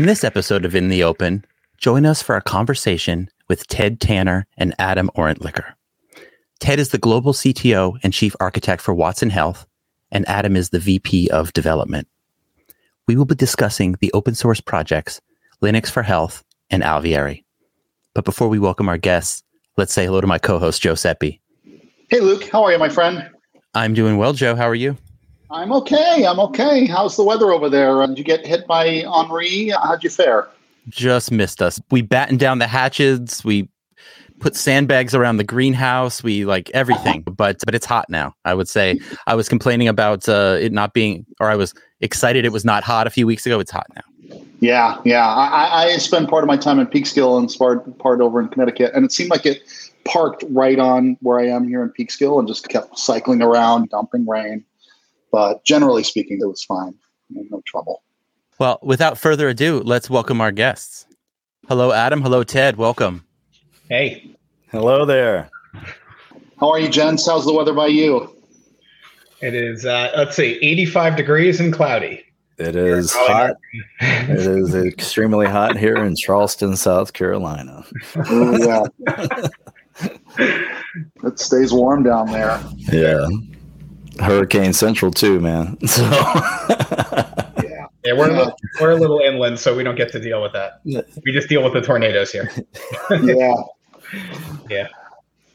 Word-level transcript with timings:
In 0.00 0.06
this 0.06 0.24
episode 0.24 0.64
of 0.64 0.74
In 0.74 0.88
the 0.88 1.04
Open, 1.04 1.44
join 1.76 2.06
us 2.06 2.22
for 2.22 2.34
a 2.34 2.40
conversation 2.40 3.28
with 3.48 3.66
Ted 3.66 4.00
Tanner 4.00 4.46
and 4.56 4.74
Adam 4.78 5.10
Orentlicher. 5.14 5.74
Ted 6.58 6.80
is 6.80 6.88
the 6.88 6.96
global 6.96 7.34
CTO 7.34 7.98
and 8.02 8.10
chief 8.10 8.34
architect 8.40 8.80
for 8.80 8.94
Watson 8.94 9.28
Health, 9.28 9.66
and 10.10 10.26
Adam 10.26 10.56
is 10.56 10.70
the 10.70 10.78
VP 10.78 11.28
of 11.28 11.52
development. 11.52 12.08
We 13.06 13.14
will 13.14 13.26
be 13.26 13.34
discussing 13.34 13.94
the 14.00 14.10
open 14.14 14.34
source 14.34 14.62
projects 14.62 15.20
Linux 15.60 15.90
for 15.90 16.02
Health 16.02 16.44
and 16.70 16.82
Alvearie. 16.82 17.44
But 18.14 18.24
before 18.24 18.48
we 18.48 18.58
welcome 18.58 18.88
our 18.88 18.96
guests, 18.96 19.42
let's 19.76 19.92
say 19.92 20.06
hello 20.06 20.22
to 20.22 20.26
my 20.26 20.38
co-host 20.38 20.80
Joe 20.80 20.94
Sepi. 20.94 21.40
Hey 22.08 22.20
Luke, 22.20 22.48
how 22.48 22.64
are 22.64 22.72
you, 22.72 22.78
my 22.78 22.88
friend? 22.88 23.28
I'm 23.74 23.92
doing 23.92 24.16
well, 24.16 24.32
Joe. 24.32 24.56
How 24.56 24.66
are 24.66 24.74
you? 24.74 24.96
I'm 25.50 25.72
okay. 25.72 26.24
I'm 26.26 26.38
okay. 26.40 26.86
How's 26.86 27.16
the 27.16 27.24
weather 27.24 27.50
over 27.50 27.68
there? 27.68 28.06
Did 28.06 28.18
you 28.18 28.24
get 28.24 28.46
hit 28.46 28.66
by 28.66 29.02
Henri? 29.02 29.70
How'd 29.70 30.04
you 30.04 30.10
fare? 30.10 30.48
Just 30.88 31.32
missed 31.32 31.60
us. 31.60 31.80
We 31.90 32.02
battened 32.02 32.38
down 32.38 32.58
the 32.58 32.68
hatches. 32.68 33.44
We 33.44 33.68
put 34.38 34.54
sandbags 34.54 35.14
around 35.14 35.38
the 35.38 35.44
greenhouse. 35.44 36.22
We 36.22 36.44
like 36.44 36.70
everything, 36.70 37.22
but 37.22 37.58
but 37.64 37.74
it's 37.74 37.86
hot 37.86 38.08
now. 38.08 38.34
I 38.44 38.54
would 38.54 38.68
say 38.68 39.00
I 39.26 39.34
was 39.34 39.48
complaining 39.48 39.88
about 39.88 40.28
uh, 40.28 40.56
it 40.60 40.72
not 40.72 40.94
being, 40.94 41.26
or 41.40 41.50
I 41.50 41.56
was 41.56 41.74
excited 42.00 42.44
it 42.44 42.52
was 42.52 42.64
not 42.64 42.84
hot 42.84 43.06
a 43.06 43.10
few 43.10 43.26
weeks 43.26 43.44
ago. 43.44 43.58
It's 43.60 43.72
hot 43.72 43.86
now. 43.94 44.38
Yeah, 44.60 45.00
yeah. 45.04 45.26
I, 45.26 45.84
I 45.84 45.96
spend 45.96 46.28
part 46.28 46.44
of 46.44 46.48
my 46.48 46.56
time 46.56 46.78
in 46.78 46.86
Peekskill 46.86 47.38
and 47.38 47.52
part 47.58 47.98
part 47.98 48.20
over 48.20 48.40
in 48.40 48.48
Connecticut, 48.48 48.92
and 48.94 49.04
it 49.04 49.12
seemed 49.12 49.30
like 49.30 49.46
it 49.46 49.62
parked 50.04 50.44
right 50.50 50.78
on 50.78 51.16
where 51.20 51.40
I 51.40 51.46
am 51.46 51.66
here 51.66 51.82
in 51.82 51.90
Peekskill 51.90 52.38
and 52.38 52.46
just 52.46 52.68
kept 52.68 52.98
cycling 52.98 53.42
around, 53.42 53.90
dumping 53.90 54.26
rain. 54.26 54.64
But 55.32 55.64
generally 55.64 56.02
speaking, 56.02 56.38
it 56.40 56.46
was 56.46 56.64
fine. 56.64 56.94
No, 57.30 57.44
no 57.50 57.62
trouble. 57.66 58.02
Well, 58.58 58.78
without 58.82 59.16
further 59.16 59.48
ado, 59.48 59.80
let's 59.84 60.10
welcome 60.10 60.40
our 60.40 60.52
guests. 60.52 61.06
Hello, 61.68 61.92
Adam. 61.92 62.20
Hello, 62.20 62.42
Ted. 62.42 62.76
Welcome. 62.76 63.24
Hey. 63.88 64.36
Hello 64.70 65.04
there. 65.04 65.50
How 66.58 66.70
are 66.70 66.78
you, 66.78 66.88
gents? 66.88 67.26
How's 67.26 67.44
the 67.46 67.52
weather 67.52 67.72
by 67.72 67.86
you? 67.86 68.36
It 69.40 69.54
is, 69.54 69.86
uh, 69.86 70.12
let's 70.16 70.36
see, 70.36 70.58
85 70.60 71.16
degrees 71.16 71.60
and 71.60 71.72
cloudy. 71.72 72.22
It 72.58 72.76
is 72.76 73.14
hot. 73.14 73.56
it 74.00 74.38
is 74.38 74.74
extremely 74.74 75.46
hot 75.46 75.78
here 75.78 75.96
in 75.96 76.14
Charleston, 76.14 76.76
South 76.76 77.14
Carolina. 77.14 77.86
Oh, 78.16 78.86
yeah. 79.08 80.06
it 81.24 81.40
stays 81.40 81.72
warm 81.72 82.02
down 82.02 82.30
there. 82.30 82.60
Yeah. 82.76 83.26
Hurricane 84.18 84.72
Central 84.72 85.10
too, 85.10 85.40
man. 85.40 85.76
So 85.86 86.02
yeah, 87.62 87.86
yeah, 88.04 88.12
we're 88.14 88.30
a 88.30 88.32
little, 88.32 88.56
we're 88.80 88.90
a 88.92 88.96
little 88.96 89.18
inland, 89.20 89.58
so 89.58 89.76
we 89.76 89.82
don't 89.82 89.96
get 89.96 90.10
to 90.12 90.20
deal 90.20 90.40
with 90.40 90.52
that. 90.52 90.80
We 90.84 91.32
just 91.32 91.48
deal 91.48 91.62
with 91.62 91.74
the 91.74 91.82
tornadoes 91.82 92.32
here. 92.32 92.50
yeah, 93.22 93.54
yeah. 94.70 94.88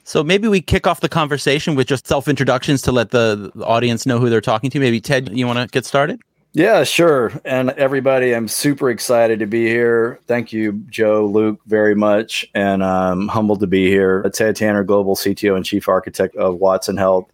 So 0.04 0.24
maybe 0.24 0.48
we 0.48 0.62
kick 0.62 0.86
off 0.86 1.02
the 1.02 1.10
conversation 1.10 1.74
with 1.76 1.88
just 1.88 2.06
self 2.06 2.28
introductions 2.28 2.82
to 2.84 2.92
let 2.92 3.10
the, 3.10 3.52
the 3.56 3.66
audience 3.66 4.06
know 4.06 4.20
who 4.20 4.30
they're 4.30 4.42
talking 4.42 4.70
to. 4.70 4.80
Maybe 4.80 5.02
Ted, 5.02 5.36
you 5.36 5.48
want 5.48 5.58
to 5.58 5.68
get 5.68 5.86
started? 5.86 6.22
Yeah, 6.54 6.86
sure. 6.86 7.34
And 7.44 7.72
everybody, 7.72 8.34
I'm 8.34 8.48
super 8.48 8.90
excited 8.90 9.40
to 9.40 9.46
be 9.46 9.68
here. 9.68 10.20
Thank 10.26 10.54
you, 10.54 10.74
Joe, 10.90 11.26
Luke, 11.26 11.60
very 11.66 11.96
much. 11.96 12.50
And 12.54 12.82
I'm 12.82 13.28
humbled 13.28 13.60
to 13.60 13.68
be 13.68 13.88
here. 13.88 14.24
Ted 14.30 14.56
Tanner, 14.56 14.86
Global 14.86 15.16
CTO 15.16 15.58
and 15.58 15.66
Chief 15.66 15.90
Architect 15.90 16.36
of 16.38 16.56
Watson 16.56 16.96
Health. 16.96 17.30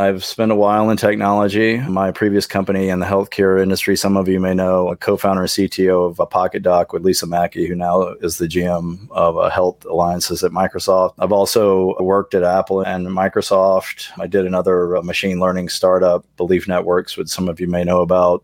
I've 0.00 0.24
spent 0.24 0.50
a 0.50 0.54
while 0.54 0.88
in 0.88 0.96
technology. 0.96 1.76
My 1.76 2.10
previous 2.10 2.46
company 2.46 2.88
in 2.88 3.00
the 3.00 3.06
healthcare 3.06 3.62
industry, 3.62 3.98
some 3.98 4.16
of 4.16 4.28
you 4.28 4.40
may 4.40 4.54
know, 4.54 4.88
a 4.88 4.96
co-founder 4.96 5.42
and 5.42 5.50
CTO 5.50 6.08
of 6.08 6.18
a 6.18 6.26
PokitDok 6.26 6.94
with 6.94 7.04
Lisa 7.04 7.26
Maki, 7.26 7.68
who 7.68 7.74
now 7.74 8.14
is 8.22 8.38
the 8.38 8.46
GM 8.46 9.10
of 9.10 9.52
Health 9.52 9.84
Alliances 9.84 10.42
at 10.42 10.52
Microsoft. 10.52 11.12
I've 11.18 11.32
also 11.32 11.94
worked 12.00 12.32
at 12.32 12.42
Apple 12.42 12.80
and 12.80 13.08
Microsoft. 13.08 14.08
I 14.18 14.26
did 14.26 14.46
another 14.46 14.96
uh, 14.96 15.02
machine 15.02 15.38
learning 15.38 15.68
startup, 15.68 16.24
Belief 16.38 16.66
Networks, 16.66 17.18
which 17.18 17.28
some 17.28 17.46
of 17.46 17.60
you 17.60 17.68
may 17.68 17.84
know 17.84 18.00
about. 18.00 18.42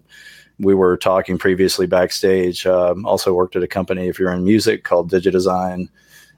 We 0.58 0.74
were 0.74 0.98
talking 0.98 1.38
previously 1.38 1.86
backstage. 1.86 2.66
Um, 2.66 3.06
also 3.06 3.32
worked 3.32 3.56
at 3.56 3.62
a 3.62 3.66
company, 3.66 4.08
if 4.08 4.18
you're 4.18 4.32
in 4.32 4.44
music, 4.44 4.84
called 4.84 5.10
Digidesign 5.10 5.88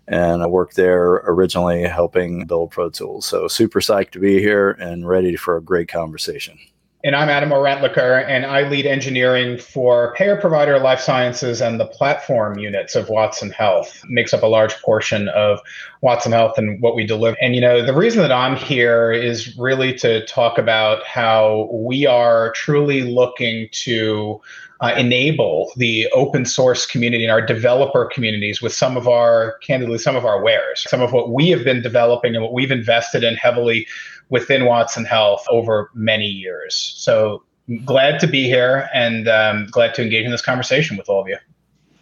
and 0.08 0.42
I 0.42 0.46
worked 0.46 0.76
there 0.76 1.22
originally 1.26 1.84
helping 1.84 2.46
build 2.46 2.70
Pro 2.70 2.90
Tools. 2.90 3.26
So 3.26 3.46
super 3.46 3.80
psyched 3.80 4.10
to 4.12 4.18
be 4.18 4.40
here 4.40 4.70
and 4.70 5.06
ready 5.06 5.36
for 5.36 5.56
a 5.56 5.62
great 5.62 5.88
conversation. 5.88 6.58
And 7.04 7.14
I'm 7.14 7.28
Adam 7.28 7.50
Orentlicher, 7.50 8.26
and 8.26 8.44
I 8.44 8.68
lead 8.68 8.84
engineering 8.84 9.56
for 9.56 10.12
payer 10.14 10.34
provider 10.34 10.80
life 10.80 10.98
sciences 10.98 11.62
and 11.62 11.78
the 11.78 11.86
platform 11.86 12.58
units 12.58 12.96
of 12.96 13.08
Watson 13.08 13.50
Health. 13.50 14.02
makes 14.08 14.34
up 14.34 14.42
a 14.42 14.48
large 14.48 14.74
portion 14.82 15.28
of 15.28 15.60
Watson 16.00 16.32
Health 16.32 16.58
and 16.58 16.82
what 16.82 16.96
we 16.96 17.06
deliver. 17.06 17.36
And 17.40 17.54
you 17.54 17.60
know, 17.60 17.86
the 17.86 17.94
reason 17.94 18.20
that 18.22 18.32
I'm 18.32 18.56
here 18.56 19.12
is 19.12 19.56
really 19.56 19.94
to 19.98 20.26
talk 20.26 20.58
about 20.58 21.04
how 21.04 21.68
we 21.72 22.04
are 22.04 22.50
truly 22.54 23.02
looking 23.02 23.68
to 23.84 24.40
uh, 24.80 24.94
enable 24.96 25.72
the 25.76 26.08
open 26.12 26.44
source 26.44 26.86
community 26.86 27.24
and 27.24 27.32
our 27.32 27.42
developer 27.42 28.08
communities 28.12 28.62
with 28.62 28.72
some 28.72 28.96
of 28.96 29.08
our, 29.08 29.58
candidly, 29.58 29.98
some 29.98 30.14
of 30.14 30.24
our 30.24 30.40
wares, 30.42 30.86
some 30.88 31.00
of 31.00 31.12
what 31.12 31.30
we 31.30 31.48
have 31.50 31.64
been 31.64 31.82
developing 31.82 32.34
and 32.34 32.44
what 32.44 32.52
we've 32.52 32.70
invested 32.70 33.24
in 33.24 33.34
heavily 33.34 33.86
within 34.28 34.66
Watson 34.66 35.04
Health 35.04 35.44
over 35.50 35.90
many 35.94 36.26
years. 36.26 36.74
So 36.96 37.42
glad 37.84 38.20
to 38.20 38.26
be 38.26 38.44
here 38.44 38.88
and 38.94 39.28
um, 39.28 39.66
glad 39.70 39.94
to 39.94 40.02
engage 40.02 40.24
in 40.24 40.30
this 40.30 40.42
conversation 40.42 40.96
with 40.96 41.08
all 41.08 41.22
of 41.22 41.28
you. 41.28 41.38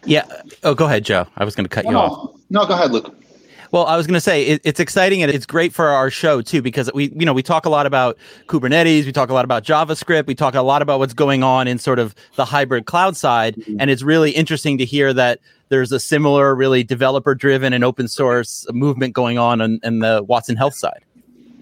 Yeah. 0.05 0.25
Oh, 0.63 0.75
go 0.75 0.85
ahead, 0.85 1.03
Joe. 1.03 1.27
I 1.37 1.43
was 1.43 1.55
going 1.55 1.65
to 1.65 1.69
cut 1.69 1.85
you 1.85 1.97
off. 1.97 2.39
No, 2.49 2.65
go 2.65 2.75
ahead, 2.75 2.91
Luke. 2.91 3.13
Well, 3.71 3.85
I 3.85 3.97
was 3.97 4.07
going 4.07 4.15
to 4.15 4.21
say 4.21 4.43
it, 4.45 4.61
it's 4.63 4.79
exciting 4.79 5.21
and 5.21 5.31
it's 5.31 5.45
great 5.45 5.73
for 5.73 5.87
our 5.87 6.09
show 6.09 6.41
too 6.41 6.61
because 6.61 6.89
we, 6.93 7.11
you 7.15 7.25
know, 7.25 7.33
we 7.33 7.43
talk 7.43 7.65
a 7.65 7.69
lot 7.69 7.85
about 7.85 8.17
Kubernetes, 8.47 9.05
we 9.05 9.11
talk 9.11 9.29
a 9.29 9.33
lot 9.33 9.45
about 9.45 9.63
JavaScript, 9.63 10.27
we 10.27 10.35
talk 10.35 10.55
a 10.55 10.61
lot 10.61 10.81
about 10.81 10.99
what's 10.99 11.13
going 11.13 11.43
on 11.43 11.67
in 11.67 11.77
sort 11.77 11.99
of 11.99 12.15
the 12.35 12.45
hybrid 12.45 12.85
cloud 12.85 13.17
side, 13.17 13.55
mm-hmm. 13.55 13.77
and 13.79 13.89
it's 13.89 14.03
really 14.03 14.31
interesting 14.31 14.77
to 14.77 14.85
hear 14.85 15.13
that 15.13 15.39
there's 15.69 15.91
a 15.91 15.99
similar, 15.99 16.55
really 16.55 16.83
developer-driven 16.83 17.73
and 17.73 17.83
open 17.83 18.07
source 18.07 18.65
movement 18.71 19.13
going 19.13 19.37
on 19.37 19.59
in, 19.59 19.79
in 19.83 19.99
the 19.99 20.23
Watson 20.23 20.55
Health 20.55 20.75
side. 20.75 21.03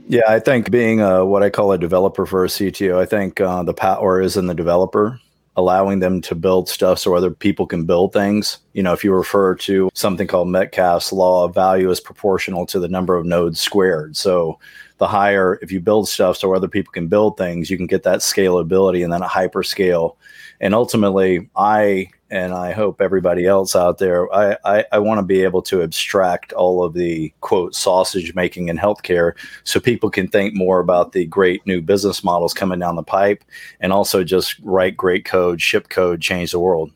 Yeah, 0.07 0.21
I 0.27 0.39
think 0.39 0.69
being 0.69 1.01
a, 1.01 1.25
what 1.25 1.41
I 1.41 1.49
call 1.49 1.71
a 1.71 1.77
developer 1.79 2.27
for 2.27 2.45
a 2.45 2.47
CTO, 2.47 2.99
I 2.99 3.05
think 3.07 3.41
uh, 3.41 3.63
the 3.63 3.73
power 3.73 4.21
is 4.21 4.37
in 4.37 4.45
the 4.45 4.53
developer 4.53 5.19
allowing 5.57 5.99
them 5.99 6.21
to 6.21 6.35
build 6.35 6.67
stuff 6.67 6.99
so 6.99 7.15
other 7.15 7.31
people 7.31 7.65
can 7.65 7.85
build 7.85 8.11
things. 8.11 8.59
You 8.73 8.83
know, 8.83 8.93
if 8.93 9.03
you 9.03 9.13
refer 9.13 9.55
to 9.55 9.89
something 9.93 10.27
called 10.27 10.49
Metcalfe's 10.49 11.13
law, 11.13 11.47
value 11.47 11.89
is 11.89 11.99
proportional 11.99 12.65
to 12.67 12.79
the 12.79 12.89
number 12.89 13.15
of 13.15 13.25
nodes 13.25 13.59
squared. 13.59 14.17
So 14.17 14.59
the 14.97 15.07
higher, 15.07 15.57
if 15.61 15.71
you 15.71 15.79
build 15.79 16.09
stuff 16.09 16.37
so 16.37 16.53
other 16.53 16.67
people 16.67 16.91
can 16.91 17.07
build 17.07 17.37
things, 17.37 17.69
you 17.69 17.77
can 17.77 17.87
get 17.87 18.03
that 18.03 18.19
scalability 18.19 19.03
and 19.03 19.11
then 19.11 19.21
a 19.21 19.27
hyperscale. 19.27 20.15
And 20.59 20.73
ultimately, 20.73 21.49
I 21.55 22.09
and 22.31 22.53
I 22.53 22.71
hope 22.71 23.01
everybody 23.01 23.45
else 23.45 23.75
out 23.75 23.99
there, 23.99 24.33
I, 24.33 24.57
I, 24.65 24.85
I 24.93 24.99
want 24.99 25.19
to 25.19 25.23
be 25.23 25.43
able 25.43 25.61
to 25.63 25.81
abstract 25.81 26.53
all 26.53 26.83
of 26.83 26.93
the 26.93 27.31
quote 27.41 27.75
sausage 27.75 28.33
making 28.33 28.69
in 28.69 28.77
healthcare 28.77 29.33
so 29.63 29.79
people 29.79 30.09
can 30.09 30.27
think 30.27 30.55
more 30.55 30.79
about 30.79 31.11
the 31.11 31.25
great 31.25 31.65
new 31.67 31.81
business 31.81 32.23
models 32.23 32.53
coming 32.53 32.79
down 32.79 32.95
the 32.95 33.03
pipe 33.03 33.43
and 33.79 33.93
also 33.93 34.23
just 34.23 34.57
write 34.63 34.97
great 34.97 35.25
code, 35.25 35.61
ship 35.61 35.89
code, 35.89 36.21
change 36.21 36.51
the 36.51 36.59
world. 36.59 36.91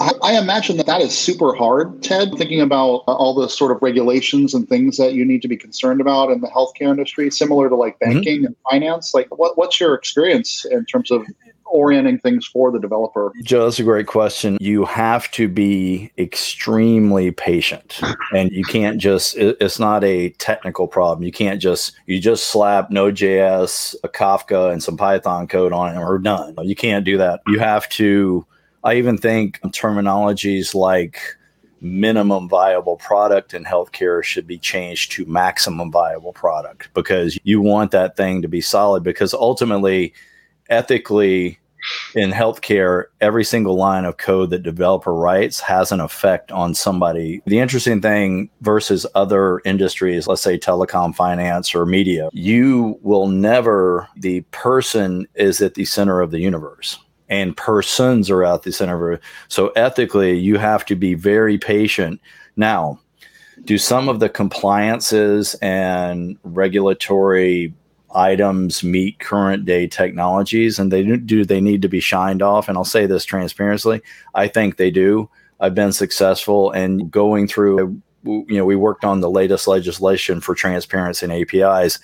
I, 0.00 0.12
I 0.22 0.38
imagine 0.38 0.76
that 0.76 0.86
that 0.86 1.00
is 1.00 1.16
super 1.16 1.54
hard, 1.54 2.02
Ted, 2.02 2.30
thinking 2.36 2.60
about 2.60 3.04
all 3.06 3.34
the 3.34 3.48
sort 3.48 3.74
of 3.74 3.82
regulations 3.82 4.52
and 4.52 4.68
things 4.68 4.96
that 4.98 5.14
you 5.14 5.24
need 5.24 5.42
to 5.42 5.48
be 5.48 5.56
concerned 5.56 6.00
about 6.00 6.30
in 6.30 6.40
the 6.40 6.48
healthcare 6.48 6.90
industry, 6.90 7.30
similar 7.30 7.68
to 7.68 7.76
like 7.76 7.98
mm-hmm. 7.98 8.12
banking 8.14 8.36
mm-hmm. 8.38 8.46
and 8.46 8.56
finance. 8.70 9.14
Like, 9.14 9.36
what, 9.36 9.56
what's 9.56 9.80
your 9.80 9.94
experience 9.94 10.64
in 10.70 10.84
terms 10.84 11.10
of 11.10 11.24
orienting 11.72 12.18
things 12.18 12.46
for 12.46 12.70
the 12.70 12.78
developer? 12.78 13.32
Joe, 13.42 13.64
that's 13.64 13.78
a 13.78 13.84
great 13.84 14.06
question. 14.06 14.56
You 14.60 14.84
have 14.84 15.30
to 15.32 15.48
be 15.48 16.10
extremely 16.18 17.30
patient 17.30 18.00
and 18.34 18.50
you 18.50 18.64
can't 18.64 18.98
just, 18.98 19.36
it's 19.36 19.78
not 19.78 20.04
a 20.04 20.30
technical 20.30 20.88
problem. 20.88 21.24
You 21.24 21.32
can't 21.32 21.60
just, 21.60 21.92
you 22.06 22.20
just 22.20 22.48
slap 22.48 22.90
Node.js, 22.90 23.94
a 24.04 24.08
Kafka, 24.08 24.72
and 24.72 24.82
some 24.82 24.96
Python 24.96 25.46
code 25.46 25.72
on 25.72 25.90
it 25.90 25.96
and 25.96 26.04
we're 26.04 26.18
done. 26.18 26.54
You 26.62 26.76
can't 26.76 27.04
do 27.04 27.18
that. 27.18 27.40
You 27.46 27.58
have 27.58 27.88
to, 27.90 28.46
I 28.84 28.94
even 28.94 29.18
think 29.18 29.60
terminologies 29.60 30.74
like 30.74 31.20
minimum 31.80 32.48
viable 32.48 32.96
product 32.96 33.54
in 33.54 33.64
healthcare 33.64 34.22
should 34.22 34.46
be 34.46 34.58
changed 34.58 35.12
to 35.12 35.24
maximum 35.26 35.90
viable 35.90 36.32
product 36.32 36.88
because 36.94 37.38
you 37.44 37.60
want 37.60 37.90
that 37.92 38.16
thing 38.16 38.42
to 38.42 38.48
be 38.48 38.60
solid 38.60 39.02
because 39.02 39.32
ultimately 39.32 40.12
ethically 40.68 41.58
in 42.14 42.32
healthcare, 42.32 43.04
every 43.20 43.44
single 43.44 43.76
line 43.76 44.04
of 44.04 44.16
code 44.16 44.50
that 44.50 44.64
developer 44.64 45.14
writes 45.14 45.60
has 45.60 45.92
an 45.92 46.00
effect 46.00 46.50
on 46.50 46.74
somebody. 46.74 47.40
The 47.46 47.60
interesting 47.60 48.02
thing 48.02 48.50
versus 48.62 49.06
other 49.14 49.60
industries, 49.64 50.26
let's 50.26 50.42
say 50.42 50.58
telecom, 50.58 51.14
finance, 51.14 51.74
or 51.74 51.86
media, 51.86 52.30
you 52.32 52.98
will 53.02 53.28
never, 53.28 54.08
the 54.16 54.40
person 54.50 55.26
is 55.36 55.62
at 55.62 55.74
the 55.74 55.84
center 55.84 56.20
of 56.20 56.32
the 56.32 56.40
universe. 56.40 56.98
and 57.28 57.56
persons 57.56 58.30
are 58.30 58.44
at 58.44 58.62
the 58.62 58.72
center 58.72 59.10
of 59.10 59.18
it. 59.18 59.24
So 59.48 59.68
ethically, 59.68 60.38
you 60.38 60.58
have 60.58 60.84
to 60.86 60.96
be 60.96 61.14
very 61.14 61.58
patient. 61.58 62.20
Now, 62.56 63.00
do 63.64 63.76
some 63.76 64.08
of 64.08 64.20
the 64.20 64.28
compliances 64.28 65.54
and 65.56 66.38
regulatory 66.44 67.74
items 68.14 68.82
meet 68.82 69.18
current 69.18 69.64
day 69.64 69.86
technologies 69.86 70.78
and 70.78 70.90
they 70.92 71.02
do 71.02 71.44
they 71.44 71.60
need 71.60 71.82
to 71.82 71.88
be 71.88 72.00
shined 72.00 72.42
off. 72.42 72.68
And 72.68 72.76
i'll 72.76 72.84
say 72.84 73.06
this 73.06 73.24
transparently 73.24 74.00
i 74.34 74.48
think 74.48 74.76
they 74.76 74.90
do. 74.90 75.28
I've 75.60 75.74
been 75.74 75.92
successful 75.92 76.70
in 76.72 77.08
going 77.08 77.48
through 77.48 78.00
you 78.24 78.46
know 78.48 78.64
we 78.64 78.76
worked 78.76 79.04
on 79.04 79.20
the 79.20 79.30
latest 79.30 79.68
legislation 79.68 80.40
for 80.40 80.54
transparency 80.54 81.26
and 81.26 81.32
apis 81.32 81.98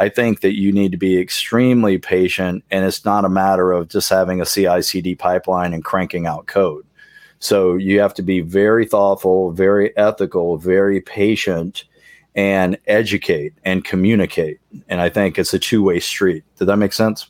I 0.00 0.08
think 0.08 0.40
that 0.40 0.58
you 0.58 0.72
need 0.72 0.92
to 0.92 0.98
be 0.98 1.20
extremely 1.20 1.98
patient, 1.98 2.64
and 2.70 2.86
it's 2.86 3.04
not 3.04 3.26
a 3.26 3.28
matter 3.28 3.70
of 3.70 3.88
just 3.88 4.08
having 4.08 4.40
a 4.40 4.46
CI 4.46 4.80
CD 4.80 5.14
pipeline 5.14 5.74
and 5.74 5.84
cranking 5.84 6.26
out 6.26 6.46
code. 6.46 6.86
So 7.38 7.74
you 7.76 8.00
have 8.00 8.14
to 8.14 8.22
be 8.22 8.40
very 8.40 8.86
thoughtful, 8.86 9.52
very 9.52 9.94
ethical, 9.98 10.56
very 10.56 11.02
patient, 11.02 11.84
and 12.34 12.78
educate 12.86 13.54
and 13.64 13.84
communicate. 13.84 14.60
And 14.88 15.00
I 15.00 15.08
think 15.08 15.38
it's 15.38 15.52
a 15.52 15.58
two 15.58 15.82
way 15.82 16.00
street. 16.00 16.44
Did 16.56 16.66
that 16.66 16.76
make 16.76 16.92
sense? 16.92 17.28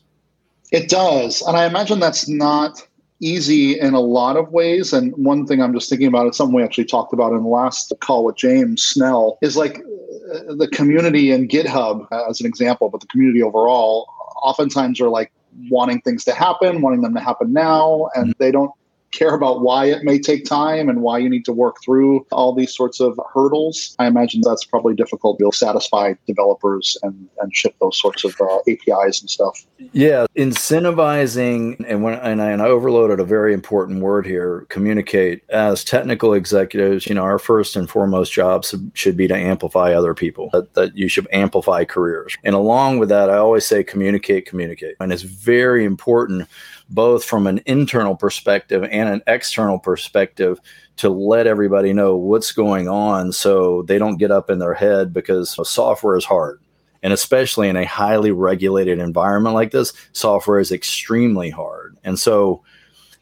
It 0.71 0.89
does. 0.89 1.41
And 1.41 1.57
I 1.57 1.65
imagine 1.65 1.99
that's 1.99 2.27
not 2.29 2.87
easy 3.19 3.79
in 3.79 3.93
a 3.93 3.99
lot 3.99 4.37
of 4.37 4.51
ways. 4.51 4.93
And 4.93 5.13
one 5.15 5.45
thing 5.45 5.61
I'm 5.61 5.73
just 5.73 5.89
thinking 5.89 6.07
about 6.07 6.27
is 6.27 6.35
something 6.35 6.55
we 6.55 6.63
actually 6.63 6.85
talked 6.85 7.13
about 7.13 7.33
in 7.33 7.43
the 7.43 7.49
last 7.49 7.93
call 7.99 8.25
with 8.25 8.35
James 8.35 8.81
Snell 8.83 9.37
is 9.41 9.55
like 9.55 9.79
uh, 9.79 10.55
the 10.55 10.67
community 10.71 11.31
in 11.31 11.47
GitHub 11.47 12.07
as 12.29 12.39
an 12.39 12.47
example, 12.47 12.89
but 12.89 13.01
the 13.01 13.07
community 13.07 13.43
overall 13.43 14.07
oftentimes 14.41 14.99
are 14.99 15.09
like 15.09 15.31
wanting 15.69 16.01
things 16.01 16.23
to 16.25 16.33
happen, 16.33 16.81
wanting 16.81 17.01
them 17.01 17.13
to 17.13 17.19
happen 17.19 17.53
now, 17.53 18.09
and 18.15 18.33
they 18.39 18.51
don't 18.51 18.71
care 19.11 19.33
about 19.33 19.61
why 19.61 19.85
it 19.85 20.03
may 20.03 20.19
take 20.19 20.45
time 20.45 20.89
and 20.89 21.01
why 21.01 21.17
you 21.17 21.29
need 21.29 21.45
to 21.45 21.53
work 21.53 21.77
through 21.83 22.25
all 22.31 22.53
these 22.53 22.75
sorts 22.75 22.99
of 22.99 23.19
hurdles, 23.33 23.95
I 23.99 24.07
imagine 24.07 24.41
that's 24.43 24.65
probably 24.65 24.95
difficult 24.95 25.39
to 25.39 25.51
satisfy 25.51 26.13
developers 26.27 26.97
and, 27.03 27.27
and 27.39 27.55
ship 27.55 27.75
those 27.79 27.99
sorts 27.99 28.23
of 28.23 28.35
uh, 28.39 28.59
APIs 28.67 29.21
and 29.21 29.29
stuff. 29.29 29.65
Yeah, 29.93 30.25
incentivizing 30.35 31.83
and 31.87 32.03
when 32.03 32.13
and 32.19 32.41
I, 32.41 32.51
and 32.51 32.61
I 32.61 32.67
overloaded 32.67 33.19
a 33.19 33.25
very 33.25 33.53
important 33.53 34.01
word 34.01 34.25
here. 34.25 34.65
Communicate 34.69 35.43
as 35.49 35.83
technical 35.83 36.33
executives. 36.33 37.07
You 37.07 37.15
know, 37.15 37.23
our 37.23 37.39
first 37.39 37.75
and 37.75 37.89
foremost 37.89 38.31
jobs 38.31 38.73
should 38.93 39.17
be 39.17 39.27
to 39.27 39.35
amplify 39.35 39.93
other 39.93 40.13
people. 40.13 40.49
That, 40.53 40.73
that 40.75 40.95
you 40.95 41.07
should 41.07 41.27
amplify 41.31 41.83
careers. 41.83 42.37
And 42.43 42.55
along 42.55 42.99
with 42.99 43.09
that, 43.09 43.29
I 43.29 43.37
always 43.37 43.65
say 43.65 43.83
communicate, 43.83 44.45
communicate, 44.45 44.95
and 44.99 45.11
it's 45.11 45.23
very 45.23 45.83
important 45.83 46.47
both 46.91 47.23
from 47.23 47.47
an 47.47 47.61
internal 47.65 48.15
perspective 48.15 48.83
and 48.83 49.09
an 49.09 49.21
external 49.25 49.79
perspective 49.79 50.59
to 50.97 51.09
let 51.09 51.47
everybody 51.47 51.93
know 51.93 52.15
what's 52.15 52.51
going 52.51 52.87
on 52.87 53.31
so 53.31 53.81
they 53.83 53.97
don't 53.97 54.17
get 54.17 54.29
up 54.29 54.49
in 54.49 54.59
their 54.59 54.73
head 54.73 55.13
because 55.13 55.57
software 55.67 56.17
is 56.17 56.25
hard. 56.25 56.61
And 57.01 57.13
especially 57.13 57.69
in 57.69 57.77
a 57.77 57.85
highly 57.85 58.31
regulated 58.31 58.99
environment 58.99 59.55
like 59.55 59.71
this, 59.71 59.93
software 60.11 60.59
is 60.59 60.71
extremely 60.71 61.49
hard. 61.49 61.97
And 62.03 62.19
so 62.19 62.61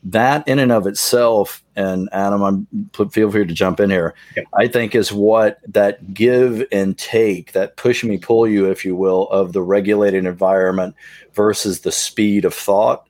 that 0.04 0.48
in 0.48 0.60
and 0.60 0.72
of 0.72 0.88
itself, 0.88 1.64
and 1.76 2.10
Adam, 2.12 2.42
I'm 2.42 2.68
feel 3.10 3.32
free 3.32 3.46
to 3.46 3.54
jump 3.54 3.80
in 3.80 3.90
here. 3.90 4.16
Okay. 4.32 4.46
I 4.54 4.68
think 4.68 4.96
is 4.96 5.14
what 5.14 5.60
that 5.68 6.14
give 6.14 6.66
and 6.72 6.98
take, 6.98 7.52
that 7.52 7.78
push 7.78 8.04
me 8.04 8.18
pull 8.18 8.48
you, 8.48 8.70
if 8.70 8.84
you 8.84 8.96
will, 8.96 9.30
of 9.30 9.54
the 9.54 9.62
regulated 9.62 10.26
environment 10.26 10.96
versus 11.34 11.82
the 11.82 11.92
speed 11.92 12.46
of 12.46 12.54
thought 12.54 13.09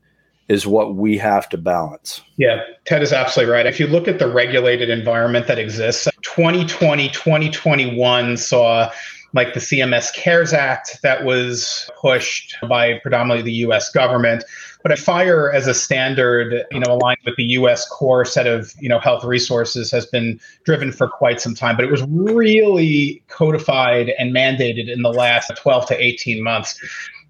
is 0.50 0.66
what 0.66 0.96
we 0.96 1.18
have 1.18 1.48
to 1.50 1.58
balance. 1.58 2.22
Yeah, 2.38 2.62
Ted 2.86 3.04
is 3.04 3.14
absolutely 3.14 3.54
right. 3.54 3.68
If 3.68 3.80
you 3.80 3.88
look 3.88 4.08
at 4.08 4.20
the 4.20 4.28
regulated 4.28 4.90
environment 4.90 5.48
that 5.48 5.60
exists, 5.60 6.08
2020, 6.24 7.10
2021 7.10 8.36
saw 8.36 8.92
like 9.34 9.54
the 9.54 9.60
CMS 9.60 10.14
CARES 10.14 10.54
Act 10.54 11.02
that 11.04 11.24
was 11.24 11.90
pushed 12.02 12.56
by 12.68 13.00
predominantly 13.00 13.44
the 13.44 13.58
US 13.68 13.92
government. 13.92 14.44
But 14.82 14.92
a 14.92 14.96
FHIR 14.96 15.54
as 15.54 15.68
a 15.68 15.74
standard, 15.74 16.66
you 16.72 16.80
know, 16.80 16.94
aligned 16.94 17.20
with 17.26 17.36
the 17.36 17.44
US 17.44 17.88
core 17.88 18.26
set 18.26 18.48
of, 18.48 18.74
you 18.80 18.90
know, 18.90 19.00
health 19.00 19.24
resources 19.24 19.92
has 19.92 20.06
been 20.06 20.40
driven 20.64 20.92
for 20.92 21.08
quite 21.08 21.42
some 21.42 21.54
time. 21.54 21.76
But 21.76 21.86
it 21.86 21.92
was 21.92 22.02
really 22.04 23.22
codified 23.28 24.10
and 24.18 24.34
mandated 24.34 24.92
in 24.92 25.02
the 25.02 25.14
last 25.14 25.52
12 25.56 25.88
to 25.88 26.04
18 26.04 26.42
months. 26.42 26.80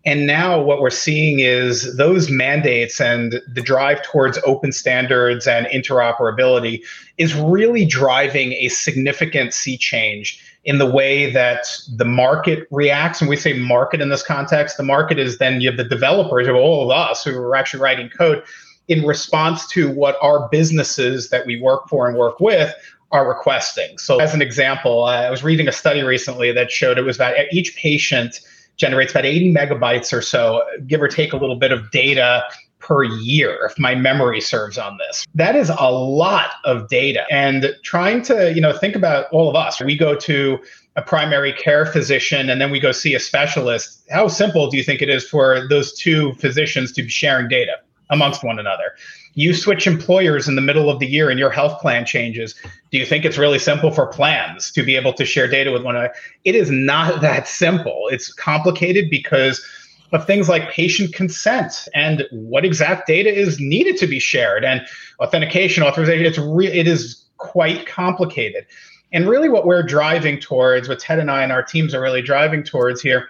And 0.05 0.25
now 0.25 0.61
what 0.61 0.81
we're 0.81 0.89
seeing 0.89 1.39
is 1.39 1.97
those 1.97 2.29
mandates 2.29 3.01
and 3.01 3.41
the 3.53 3.61
drive 3.61 4.01
towards 4.01 4.39
open 4.45 4.71
standards 4.71 5.45
and 5.45 5.65
interoperability 5.67 6.81
is 7.17 7.35
really 7.35 7.85
driving 7.85 8.53
a 8.53 8.69
significant 8.69 9.53
sea 9.53 9.77
change 9.77 10.41
in 10.63 10.77
the 10.77 10.89
way 10.89 11.31
that 11.31 11.65
the 11.95 12.05
market 12.05 12.67
reacts. 12.71 13.19
And 13.19 13.29
we 13.29 13.35
say 13.35 13.53
market 13.53 14.01
in 14.01 14.09
this 14.09 14.23
context, 14.23 14.77
the 14.77 14.83
market 14.83 15.19
is 15.19 15.37
then 15.37 15.59
you 15.61 15.69
have 15.69 15.77
the 15.77 15.83
developers, 15.83 16.47
of 16.47 16.55
all 16.55 16.89
of 16.89 16.97
us 16.97 17.23
who 17.23 17.37
are 17.37 17.55
actually 17.55 17.81
writing 17.81 18.09
code 18.09 18.43
in 18.87 19.05
response 19.05 19.67
to 19.67 19.89
what 19.91 20.17
our 20.21 20.47
businesses 20.49 21.29
that 21.29 21.45
we 21.45 21.59
work 21.59 21.87
for 21.89 22.07
and 22.07 22.17
work 22.17 22.39
with 22.39 22.73
are 23.11 23.27
requesting. 23.27 23.97
So, 23.97 24.19
as 24.19 24.33
an 24.33 24.41
example, 24.41 25.03
I 25.03 25.29
was 25.29 25.43
reading 25.43 25.67
a 25.67 25.71
study 25.71 26.03
recently 26.03 26.51
that 26.51 26.71
showed 26.71 26.97
it 26.97 27.03
was 27.03 27.17
that 27.17 27.51
each 27.51 27.75
patient 27.75 28.39
generates 28.79 29.11
about 29.11 29.25
80 29.25 29.53
megabytes 29.53 30.11
or 30.11 30.21
so, 30.21 30.63
give 30.87 31.01
or 31.01 31.07
take 31.07 31.33
a 31.33 31.37
little 31.37 31.57
bit 31.57 31.71
of 31.71 31.91
data 31.91 32.43
per 32.79 33.03
year 33.03 33.65
if 33.69 33.77
my 33.77 33.93
memory 33.93 34.39
serves 34.41 34.77
on 34.77 34.97
this. 34.97 35.27
That 35.35 35.55
is 35.55 35.69
a 35.69 35.91
lot 35.91 36.51
of 36.63 36.87
data. 36.87 37.25
And 37.29 37.75
trying 37.83 38.21
to 38.23 38.53
you 38.53 38.61
know 38.61 38.75
think 38.75 38.95
about 38.95 39.27
all 39.31 39.49
of 39.49 39.55
us 39.55 39.81
we 39.81 39.97
go 39.97 40.15
to 40.15 40.57
a 40.95 41.01
primary 41.01 41.53
care 41.53 41.85
physician 41.85 42.49
and 42.49 42.59
then 42.59 42.71
we 42.71 42.79
go 42.79 42.91
see 42.91 43.13
a 43.13 43.19
specialist. 43.19 44.03
How 44.09 44.27
simple 44.27 44.69
do 44.69 44.77
you 44.77 44.83
think 44.83 45.01
it 45.01 45.09
is 45.09 45.23
for 45.27 45.67
those 45.69 45.93
two 45.93 46.33
physicians 46.35 46.91
to 46.93 47.03
be 47.03 47.09
sharing 47.09 47.47
data 47.47 47.73
amongst 48.09 48.43
one 48.43 48.57
another 48.59 48.93
you 49.39 49.53
switch 49.53 49.87
employers 49.87 50.49
in 50.49 50.55
the 50.55 50.61
middle 50.61 50.89
of 50.89 50.99
the 50.99 51.07
year 51.07 51.29
and 51.29 51.39
your 51.39 51.49
health 51.49 51.79
plan 51.79 52.05
changes 52.05 52.55
do 52.91 52.97
you 52.97 53.05
think 53.05 53.23
it's 53.23 53.37
really 53.37 53.59
simple 53.59 53.89
for 53.91 54.07
plans 54.07 54.69
to 54.71 54.83
be 54.83 54.95
able 54.95 55.13
to 55.13 55.25
share 55.25 55.47
data 55.47 55.71
with 55.71 55.83
one 55.83 55.95
another? 55.95 56.13
It 56.43 56.55
is 56.55 56.69
not 56.69 57.21
that 57.21 57.47
simple. 57.47 58.09
It's 58.11 58.33
complicated 58.33 59.09
because 59.09 59.65
of 60.11 60.25
things 60.25 60.49
like 60.49 60.71
patient 60.71 61.13
consent 61.13 61.87
and 61.93 62.25
what 62.31 62.65
exact 62.65 63.07
data 63.07 63.33
is 63.33 63.59
needed 63.59 63.95
to 63.97 64.07
be 64.07 64.19
shared 64.19 64.65
and 64.65 64.81
authentication 65.19 65.83
authorization. 65.83 66.25
It's 66.25 66.39
re- 66.39 66.67
it 66.67 66.87
is 66.87 67.23
quite 67.37 67.85
complicated. 67.85 68.65
And 69.13 69.29
really 69.29 69.49
what 69.49 69.65
we're 69.65 69.83
driving 69.83 70.39
towards 70.39 70.89
what 70.89 70.99
ted 70.99 71.19
and 71.19 71.31
i 71.31 71.43
and 71.43 71.51
our 71.51 71.63
teams 71.63 71.93
are 71.93 72.01
really 72.01 72.21
driving 72.21 72.63
towards 72.63 73.01
here 73.01 73.29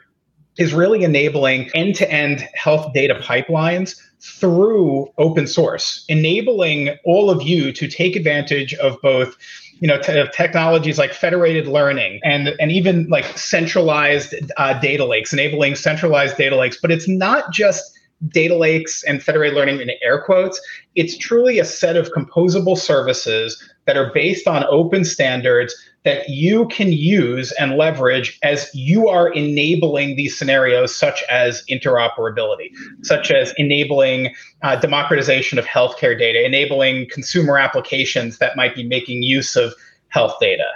is 0.57 0.73
really 0.73 1.03
enabling 1.03 1.69
end-to-end 1.75 2.41
health 2.53 2.93
data 2.93 3.15
pipelines 3.15 4.01
through 4.21 5.07
open 5.17 5.47
source, 5.47 6.05
enabling 6.09 6.97
all 7.05 7.29
of 7.29 7.41
you 7.41 7.71
to 7.71 7.87
take 7.87 8.15
advantage 8.15 8.73
of 8.75 9.01
both 9.01 9.37
you 9.79 9.87
know, 9.87 9.97
te- 9.97 10.25
technologies 10.33 10.97
like 10.97 11.13
federated 11.13 11.67
learning 11.67 12.19
and 12.23 12.49
and 12.59 12.71
even 12.71 13.07
like 13.07 13.25
centralized 13.37 14.35
uh, 14.57 14.77
data 14.79 15.05
lakes, 15.05 15.31
enabling 15.31 15.75
centralized 15.75 16.37
data 16.37 16.55
lakes. 16.57 16.77
But 16.81 16.91
it's 16.91 17.07
not 17.07 17.51
just 17.51 17.97
data 18.27 18.55
lakes 18.55 19.03
and 19.03 19.23
federated 19.23 19.55
learning 19.55 19.79
in 19.79 19.91
air 20.03 20.21
quotes. 20.21 20.59
It's 20.95 21.17
truly 21.17 21.59
a 21.59 21.65
set 21.65 21.95
of 21.95 22.11
composable 22.11 22.77
services 22.77 23.61
that 23.89 23.97
are 23.97 24.11
based 24.13 24.47
on 24.47 24.63
open 24.65 25.03
standards 25.03 25.75
that 26.03 26.29
you 26.29 26.67
can 26.67 26.93
use 26.93 27.51
and 27.53 27.75
leverage 27.75 28.37
as 28.43 28.69
you 28.75 29.07
are 29.07 29.33
enabling 29.33 30.15
these 30.15 30.37
scenarios, 30.37 30.95
such 30.95 31.23
as 31.23 31.63
interoperability, 31.67 32.69
such 33.01 33.31
as 33.31 33.51
enabling 33.57 34.31
uh, 34.61 34.75
democratization 34.75 35.57
of 35.57 35.65
healthcare 35.65 36.15
data, 36.15 36.45
enabling 36.45 37.09
consumer 37.09 37.57
applications 37.57 38.37
that 38.37 38.55
might 38.55 38.75
be 38.75 38.83
making 38.83 39.23
use 39.23 39.55
of 39.55 39.73
health 40.09 40.35
data. 40.39 40.67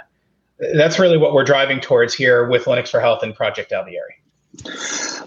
That's 0.74 0.98
really 0.98 1.16
what 1.16 1.34
we're 1.34 1.44
driving 1.44 1.78
towards 1.78 2.14
here 2.14 2.48
with 2.48 2.64
Linux 2.64 2.88
for 2.88 2.98
Health 2.98 3.22
and 3.22 3.32
Project 3.32 3.70
Alvearie. 3.70 4.18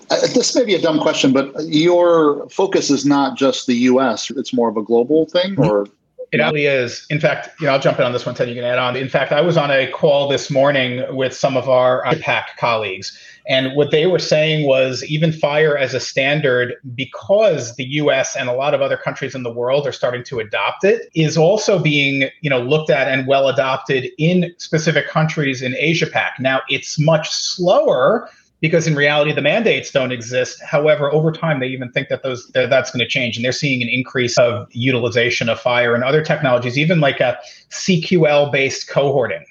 Uh, 0.10 0.28
this 0.36 0.54
may 0.54 0.66
be 0.66 0.76
a 0.76 0.82
dumb 0.82 1.00
question, 1.00 1.32
but 1.32 1.54
your 1.64 2.50
focus 2.50 2.90
is 2.90 3.06
not 3.06 3.38
just 3.38 3.66
the 3.66 3.76
U.S. 3.76 4.30
It's 4.32 4.54
more 4.54 4.68
of 4.68 4.76
a 4.76 4.84
global 4.84 5.26
thing, 5.26 5.58
or 5.58 5.88
it 6.32 6.38
really 6.38 6.66
is. 6.66 7.06
In 7.10 7.20
fact, 7.20 7.50
you 7.60 7.68
know, 7.68 7.74
I'll 7.74 7.80
jump 7.80 8.00
in 8.00 8.06
on 8.06 8.12
this 8.12 8.26
one, 8.26 8.36
Ted. 8.36 8.50
You 8.50 8.56
can 8.56 8.64
add 8.64 8.78
on. 8.78 8.96
In 8.96 9.08
fact, 9.08 9.32
I 9.32 9.42
was 9.42 9.56
on 9.56 9.72
a 9.72 9.90
call 9.92 10.28
this 10.28 10.52
morning 10.52 11.04
with 11.16 11.34
some 11.34 11.56
of 11.56 11.70
our 11.70 12.04
IPAC 12.04 12.44
colleagues, 12.58 13.18
and 13.48 13.76
what 13.76 13.92
they 13.92 14.08
were 14.08 14.20
saying 14.20 14.68
was 14.68 15.04
even 15.06 15.32
FHIR 15.32 15.80
as 15.80 15.94
a 15.94 16.00
standard, 16.00 16.76
because 16.96 17.76
the 17.76 17.86
U.S. 17.86 18.36
and 18.36 18.50
a 18.50 18.54
lot 18.54 18.74
of 18.74 18.82
other 18.82 18.98
countries 18.98 19.36
in 19.36 19.44
the 19.44 19.52
world 19.52 19.88
are 19.88 19.94
starting 19.94 20.24
to 20.26 20.40
adopt 20.40 20.84
it, 20.84 21.10
is 21.16 21.38
also 21.38 21.80
being 21.80 22.30
you 22.42 22.50
know 22.50 22.60
looked 22.60 22.90
at 22.90 23.08
and 23.08 23.26
well 23.26 23.48
adopted 23.48 24.10
in 24.18 24.54
specific 24.58 25.08
countries 25.08 25.62
in 25.62 25.76
Asia 25.78 26.08
Pac. 26.08 26.40
Now, 26.40 26.62
it's 26.68 27.00
much 27.00 27.30
slower 27.30 28.30
because 28.60 28.88
in 28.88 28.96
reality 28.96 29.34
the 29.34 29.42
mandates 29.42 29.92
don't 29.92 30.12
exist. 30.12 30.62
However 30.64 31.12
over 31.12 31.32
time 31.32 31.60
they 31.60 31.68
even 31.68 31.92
think 31.92 32.10
that 32.10 32.24
those 32.24 32.48
that 32.50 32.70
that's 32.70 32.92
going 32.92 33.00
to 33.00 33.08
change 33.08 33.36
and 33.36 33.46
they're 33.46 33.52
seeing 33.52 33.82
an 33.82 33.90
increase 33.90 34.38
of 34.38 34.68
utilization 34.72 35.50
of 35.50 35.60
FHIR 35.60 35.96
and 35.96 36.04
other 36.04 36.24
technologies 36.24 36.78
even 36.78 37.00
like 37.00 37.20
a 37.20 37.38
cql 37.70 38.52
based 38.52 38.90
cohorting 38.90 39.44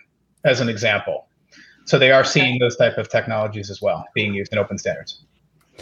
as 0.45 0.61
an 0.61 0.69
example. 0.69 1.29
So 1.85 1.99
they 1.99 2.11
are 2.11 2.25
seeing 2.25 2.59
those 2.59 2.77
type 2.77 2.99
of 2.99 3.09
technologies 3.09 3.71
as 3.71 3.81
well 3.81 4.05
being 4.15 4.35
used 4.35 4.53
in 4.53 4.59
open 4.59 4.77
standards 4.79 5.25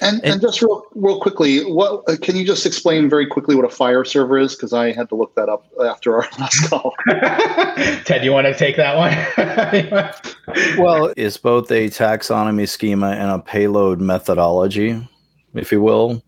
and, 0.00 0.16
and, 0.22 0.32
and 0.32 0.40
just 0.40 0.60
real, 0.60 0.84
real 0.94 1.20
quickly, 1.20 1.60
what 1.64 2.02
uh, 2.08 2.16
can 2.20 2.36
you 2.36 2.44
just 2.44 2.66
explain 2.66 3.08
very 3.08 3.26
quickly 3.26 3.54
what 3.54 3.64
a 3.64 3.68
FHIR 3.68 4.06
server 4.06 4.38
is? 4.38 4.54
Because 4.54 4.72
I 4.72 4.92
had 4.92 5.08
to 5.08 5.14
look 5.14 5.34
that 5.36 5.48
up 5.48 5.66
after 5.82 6.14
our 6.16 6.28
last 6.38 6.68
call. 6.68 6.94
Ted, 8.04 8.24
you 8.24 8.32
want 8.32 8.46
to 8.46 8.54
take 8.54 8.76
that 8.76 8.96
one? 8.96 10.78
well, 10.78 11.12
it's 11.16 11.36
both 11.36 11.70
a 11.70 11.88
taxonomy 11.88 12.68
schema 12.68 13.10
and 13.10 13.30
a 13.30 13.38
payload 13.38 14.00
methodology, 14.00 15.06
if 15.54 15.72
you 15.72 15.80
will, 15.80 16.22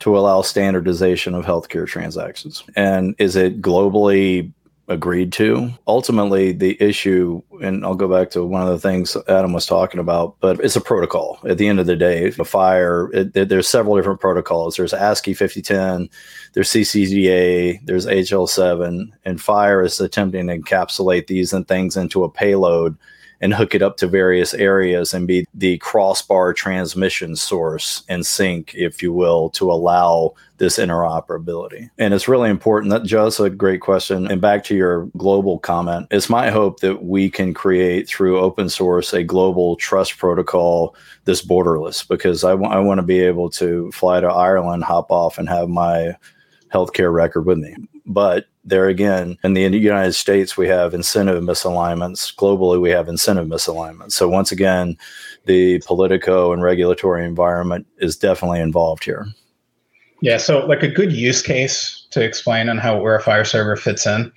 to 0.00 0.16
allow 0.16 0.42
standardization 0.42 1.34
of 1.34 1.44
healthcare 1.44 1.86
transactions. 1.86 2.62
And 2.76 3.14
is 3.18 3.36
it 3.36 3.62
globally 3.62 4.52
agreed 4.88 5.32
to. 5.32 5.70
Ultimately, 5.86 6.52
the 6.52 6.80
issue, 6.80 7.42
and 7.62 7.84
I'll 7.84 7.94
go 7.94 8.08
back 8.08 8.30
to 8.30 8.44
one 8.44 8.62
of 8.62 8.68
the 8.68 8.78
things 8.78 9.16
Adam 9.28 9.52
was 9.52 9.66
talking 9.66 10.00
about, 10.00 10.36
but 10.40 10.60
it's 10.60 10.76
a 10.76 10.80
protocol. 10.80 11.38
At 11.48 11.58
the 11.58 11.68
end 11.68 11.80
of 11.80 11.86
the 11.86 11.96
day, 11.96 12.30
the 12.30 12.44
FHIR, 12.44 13.34
it, 13.34 13.48
there's 13.48 13.68
several 13.68 13.96
different 13.96 14.20
protocols. 14.20 14.76
There's 14.76 14.92
ASCII 14.92 15.34
5010, 15.34 16.10
there's 16.52 16.70
CCDA, 16.70 17.80
there's 17.84 18.06
HL7, 18.06 19.10
and 19.24 19.38
FHIR 19.38 19.86
is 19.86 20.00
attempting 20.00 20.48
to 20.48 20.58
encapsulate 20.58 21.26
these 21.28 21.52
and 21.52 21.66
things 21.66 21.96
into 21.96 22.24
a 22.24 22.30
payload 22.30 22.96
and 23.44 23.52
hook 23.52 23.74
it 23.74 23.82
up 23.82 23.98
to 23.98 24.06
various 24.06 24.54
areas 24.54 25.12
and 25.12 25.28
be 25.28 25.46
the 25.52 25.76
crossbar 25.78 26.54
transmission 26.54 27.36
source 27.36 28.02
and 28.08 28.24
sink, 28.24 28.74
if 28.74 29.02
you 29.02 29.12
will, 29.12 29.50
to 29.50 29.70
allow 29.70 30.32
this 30.56 30.78
interoperability. 30.78 31.90
And 31.98 32.14
it's 32.14 32.26
really 32.26 32.48
important. 32.48 32.90
That 32.90 33.02
just 33.02 33.40
a 33.40 33.50
great 33.50 33.82
question. 33.82 34.30
And 34.30 34.40
back 34.40 34.64
to 34.64 34.74
your 34.74 35.10
global 35.18 35.58
comment, 35.58 36.06
it's 36.10 36.30
my 36.30 36.50
hope 36.50 36.80
that 36.80 37.04
we 37.04 37.28
can 37.28 37.52
create 37.52 38.08
through 38.08 38.40
open 38.40 38.70
source 38.70 39.12
a 39.12 39.22
global 39.22 39.76
trust 39.76 40.16
protocol 40.16 40.96
that's 41.26 41.44
borderless 41.44 42.08
because 42.08 42.44
I, 42.44 42.52
w- 42.52 42.70
I 42.70 42.78
want 42.78 42.96
to 42.96 43.06
be 43.06 43.20
able 43.20 43.50
to 43.50 43.92
fly 43.92 44.20
to 44.22 44.26
Ireland, 44.26 44.84
hop 44.84 45.10
off, 45.10 45.36
and 45.36 45.50
have 45.50 45.68
my 45.68 46.16
healthcare 46.72 47.12
record 47.12 47.44
with 47.44 47.58
me. 47.58 47.76
But 48.06 48.46
there 48.64 48.88
again, 48.88 49.38
in 49.44 49.54
the 49.54 49.62
United 49.62 50.12
States, 50.14 50.56
we 50.56 50.68
have 50.68 50.94
incentive 50.94 51.42
misalignments. 51.42 52.34
Globally, 52.34 52.80
we 52.80 52.90
have 52.90 53.08
incentive 53.08 53.46
misalignments. 53.46 54.12
So 54.12 54.28
once 54.28 54.52
again, 54.52 54.96
the 55.46 55.80
politico 55.80 56.52
and 56.52 56.62
regulatory 56.62 57.24
environment 57.24 57.86
is 57.98 58.16
definitely 58.16 58.60
involved 58.60 59.04
here. 59.04 59.26
Yeah, 60.20 60.38
so 60.38 60.64
like 60.66 60.82
a 60.82 60.88
good 60.88 61.12
use 61.12 61.42
case 61.42 62.06
to 62.10 62.22
explain 62.22 62.68
on 62.68 62.78
how 62.78 62.98
where 62.98 63.16
a 63.16 63.22
FHIR 63.22 63.46
server 63.46 63.76
fits 63.76 64.06
in. 64.06 64.32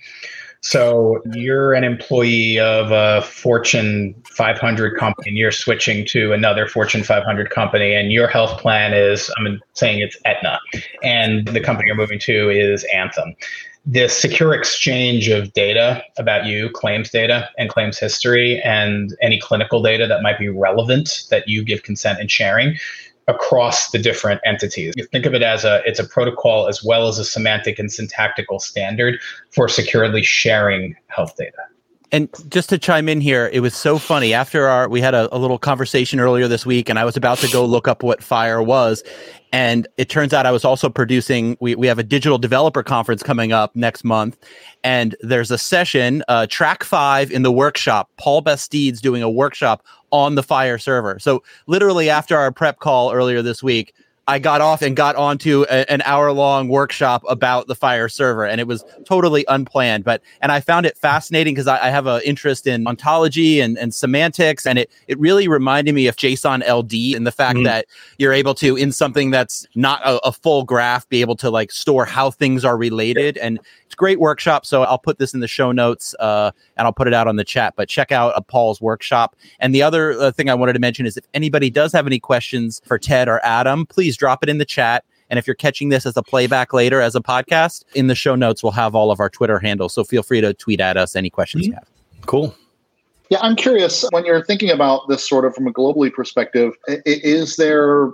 So 0.60 1.22
you're 1.32 1.72
an 1.72 1.84
employee 1.84 2.58
of 2.58 2.90
a 2.90 3.22
Fortune 3.22 4.14
500 4.26 4.96
company 4.96 5.28
and 5.28 5.38
you're 5.38 5.52
switching 5.52 6.04
to 6.06 6.32
another 6.32 6.66
Fortune 6.66 7.04
500 7.04 7.50
company 7.50 7.94
and 7.94 8.12
your 8.12 8.26
health 8.26 8.60
plan 8.60 8.92
is 8.92 9.30
I'm 9.38 9.60
saying 9.74 10.00
it's 10.00 10.16
Aetna 10.24 10.58
and 11.02 11.46
the 11.48 11.60
company 11.60 11.86
you're 11.86 11.96
moving 11.96 12.18
to 12.20 12.50
is 12.50 12.84
Anthem. 12.92 13.36
This 13.86 14.14
secure 14.14 14.52
exchange 14.52 15.28
of 15.28 15.52
data 15.54 16.02
about 16.18 16.44
you, 16.44 16.68
claims 16.70 17.08
data 17.08 17.48
and 17.56 17.70
claims 17.70 17.98
history, 17.98 18.60
and 18.60 19.16
any 19.22 19.40
clinical 19.40 19.80
data 19.80 20.06
that 20.06 20.20
might 20.20 20.38
be 20.38 20.50
relevant 20.50 21.24
that 21.30 21.48
you 21.48 21.64
give 21.64 21.84
consent 21.84 22.20
in 22.20 22.28
sharing 22.28 22.76
across 23.28 23.90
the 23.90 23.98
different 23.98 24.40
entities. 24.44 24.94
You 24.96 25.04
think 25.04 25.26
of 25.26 25.34
it 25.34 25.42
as 25.42 25.64
a 25.64 25.82
it's 25.84 26.00
a 26.00 26.04
protocol 26.04 26.66
as 26.66 26.82
well 26.82 27.08
as 27.08 27.18
a 27.18 27.24
semantic 27.24 27.78
and 27.78 27.92
syntactical 27.92 28.58
standard 28.58 29.20
for 29.50 29.68
securely 29.68 30.22
sharing 30.22 30.96
health 31.08 31.36
data. 31.36 31.62
And 32.10 32.30
just 32.48 32.70
to 32.70 32.78
chime 32.78 33.06
in 33.06 33.20
here, 33.20 33.50
it 33.52 33.60
was 33.60 33.74
so 33.74 33.98
funny. 33.98 34.32
After 34.32 34.66
our, 34.66 34.88
we 34.88 35.02
had 35.02 35.14
a, 35.14 35.34
a, 35.34 35.36
little 35.36 35.58
conversation 35.58 36.20
earlier 36.20 36.48
this 36.48 36.64
week, 36.64 36.88
and 36.88 36.98
I 36.98 37.04
was 37.04 37.18
about 37.18 37.36
to 37.38 37.48
go 37.48 37.66
look 37.66 37.86
up 37.86 38.02
what 38.02 38.20
FHIR 38.20 38.64
was, 38.64 39.04
and 39.52 39.86
it 39.98 40.08
turns 40.08 40.32
out 40.32 40.46
I 40.46 40.50
was 40.50 40.64
also 40.64 40.88
producing. 40.88 41.58
We 41.60 41.74
we 41.74 41.86
have 41.86 41.98
a 41.98 42.02
digital 42.02 42.38
developer 42.38 42.82
conference 42.82 43.22
coming 43.22 43.52
up 43.52 43.76
next 43.76 44.04
month, 44.04 44.38
and 44.82 45.16
there's 45.20 45.50
a 45.50 45.58
session, 45.58 46.22
uh, 46.28 46.46
track 46.48 46.82
five 46.82 47.30
in 47.30 47.42
the 47.42 47.52
workshop. 47.52 48.10
Paul 48.16 48.40
Bastide's 48.40 49.02
doing 49.02 49.22
a 49.22 49.28
workshop 49.30 49.84
on 50.10 50.34
the 50.34 50.42
FHIR 50.42 50.80
server. 50.80 51.18
So 51.18 51.42
literally 51.66 52.10
after 52.10 52.36
our 52.36 52.50
prep 52.52 52.78
call 52.78 53.12
earlier 53.12 53.42
this 53.42 53.62
week, 53.62 53.94
I 54.28 54.38
got 54.38 54.60
off 54.60 54.82
and 54.82 54.94
got 54.94 55.16
onto 55.16 55.64
a, 55.70 55.90
an 55.90 56.02
hour 56.04 56.30
long 56.32 56.68
workshop 56.68 57.24
about 57.30 57.66
the 57.66 57.74
FHIR 57.74 58.12
server, 58.12 58.44
and 58.44 58.60
it 58.60 58.66
was 58.66 58.84
totally 59.06 59.46
unplanned. 59.48 60.04
But 60.04 60.20
and 60.42 60.52
I 60.52 60.60
found 60.60 60.84
it 60.84 60.98
fascinating 60.98 61.54
because 61.54 61.66
I, 61.66 61.86
I, 61.86 61.88
have 61.88 62.06
an 62.06 62.20
interest 62.26 62.66
in 62.66 62.86
ontology 62.86 63.60
and, 63.60 63.78
and 63.78 63.94
semantics, 63.94 64.66
and 64.66 64.78
it 64.78 64.90
it 65.08 65.18
really 65.18 65.48
reminded 65.48 65.94
me 65.94 66.08
of 66.08 66.16
JSON 66.16 66.60
LD 66.68 67.16
and 67.16 67.26
the 67.26 67.32
fact 67.32 67.56
mm-hmm. 67.56 67.64
that 67.64 67.86
you're 68.18 68.34
able 68.34 68.54
to 68.56 68.76
in 68.76 68.92
something 68.92 69.30
that's 69.30 69.66
not 69.74 70.02
a, 70.04 70.18
a, 70.28 70.32
full 70.32 70.62
graph 70.62 71.08
be 71.08 71.22
able 71.22 71.36
to 71.36 71.48
like 71.48 71.72
store 71.72 72.04
how 72.04 72.30
things 72.30 72.66
are 72.66 72.76
related, 72.76 73.38
and 73.38 73.58
great 73.98 74.18
workshop. 74.18 74.64
So 74.64 74.84
I'll 74.84 74.98
put 74.98 75.18
this 75.18 75.34
in 75.34 75.40
the 75.40 75.48
show 75.48 75.72
notes 75.72 76.14
uh, 76.20 76.52
and 76.76 76.86
I'll 76.86 76.92
put 76.92 77.06
it 77.06 77.12
out 77.12 77.28
on 77.28 77.36
the 77.36 77.44
chat. 77.44 77.74
But 77.76 77.88
check 77.90 78.10
out 78.10 78.34
uh, 78.34 78.40
Paul's 78.40 78.80
workshop. 78.80 79.36
And 79.60 79.74
the 79.74 79.82
other 79.82 80.12
uh, 80.12 80.30
thing 80.30 80.48
I 80.48 80.54
wanted 80.54 80.72
to 80.72 80.78
mention 80.78 81.04
is 81.04 81.18
if 81.18 81.26
anybody 81.34 81.68
does 81.68 81.92
have 81.92 82.06
any 82.06 82.18
questions 82.18 82.80
for 82.86 82.98
Ted 82.98 83.28
or 83.28 83.44
Adam, 83.44 83.84
please 83.84 84.16
drop 84.16 84.42
it 84.42 84.48
in 84.48 84.56
the 84.56 84.64
chat. 84.64 85.04
And 85.30 85.38
if 85.38 85.46
you're 85.46 85.56
catching 85.56 85.90
this 85.90 86.06
as 86.06 86.16
a 86.16 86.22
playback 86.22 86.72
later 86.72 87.02
as 87.02 87.14
a 87.14 87.20
podcast, 87.20 87.84
in 87.94 88.06
the 88.06 88.14
show 88.14 88.34
notes, 88.34 88.62
we'll 88.62 88.72
have 88.72 88.94
all 88.94 89.10
of 89.10 89.20
our 89.20 89.28
Twitter 89.28 89.58
handles. 89.58 89.92
So 89.92 90.02
feel 90.02 90.22
free 90.22 90.40
to 90.40 90.54
tweet 90.54 90.80
at 90.80 90.96
us 90.96 91.14
any 91.14 91.28
questions 91.28 91.64
mm-hmm. 91.64 91.72
you 91.72 91.74
have. 91.74 91.88
Cool. 92.24 92.54
Yeah, 93.30 93.40
I'm 93.42 93.56
curious 93.56 94.06
when 94.10 94.24
you're 94.24 94.42
thinking 94.42 94.70
about 94.70 95.06
this 95.08 95.28
sort 95.28 95.44
of 95.44 95.54
from 95.54 95.66
a 95.66 95.72
globally 95.72 96.10
perspective, 96.10 96.72
is 97.04 97.56
there 97.56 98.08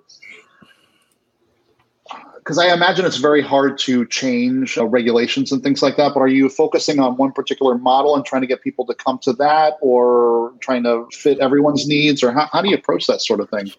because 2.44 2.58
I 2.58 2.74
imagine 2.74 3.06
it's 3.06 3.16
very 3.16 3.40
hard 3.40 3.78
to 3.78 4.04
change 4.06 4.76
uh, 4.76 4.84
regulations 4.84 5.50
and 5.50 5.62
things 5.62 5.82
like 5.82 5.96
that. 5.96 6.12
But 6.12 6.20
are 6.20 6.28
you 6.28 6.50
focusing 6.50 6.98
on 7.00 7.16
one 7.16 7.32
particular 7.32 7.78
model 7.78 8.14
and 8.14 8.22
trying 8.22 8.42
to 8.42 8.46
get 8.46 8.60
people 8.60 8.84
to 8.84 8.94
come 8.94 9.18
to 9.20 9.32
that, 9.34 9.78
or 9.80 10.52
trying 10.60 10.82
to 10.82 11.06
fit 11.10 11.38
everyone's 11.38 11.88
needs, 11.88 12.22
or 12.22 12.32
how, 12.32 12.46
how 12.52 12.60
do 12.60 12.68
you 12.68 12.76
approach 12.76 13.06
that 13.06 13.22
sort 13.22 13.40
of 13.40 13.48
thing? 13.48 13.72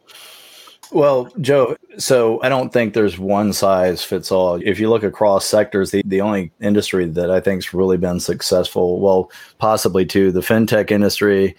Well, 0.92 1.32
Joe, 1.42 1.78
so 1.98 2.42
I 2.42 2.50
don't 2.50 2.74
think 2.74 2.94
there's 2.94 3.20
one 3.20 3.54
size 3.54 4.04
fits 4.04 4.32
all. 4.32 4.56
If 4.56 4.80
you 4.80 4.90
look 4.90 5.04
across 5.04 5.46
sectors, 5.46 5.92
the, 5.92 6.02
the 6.06 6.22
only 6.22 6.52
industry 6.60 7.06
that 7.06 7.30
I 7.30 7.40
think's 7.42 7.74
really 7.74 7.98
been 7.98 8.20
successful, 8.20 9.00
well, 9.00 9.32
possibly 9.60 10.06
too, 10.06 10.32
the 10.32 10.42
fintech 10.42 10.90
industry 10.90 11.56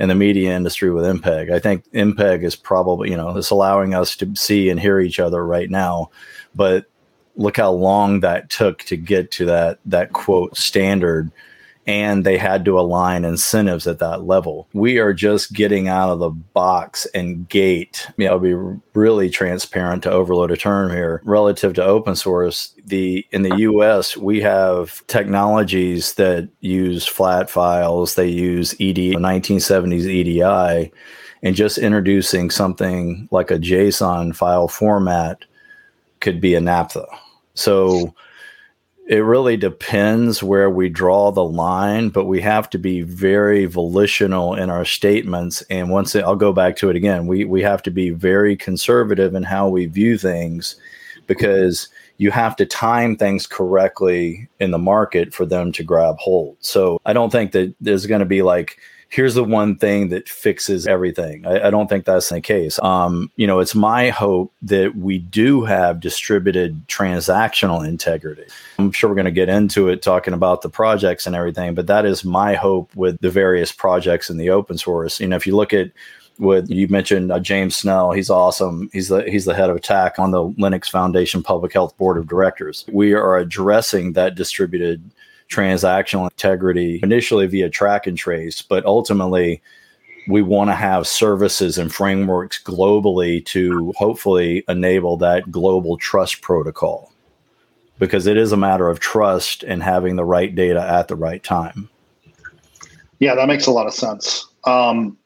and 0.00 0.10
the 0.10 0.14
media 0.14 0.56
industry 0.56 0.90
with 0.90 1.04
MPEG. 1.04 1.52
I 1.52 1.58
think 1.58 1.84
MPEG 1.92 2.42
is 2.42 2.56
probably, 2.56 3.10
you 3.10 3.16
know, 3.16 3.36
it's 3.36 3.50
allowing 3.50 3.94
us 3.94 4.16
to 4.16 4.34
see 4.34 4.70
and 4.70 4.80
hear 4.80 4.98
each 4.98 5.20
other 5.20 5.44
right 5.44 5.68
now. 5.68 6.10
But 6.54 6.86
look 7.36 7.56
how 7.56 7.72
long 7.72 8.20
that 8.20 8.50
took 8.50 8.80
to 8.84 8.96
get 8.96 9.30
to 9.32 9.46
that 9.46 9.78
that 9.84 10.12
quote 10.12 10.56
standard 10.56 11.30
and 11.86 12.24
they 12.24 12.36
had 12.36 12.64
to 12.64 12.78
align 12.78 13.24
incentives 13.24 13.86
at 13.86 13.98
that 13.98 14.24
level. 14.24 14.68
We 14.72 14.98
are 14.98 15.12
just 15.12 15.52
getting 15.52 15.88
out 15.88 16.10
of 16.10 16.18
the 16.18 16.30
box 16.30 17.06
and 17.14 17.48
gate. 17.48 18.06
You 18.16 18.26
know, 18.26 18.32
I'll 18.32 18.38
be 18.38 18.54
really 18.94 19.30
transparent 19.30 20.02
to 20.04 20.10
overload 20.10 20.50
a 20.50 20.56
term 20.56 20.92
here 20.92 21.20
relative 21.24 21.74
to 21.74 21.84
open 21.84 22.14
source. 22.14 22.74
The 22.84 23.26
in 23.32 23.42
the 23.42 23.56
US, 23.56 24.16
we 24.16 24.40
have 24.40 25.04
technologies 25.06 26.14
that 26.14 26.48
use 26.60 27.06
flat 27.06 27.50
files, 27.50 28.14
they 28.14 28.28
use 28.28 28.74
ED 28.74 29.16
1970s 29.18 30.06
EDI, 30.06 30.92
and 31.42 31.56
just 31.56 31.78
introducing 31.78 32.50
something 32.50 33.26
like 33.30 33.50
a 33.50 33.58
JSON 33.58 34.36
file 34.36 34.68
format 34.68 35.44
could 36.20 36.40
be 36.40 36.54
a 36.54 36.60
naphtha. 36.60 37.06
So 37.54 38.14
it 39.10 39.24
really 39.24 39.56
depends 39.56 40.40
where 40.40 40.70
we 40.70 40.88
draw 40.88 41.32
the 41.32 41.44
line, 41.44 42.10
but 42.10 42.26
we 42.26 42.40
have 42.42 42.70
to 42.70 42.78
be 42.78 43.02
very 43.02 43.66
volitional 43.66 44.54
in 44.54 44.70
our 44.70 44.84
statements. 44.84 45.62
And 45.62 45.90
once 45.90 46.14
it, 46.14 46.22
I'll 46.22 46.36
go 46.36 46.52
back 46.52 46.76
to 46.76 46.90
it 46.90 46.96
again, 46.96 47.26
we, 47.26 47.44
we 47.44 47.60
have 47.62 47.82
to 47.82 47.90
be 47.90 48.10
very 48.10 48.56
conservative 48.56 49.34
in 49.34 49.42
how 49.42 49.68
we 49.68 49.86
view 49.86 50.16
things 50.16 50.76
because 51.26 51.88
you 52.18 52.30
have 52.30 52.54
to 52.56 52.66
time 52.66 53.16
things 53.16 53.46
correctly 53.46 54.48
in 54.60 54.70
the 54.70 54.78
market 54.78 55.34
for 55.34 55.44
them 55.44 55.72
to 55.72 55.82
grab 55.82 56.16
hold. 56.18 56.56
So 56.60 57.00
I 57.04 57.12
don't 57.12 57.30
think 57.30 57.52
that 57.52 57.74
there's 57.80 58.06
going 58.06 58.20
to 58.20 58.26
be 58.26 58.42
like, 58.42 58.78
here's 59.10 59.34
the 59.34 59.44
one 59.44 59.76
thing 59.76 60.08
that 60.08 60.28
fixes 60.28 60.86
everything. 60.86 61.44
I, 61.44 61.66
I 61.66 61.70
don't 61.70 61.88
think 61.88 62.04
that's 62.04 62.28
the 62.28 62.40
case. 62.40 62.78
Um, 62.82 63.30
you 63.36 63.46
know, 63.46 63.58
it's 63.58 63.74
my 63.74 64.08
hope 64.08 64.52
that 64.62 64.96
we 64.96 65.18
do 65.18 65.64
have 65.64 66.00
distributed 66.00 66.86
transactional 66.86 67.86
integrity. 67.86 68.44
I'm 68.78 68.92
sure 68.92 69.10
we're 69.10 69.16
going 69.16 69.24
to 69.24 69.32
get 69.32 69.48
into 69.48 69.88
it 69.88 70.00
talking 70.00 70.32
about 70.32 70.62
the 70.62 70.70
projects 70.70 71.26
and 71.26 71.34
everything, 71.34 71.74
but 71.74 71.88
that 71.88 72.06
is 72.06 72.24
my 72.24 72.54
hope 72.54 72.94
with 72.94 73.20
the 73.20 73.30
various 73.30 73.72
projects 73.72 74.30
in 74.30 74.38
the 74.38 74.50
open 74.50 74.78
source. 74.78 75.20
You 75.20 75.26
know, 75.26 75.36
if 75.36 75.46
you 75.46 75.56
look 75.56 75.74
at 75.74 75.90
with 76.38 76.70
you 76.70 76.88
mentioned 76.88 77.30
uh, 77.30 77.38
James 77.38 77.76
Snell. 77.76 78.12
He's 78.12 78.30
awesome. 78.30 78.88
He's 78.94 79.08
the 79.08 79.22
he's 79.24 79.44
the 79.44 79.54
head 79.54 79.68
of 79.68 79.76
attack 79.76 80.18
on 80.18 80.30
the 80.30 80.42
Linux 80.42 80.88
Foundation 80.90 81.42
Public 81.42 81.72
Health 81.72 81.94
Board 81.98 82.16
of 82.16 82.26
Directors. 82.28 82.86
We 82.90 83.12
are 83.12 83.36
addressing 83.36 84.14
that 84.14 84.36
distributed 84.36 85.02
transactional 85.50 86.30
integrity 86.30 87.00
initially 87.02 87.46
via 87.46 87.68
track 87.68 88.06
and 88.06 88.16
trace, 88.16 88.62
but 88.62 88.84
ultimately 88.86 89.60
we 90.28 90.42
want 90.42 90.70
to 90.70 90.74
have 90.74 91.06
services 91.06 91.76
and 91.78 91.92
frameworks 91.92 92.62
globally 92.62 93.44
to 93.46 93.92
hopefully 93.96 94.64
enable 94.68 95.16
that 95.16 95.50
global 95.50 95.96
trust 95.96 96.40
protocol 96.40 97.12
because 97.98 98.26
it 98.26 98.36
is 98.36 98.52
a 98.52 98.56
matter 98.56 98.88
of 98.88 99.00
trust 99.00 99.62
and 99.62 99.82
having 99.82 100.16
the 100.16 100.24
right 100.24 100.54
data 100.54 100.80
at 100.80 101.08
the 101.08 101.16
right 101.16 101.42
time. 101.42 101.88
Yeah, 103.18 103.34
that 103.34 103.48
makes 103.48 103.66
a 103.66 103.70
lot 103.70 103.86
of 103.86 103.92
sense. 103.92 104.46
Um, 104.64 105.18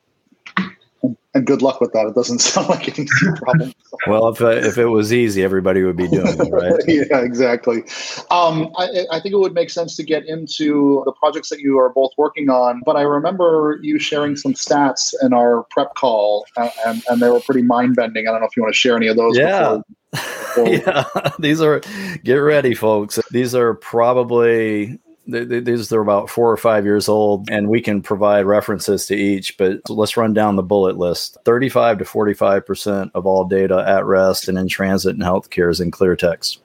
and 1.35 1.47
good 1.47 1.63
luck 1.63 1.81
with 1.81 1.93
that. 1.93 2.07
It 2.07 2.15
doesn't 2.15 2.39
sound 2.41 2.69
like 2.69 2.89
an 2.89 3.05
easy 3.05 3.27
problem. 3.37 3.75
well, 4.07 4.29
if 4.29 4.41
uh, 4.41 4.49
if 4.49 4.79
it 4.79 4.87
was 4.87 5.13
easy, 5.13 5.43
everybody 5.43 5.83
would 5.83 5.97
be 5.97 6.09
doing 6.09 6.27
it, 6.29 6.51
right? 6.51 6.81
yeah, 7.11 7.21
exactly. 7.21 7.83
Um, 8.31 8.73
I, 8.79 9.05
I, 9.11 9.21
think 9.21 9.35
it 9.35 9.39
would 9.39 9.55
make 9.55 9.71
sense 9.71 9.97
to 9.97 10.03
get 10.03 10.27
into 10.27 11.03
the 11.05 11.13
projects 11.13 11.49
that 11.51 11.61
you 11.61 11.79
are 11.79 11.91
both 11.91 12.13
working 12.17 12.49
on. 12.51 12.83
But 12.87 12.97
I 12.97 13.03
remember 13.03 13.79
you 13.83 13.99
sharing 13.99 14.37
some 14.37 14.55
stats 14.55 15.13
in 15.23 15.33
our 15.33 15.65
prep 15.71 15.95
call, 15.95 16.47
and, 16.57 16.71
and, 16.87 17.03
and 17.09 17.23
they 17.23 17.29
were 17.29 17.41
pretty 17.41 17.63
mind 17.63 17.97
bending. 17.97 18.29
I 18.29 18.31
don't 18.31 18.41
know 18.41 18.47
if 18.47 18.57
you 18.57 18.63
want 18.63 18.75
to 18.75 18.79
share 18.79 18.97
any 18.97 19.09
of 19.09 19.17
those. 19.17 19.37
Yeah. 19.37 19.79
Before, 20.13 20.65
before 20.65 20.69
yeah, 20.69 21.31
these 21.39 21.61
are 21.61 21.81
get 22.23 22.37
ready, 22.37 22.75
folks. 22.75 23.19
These 23.31 23.55
are 23.55 23.75
probably 23.75 24.99
these 25.27 25.93
are 25.93 26.01
about 26.01 26.29
four 26.29 26.51
or 26.51 26.57
five 26.57 26.85
years 26.85 27.09
old, 27.09 27.49
and 27.51 27.69
we 27.69 27.81
can 27.81 28.03
provide 28.03 28.47
references 28.47 29.07
to 29.07 29.15
each. 29.15 29.57
But 29.57 29.89
let's 29.89 30.17
run 30.17 30.35
down 30.35 30.57
the 30.57 30.63
bullet 30.63 30.99
list 30.99 31.39
35 31.45 31.99
to 31.99 32.05
45% 32.05 33.11
of 33.15 33.27
all 33.27 33.45
data 33.45 33.85
at 33.87 34.05
rest 34.05 34.49
and 34.49 34.59
in 34.59 34.69
transit 34.69 35.15
and 35.15 35.23
healthcare 35.23 35.71
is 35.71 35.81
in 35.81 35.91
clear 35.91 36.17
text. 36.17 36.61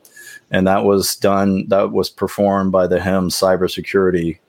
And 0.51 0.67
that 0.67 0.83
was 0.83 1.15
done, 1.15 1.67
that 1.69 1.91
was 1.91 2.09
performed 2.09 2.71
by 2.71 2.87
the 2.87 2.97
HIMSS 2.97 3.39
cybersecurity 3.39 4.39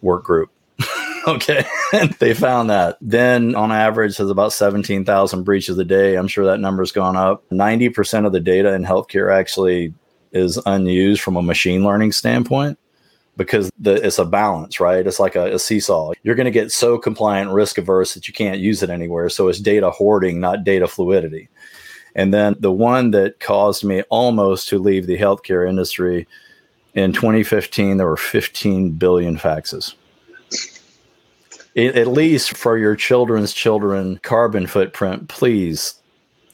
work 0.00 0.24
group. 0.24 0.50
okay. 1.28 1.64
they 2.18 2.34
found 2.34 2.70
that. 2.70 2.96
Then 3.00 3.54
on 3.54 3.70
average 3.70 4.16
has 4.16 4.30
about 4.30 4.52
17,000 4.52 5.42
breaches 5.44 5.78
a 5.78 5.84
day. 5.84 6.16
I'm 6.16 6.26
sure 6.26 6.46
that 6.46 6.58
number's 6.58 6.90
gone 6.90 7.16
up. 7.16 7.48
90% 7.50 8.26
of 8.26 8.32
the 8.32 8.40
data 8.40 8.72
in 8.72 8.82
healthcare 8.82 9.32
actually 9.32 9.94
is 10.32 10.58
unused 10.64 11.20
from 11.20 11.36
a 11.36 11.42
machine 11.42 11.84
learning 11.84 12.12
standpoint 12.12 12.78
because 13.42 13.70
the, 13.78 13.94
it's 13.94 14.18
a 14.18 14.24
balance, 14.24 14.80
right? 14.80 15.06
It's 15.06 15.20
like 15.20 15.36
a, 15.36 15.54
a 15.54 15.58
seesaw. 15.58 16.12
You're 16.22 16.34
going 16.34 16.46
to 16.46 16.50
get 16.50 16.72
so 16.72 16.98
compliant, 16.98 17.50
risk 17.50 17.78
averse 17.78 18.14
that 18.14 18.28
you 18.28 18.34
can't 18.34 18.60
use 18.60 18.82
it 18.82 18.90
anywhere. 18.90 19.28
So 19.28 19.48
it's 19.48 19.60
data 19.60 19.90
hoarding, 19.90 20.40
not 20.40 20.64
data 20.64 20.86
fluidity. 20.86 21.48
And 22.14 22.32
then 22.32 22.56
the 22.60 22.72
one 22.72 23.10
that 23.12 23.40
caused 23.40 23.84
me 23.84 24.02
almost 24.10 24.68
to 24.68 24.78
leave 24.78 25.06
the 25.06 25.18
healthcare 25.18 25.68
industry 25.68 26.26
in 26.94 27.12
2015, 27.12 27.96
there 27.96 28.06
were 28.06 28.16
15 28.16 28.92
billion 28.92 29.38
faxes. 29.38 29.94
At 31.74 32.08
least 32.08 32.54
for 32.54 32.76
your 32.76 32.94
children's 32.94 33.54
children 33.54 34.20
carbon 34.22 34.66
footprint, 34.66 35.28
please 35.28 35.94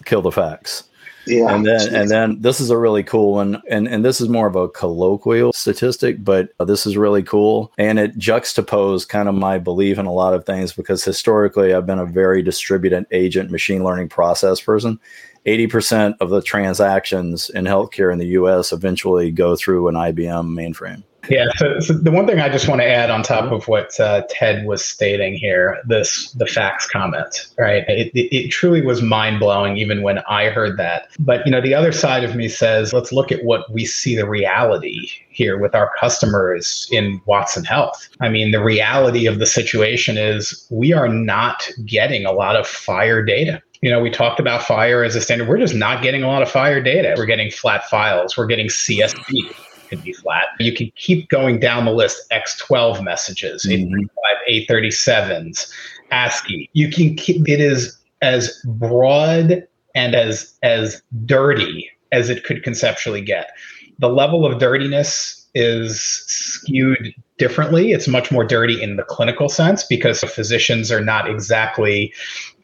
kill 0.05 0.23
the 0.23 0.31
fax. 0.31 0.85
Yeah. 1.29 1.55
And 1.55 1.67
then 1.67 1.95
and 1.95 2.11
then 2.11 2.41
this 2.41 2.61
is 2.61 2.71
a 2.71 2.79
really 2.79 3.03
cool 3.03 3.35
one. 3.35 3.63
And 3.69 3.87
and 3.87 4.05
this 4.05 4.21
is 4.21 4.29
more 4.29 4.47
of 4.47 4.57
a 4.57 4.69
colloquial 4.69 5.53
statistic, 5.53 6.25
but 6.25 6.51
uh, 6.59 6.65
this 6.65 6.87
is 6.87 6.97
really 6.97 7.23
cool. 7.23 7.73
And 7.79 7.99
it 7.99 8.17
juxtaposed 8.17 9.09
kind 9.09 9.29
of 9.29 9.35
my 9.35 9.59
belief 9.59 9.99
in 9.99 10.07
a 10.07 10.13
lot 10.13 10.35
of 10.35 10.45
things 10.45 10.73
because 10.73 11.05
historically 11.05 11.75
I've 11.75 11.87
been 11.87 11.99
a 11.99 12.07
very 12.07 12.43
distributed 12.43 13.07
agent 13.13 13.51
machine 13.51 13.85
learning 13.85 14.09
process 14.09 14.61
person. 14.61 14.99
80% 15.47 16.15
of 16.21 16.31
the 16.31 16.43
transactions 16.43 17.49
in 17.51 17.65
healthcare 17.65 18.13
in 18.13 18.19
the 18.19 18.27
US 18.29 18.73
eventually 18.73 19.31
go 19.31 19.57
through 19.57 19.89
an 19.89 19.95
IBM 19.95 20.49
mainframe. 20.49 21.05
Yeah. 21.29 21.47
So, 21.57 21.81
so, 21.81 21.93
the 21.93 22.11
one 22.11 22.27
thing 22.27 22.41
I 22.41 22.49
just 22.49 22.69
want 22.69 22.81
to 22.81 22.87
add 22.87 23.11
on 23.11 23.23
top 23.23 23.53
of 23.53 23.69
what 23.69 23.99
uh, 24.01 24.23
Ted 24.31 24.67
was 24.67 24.85
stating 24.85 25.35
here, 25.35 25.81
this 25.87 26.31
the 26.33 26.47
fax 26.47 26.89
comment, 26.89 27.49
right? 27.59 27.85
It, 27.89 28.11
it, 28.15 28.35
it 28.35 28.49
truly 28.49 28.83
was 28.83 29.03
mind 29.03 29.41
blowing, 29.41 29.77
even 29.77 30.03
when 30.03 30.19
I 30.29 30.49
heard 30.49 30.77
that. 30.79 31.09
But 31.19 31.45
you 31.45 31.53
know, 31.53 31.61
the 31.61 31.75
other 31.75 31.93
side 31.93 32.25
of 32.25 32.37
me 32.37 32.49
says, 32.49 32.93
let's 32.93 33.13
look 33.13 33.31
at 33.31 33.45
what 33.45 33.71
we 33.73 33.85
see 33.85 34.17
the 34.17 34.29
reality 34.29 35.11
here 35.31 35.59
with 35.59 35.75
our 35.75 35.91
customers 35.99 36.89
in 36.91 37.21
Watson 37.27 37.65
Health. 37.65 38.09
I 38.21 38.29
mean, 38.29 38.51
the 38.51 38.63
reality 38.63 39.27
of 39.27 39.39
the 39.39 39.47
situation 39.47 40.17
is 40.17 40.67
we 40.71 40.93
are 40.93 41.09
not 41.09 41.69
getting 41.85 42.25
a 42.25 42.33
lot 42.33 42.57
of 42.57 42.67
FHIR 42.67 43.27
data 43.27 43.63
you 43.81 43.93
know, 43.93 44.01
we 44.01 44.11
talked 44.11 44.41
about 44.41 44.63
FHIR 44.63 45.07
as 45.07 45.15
a 45.15 45.21
standard. 45.21 45.47
We're 45.49 45.59
just 45.59 45.73
not 45.73 46.03
getting 46.03 46.25
a 46.25 46.27
lot 46.27 46.43
of 46.43 46.49
FHIR 46.49 46.85
data. 46.85 47.15
We're 47.17 47.27
getting 47.27 47.49
flat 47.49 47.89
files. 47.89 48.37
We're 48.37 48.47
getting 48.47 48.67
CSV 48.67 49.55
can 49.89 50.01
be 50.01 50.13
flat. 50.13 50.47
You 50.59 50.73
can 50.73 50.91
keep 50.97 51.29
going 51.29 51.59
down 51.61 51.85
the 51.85 51.93
list 51.93 52.29
X12 52.31 53.03
messages, 53.03 53.67
mm-hmm. 53.67 54.05
837s, 54.49 55.71
ASCII. 56.11 56.71
You 56.73 56.91
can 56.91 57.15
keep 57.17 57.49
it 57.49 57.61
is 57.61 57.97
as 58.23 58.61
broad 58.65 59.67
and 59.95 60.15
as 60.15 60.55
as 60.63 61.03
dirty 61.25 61.91
as 62.13 62.31
it 62.31 62.45
could 62.45 62.63
conceptually 62.63 63.21
get. 63.21 63.51
The 63.99 64.09
level 64.09 64.47
of 64.47 64.59
dirtiness 64.59 65.47
is 65.55 66.01
skewed 66.27 67.15
differently. 67.39 67.93
It's 67.93 68.07
much 68.07 68.31
more 68.31 68.45
dirty 68.45 68.81
in 68.81 68.97
the 68.97 69.03
clinical 69.03 69.49
sense 69.49 69.85
because 69.85 70.21
physicians 70.21 70.93
are 70.93 71.01
not 71.01 71.29
exactly 71.29 72.13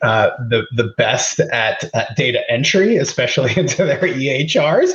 uh, 0.02 0.30
the 0.48 0.66
the 0.74 0.92
best 0.96 1.40
at, 1.40 1.84
at 1.94 2.16
data 2.16 2.40
entry, 2.50 2.96
especially 2.96 3.52
into 3.56 3.84
their 3.84 4.00
EHRs. 4.00 4.92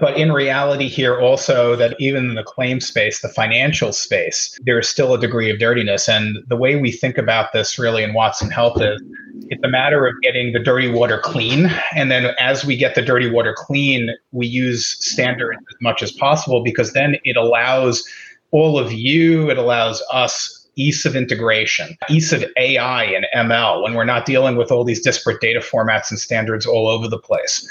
But 0.00 0.16
in 0.16 0.32
reality, 0.32 0.88
here 0.88 1.20
also, 1.20 1.76
that 1.76 1.96
even 2.00 2.30
in 2.30 2.34
the 2.34 2.42
claim 2.42 2.80
space, 2.80 3.20
the 3.20 3.28
financial 3.28 3.92
space, 3.92 4.58
there 4.64 4.78
is 4.78 4.88
still 4.88 5.12
a 5.12 5.20
degree 5.20 5.50
of 5.50 5.58
dirtiness. 5.58 6.08
And 6.08 6.38
the 6.48 6.56
way 6.56 6.76
we 6.76 6.90
think 6.90 7.18
about 7.18 7.52
this 7.52 7.78
really 7.78 8.02
in 8.02 8.14
Watson 8.14 8.50
Health 8.50 8.80
is 8.80 9.02
it's 9.48 9.62
a 9.62 9.68
matter 9.68 10.06
of 10.06 10.14
getting 10.22 10.54
the 10.54 10.58
dirty 10.58 10.90
water 10.90 11.18
clean. 11.18 11.66
And 11.94 12.10
then 12.10 12.34
as 12.38 12.64
we 12.64 12.74
get 12.74 12.94
the 12.94 13.02
dirty 13.02 13.28
water 13.28 13.54
clean, 13.54 14.10
we 14.30 14.46
use 14.46 14.86
standards 15.04 15.58
as 15.58 15.76
much 15.82 16.02
as 16.02 16.10
possible 16.10 16.62
because 16.62 16.94
then 16.94 17.16
it 17.24 17.36
allows 17.36 18.02
all 18.50 18.78
of 18.78 18.92
you, 18.92 19.50
it 19.50 19.58
allows 19.58 20.02
us 20.10 20.66
ease 20.74 21.04
of 21.04 21.14
integration, 21.14 21.98
ease 22.08 22.32
of 22.32 22.42
AI 22.56 23.04
and 23.04 23.26
ML 23.34 23.82
when 23.82 23.92
we're 23.92 24.04
not 24.04 24.24
dealing 24.24 24.56
with 24.56 24.72
all 24.72 24.84
these 24.84 25.02
disparate 25.02 25.42
data 25.42 25.60
formats 25.60 26.10
and 26.10 26.18
standards 26.18 26.64
all 26.64 26.88
over 26.88 27.08
the 27.08 27.18
place. 27.18 27.68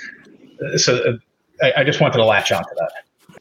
So 0.78 1.18
I, 1.62 1.74
I 1.78 1.84
just 1.84 2.02
wanted 2.02 2.18
to 2.18 2.26
latch 2.26 2.52
onto 2.52 2.70
that. 2.78 2.92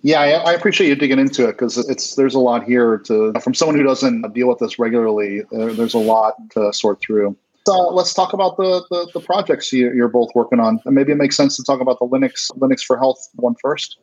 Yeah, 0.02 0.20
I, 0.20 0.30
I, 0.30 0.52
appreciate 0.54 0.88
you 0.88 0.94
digging 0.94 1.18
into 1.18 1.46
it 1.46 1.52
because 1.52 1.76
it's 1.76 2.14
there's 2.14 2.34
a 2.34 2.38
lot 2.38 2.64
here 2.64 2.98
to 2.98 3.32
from 3.40 3.52
someone 3.52 3.76
who 3.76 3.82
doesn't 3.82 4.32
deal 4.32 4.48
with 4.48 4.58
this 4.58 4.78
regularly. 4.78 5.42
Uh, 5.52 5.74
there's 5.74 5.94
a 5.94 5.98
lot 5.98 6.34
to 6.52 6.72
sort 6.72 7.00
through. 7.00 7.36
Uh, 7.68 7.90
let's 7.90 8.14
talk 8.14 8.32
about 8.32 8.56
the, 8.56 8.82
the, 8.90 9.10
the 9.12 9.20
projects 9.20 9.72
you, 9.72 9.92
you're 9.92 10.08
both 10.08 10.30
working 10.34 10.58
on. 10.58 10.80
And 10.86 10.94
maybe 10.94 11.12
it 11.12 11.16
makes 11.16 11.36
sense 11.36 11.56
to 11.56 11.62
talk 11.62 11.80
about 11.80 11.98
the 11.98 12.06
Linux 12.06 12.50
Linux 12.52 12.82
for 12.82 12.96
Health 12.96 13.28
one 13.34 13.54
first. 13.60 13.98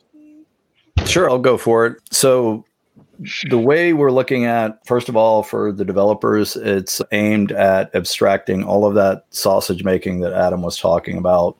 Sure, 1.06 1.30
I'll 1.30 1.40
go 1.40 1.58
for 1.58 1.88
it. 1.88 1.98
So 2.12 2.64
the 3.50 3.58
way 3.58 3.94
we're 3.94 4.12
looking 4.12 4.46
at 4.46 4.86
first 4.86 5.10
of 5.10 5.16
all 5.16 5.42
for 5.42 5.72
the 5.72 5.84
developers 5.84 6.56
it's 6.56 7.02
aimed 7.12 7.52
at 7.52 7.94
abstracting 7.96 8.64
all 8.64 8.86
of 8.86 8.94
that 8.94 9.26
sausage 9.32 9.84
making 9.84 10.20
that 10.20 10.34
adam 10.34 10.62
was 10.62 10.78
talking 10.78 11.18
about 11.18 11.58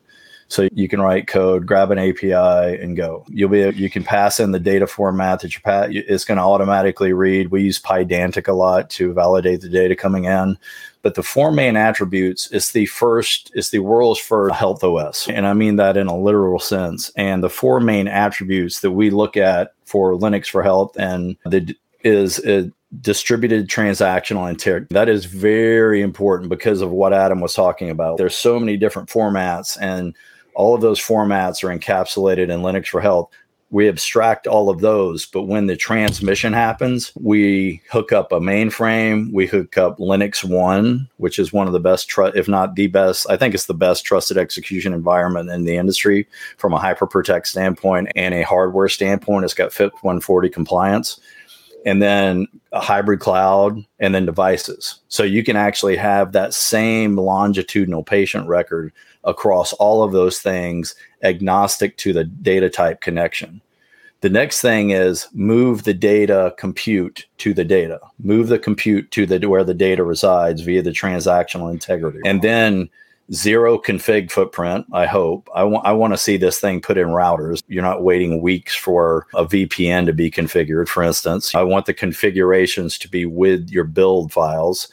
so 0.50 0.68
you 0.72 0.88
can 0.88 1.02
write 1.02 1.28
code, 1.28 1.66
grab 1.66 1.92
an 1.92 2.00
API, 2.00 2.34
and 2.82 2.96
go. 2.96 3.26
You'll 3.28 3.50
be 3.50 3.70
you 3.76 3.90
can 3.90 4.04
pass 4.04 4.40
in 4.40 4.52
the 4.52 4.60
data 4.60 4.88
format 4.88 5.42
that 5.42 5.54
you 5.54 5.62
pass. 5.62 5.90
It's 5.92 6.24
going 6.24 6.38
to 6.38 6.44
automatically 6.44 7.14
read. 7.14 7.52
We 7.52 7.64
use 7.64 7.82
Pydantic 7.82 8.48
a 8.48 8.54
lot 8.54 8.90
to 8.92 9.14
validate 9.14 9.62
the 9.62 9.70
data 9.70 9.96
coming 9.96 10.26
in. 10.26 10.58
But 11.02 11.16
the 11.16 11.24
four 11.24 11.52
main 11.52 11.78
attributes 11.78 12.52
is 12.52 12.72
the 12.72 12.86
first, 12.88 13.52
is 13.56 13.70
the 13.70 13.80
world's 13.80 14.20
first 14.20 14.56
health 14.56 14.84
OS. 14.84 15.30
And 15.30 15.46
I 15.48 15.54
mean 15.54 15.78
that 15.78 15.96
in 15.96 16.08
a 16.08 16.18
literal 16.18 16.60
sense. 16.60 17.12
And 17.16 17.44
the 17.44 17.50
four 17.50 17.80
main 17.80 18.08
attributes 18.08 18.82
that 18.82 18.92
we 18.92 19.10
look 19.10 19.38
at 19.38 19.74
for 19.86 20.14
Linux 20.14 20.50
for 20.50 20.64
Health 20.64 20.96
and 20.98 21.38
the 21.46 21.76
is 22.04 22.40
a 22.46 22.72
distributed 23.02 23.68
transactional 23.68 24.50
integrity. 24.50 24.94
That 24.94 25.10
is 25.10 25.26
very 25.26 26.02
important 26.02 26.50
because 26.50 26.82
of 26.82 26.92
what 26.92 27.14
Adam 27.14 27.42
was 27.42 27.54
talking 27.54 27.90
about. 27.90 28.18
There's 28.18 28.38
so 28.38 28.60
many 28.60 28.78
different 28.78 29.10
formats 29.10 29.78
and 29.80 30.16
all 30.58 30.74
of 30.74 30.82
those 30.82 31.00
formats 31.00 31.64
are 31.64 31.78
encapsulated 31.78 32.50
in 32.50 32.62
Linux 32.62 32.88
for 32.88 33.00
Health. 33.00 33.30
we 33.70 33.88
abstract 33.88 34.48
all 34.48 34.70
of 34.70 34.80
those 34.80 35.26
but 35.26 35.44
when 35.44 35.68
the 35.68 35.76
transmission 35.76 36.54
happens 36.54 37.12
we 37.16 37.82
hook 37.92 38.12
up 38.14 38.32
a 38.32 38.40
mainframe 38.40 39.32
we 39.34 39.46
hook 39.46 39.78
up 39.78 39.98
linux 39.98 40.42
one 40.44 41.08
which 41.18 41.38
is 41.38 41.52
one 41.52 41.68
of 41.68 41.74
the 41.74 41.80
best 41.80 42.08
tr- 42.08 42.34
if 42.34 42.48
not 42.48 42.76
the 42.76 42.88
best 42.88 43.30
i 43.30 43.36
think 43.36 43.54
it's 43.54 43.66
the 43.66 43.74
best 43.74 44.06
trusted 44.06 44.38
execution 44.38 44.94
environment 44.94 45.50
in 45.50 45.66
the 45.66 45.76
industry 45.76 46.26
from 46.58 46.74
a 46.74 46.80
hyperprotect 46.80 47.46
standpoint 47.46 48.10
and 48.16 48.34
a 48.34 48.44
hardware 48.44 48.88
standpoint 48.88 49.44
it's 49.44 49.54
got 49.54 49.74
FIPS 49.74 50.02
140 50.02 50.50
compliance 50.50 51.20
and 51.86 52.02
then 52.02 52.48
a 52.72 52.80
hybrid 52.80 53.20
cloud 53.20 53.84
and 54.00 54.16
then 54.16 54.26
devices 54.26 55.02
so 55.10 55.24
you 55.24 55.44
can 55.44 55.58
actually 55.58 55.98
have 55.98 56.32
that 56.32 56.54
same 56.54 57.18
longitudinal 57.18 58.04
patient 58.04 58.48
record 58.48 58.94
across 59.28 59.74
all 59.74 60.02
of 60.02 60.14
those 60.14 60.40
things 60.40 60.96
agnostic 61.22 61.98
to 61.98 62.14
the 62.14 62.24
data 62.24 62.70
type 62.70 63.02
connection. 63.02 63.62
The 64.22 64.30
next 64.30 64.62
thing 64.62 64.90
is 64.90 65.28
move 65.34 65.84
the 65.84 65.94
data 65.94 66.56
compute 66.58 67.28
to 67.38 67.54
the 67.54 67.64
data. 67.64 68.00
Move 68.18 68.48
the 68.48 68.58
compute 68.58 69.12
to 69.12 69.28
the 69.28 69.48
where 69.48 69.64
the 69.64 69.76
data 69.76 70.04
resides 70.04 70.62
via 70.62 70.82
the 70.82 70.90
transactional 70.90 71.72
integrity. 71.72 72.20
And 72.26 72.42
then 72.42 72.90
zero 73.32 73.78
config 73.78 74.32
footprint, 74.32 74.88
I 74.92 75.06
hope. 75.06 75.48
I 75.54 75.64
want 75.64 75.86
I 75.86 75.92
want 75.92 76.14
to 76.14 76.18
see 76.18 76.38
this 76.38 76.60
thing 76.60 76.82
put 76.82 76.98
in 76.98 77.10
routers. 77.10 77.62
You're 77.68 77.84
not 77.84 78.04
waiting 78.04 78.42
weeks 78.42 78.76
for 78.76 79.28
a 79.36 79.46
VPN 79.46 80.06
to 80.08 80.14
be 80.14 80.32
configured, 80.32 80.88
for 80.88 81.04
instance. 81.04 81.54
I 81.54 81.62
want 81.62 81.86
the 81.86 81.94
configurations 81.94 82.98
to 83.00 83.10
be 83.10 83.26
with 83.26 83.70
your 83.70 83.84
build 83.84 84.32
files. 84.32 84.88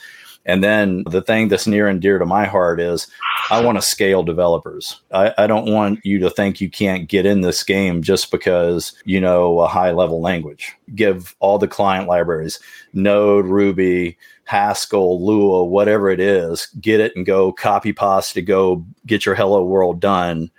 And 0.46 0.62
then 0.62 1.04
the 1.08 1.22
thing 1.22 1.48
that's 1.48 1.66
near 1.66 1.88
and 1.88 2.00
dear 2.00 2.18
to 2.18 2.26
my 2.26 2.44
heart 2.44 2.80
is 2.80 3.06
I 3.50 3.64
want 3.64 3.78
to 3.78 3.82
scale 3.82 4.22
developers. 4.22 5.00
I, 5.12 5.32
I, 5.38 5.46
don't 5.46 5.70
want 5.70 6.00
you 6.04 6.18
to 6.18 6.30
think 6.30 6.60
you 6.60 6.70
can't 6.70 7.08
get 7.08 7.24
in 7.24 7.40
this 7.40 7.62
game 7.62 8.02
just 8.02 8.30
because 8.30 8.92
you 9.04 9.20
know 9.20 9.60
a 9.60 9.66
high 9.66 9.92
level 9.92 10.20
language. 10.20 10.72
Give 10.94 11.34
all 11.40 11.58
the 11.58 11.68
client 11.68 12.08
libraries, 12.08 12.60
Node, 12.92 13.46
Ruby, 13.46 14.18
Haskell, 14.44 15.24
Lua, 15.24 15.64
whatever 15.64 16.10
it 16.10 16.20
is, 16.20 16.66
get 16.80 17.00
it 17.00 17.16
and 17.16 17.24
go 17.24 17.52
copy 17.52 17.92
pasta, 17.92 18.42
go 18.42 18.84
get 19.06 19.24
your 19.24 19.34
hello 19.34 19.64
world 19.64 20.00
done 20.00 20.50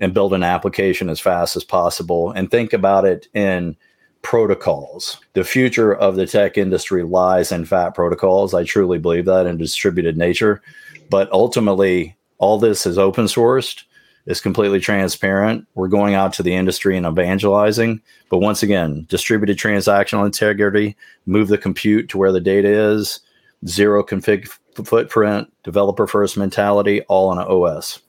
and 0.00 0.14
build 0.14 0.32
an 0.32 0.42
application 0.42 1.08
as 1.08 1.20
fast 1.20 1.56
as 1.56 1.64
possible 1.64 2.30
and 2.32 2.50
think 2.50 2.72
about 2.72 3.04
it 3.04 3.28
in 3.34 3.76
protocols. 4.22 5.18
The 5.32 5.44
future 5.44 5.94
of 5.94 6.16
the 6.16 6.26
tech 6.26 6.58
industry 6.58 7.02
lies 7.02 7.52
in 7.52 7.64
fat 7.64 7.94
protocols. 7.94 8.54
I 8.54 8.64
truly 8.64 8.98
believe 8.98 9.24
that 9.24 9.46
in 9.46 9.56
distributed 9.56 10.16
nature. 10.16 10.62
But 11.08 11.30
ultimately, 11.32 12.16
all 12.38 12.58
this 12.58 12.86
is 12.86 12.98
open 12.98 13.26
sourced, 13.26 13.84
is 14.26 14.40
completely 14.40 14.80
transparent. 14.80 15.66
We're 15.74 15.88
going 15.88 16.14
out 16.14 16.32
to 16.34 16.42
the 16.42 16.54
industry 16.54 16.96
and 16.96 17.06
evangelizing. 17.06 18.00
But 18.28 18.38
once 18.38 18.62
again, 18.62 19.06
distributed 19.08 19.58
transactional 19.58 20.26
integrity, 20.26 20.96
move 21.26 21.48
the 21.48 21.58
compute 21.58 22.08
to 22.10 22.18
where 22.18 22.32
the 22.32 22.40
data 22.40 22.68
is, 22.68 23.20
zero 23.66 24.04
config 24.04 24.48
footprint, 24.74 25.52
developer 25.64 26.06
first 26.06 26.36
mentality, 26.36 27.02
all 27.02 27.28
on 27.28 27.38
an 27.38 27.46
OS. 27.46 28.00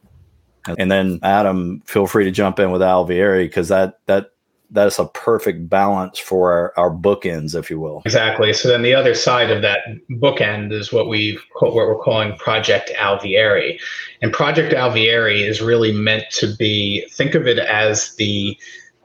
And 0.77 0.91
then 0.91 1.19
Adam, 1.23 1.81
feel 1.85 2.05
free 2.05 2.23
to 2.25 2.31
jump 2.31 2.59
in 2.59 2.71
with 2.71 2.81
Alvearie 2.81 3.45
because 3.45 3.69
that 3.69 3.99
that 4.05 4.31
that's 4.71 4.99
a 4.99 5.05
perfect 5.05 5.69
balance 5.69 6.17
for 6.17 6.51
our, 6.51 6.73
our 6.77 6.89
bookends, 6.89 7.55
if 7.55 7.69
you 7.69 7.79
will. 7.79 8.01
Exactly. 8.05 8.53
So 8.53 8.69
then 8.69 8.81
the 8.81 8.95
other 8.95 9.13
side 9.13 9.51
of 9.51 9.61
that 9.61 9.79
bookend 10.11 10.71
is 10.71 10.93
what 10.93 11.07
we 11.07 11.37
what 11.59 11.73
we're 11.73 11.97
calling 11.97 12.35
Project 12.37 12.91
Alvearie, 12.97 13.79
and 14.21 14.31
Project 14.31 14.73
Alvearie 14.73 15.47
is 15.47 15.61
really 15.61 15.91
meant 15.91 16.23
to 16.31 16.55
be 16.55 17.05
think 17.11 17.35
of 17.35 17.47
it 17.47 17.59
as 17.59 18.15
the 18.15 18.57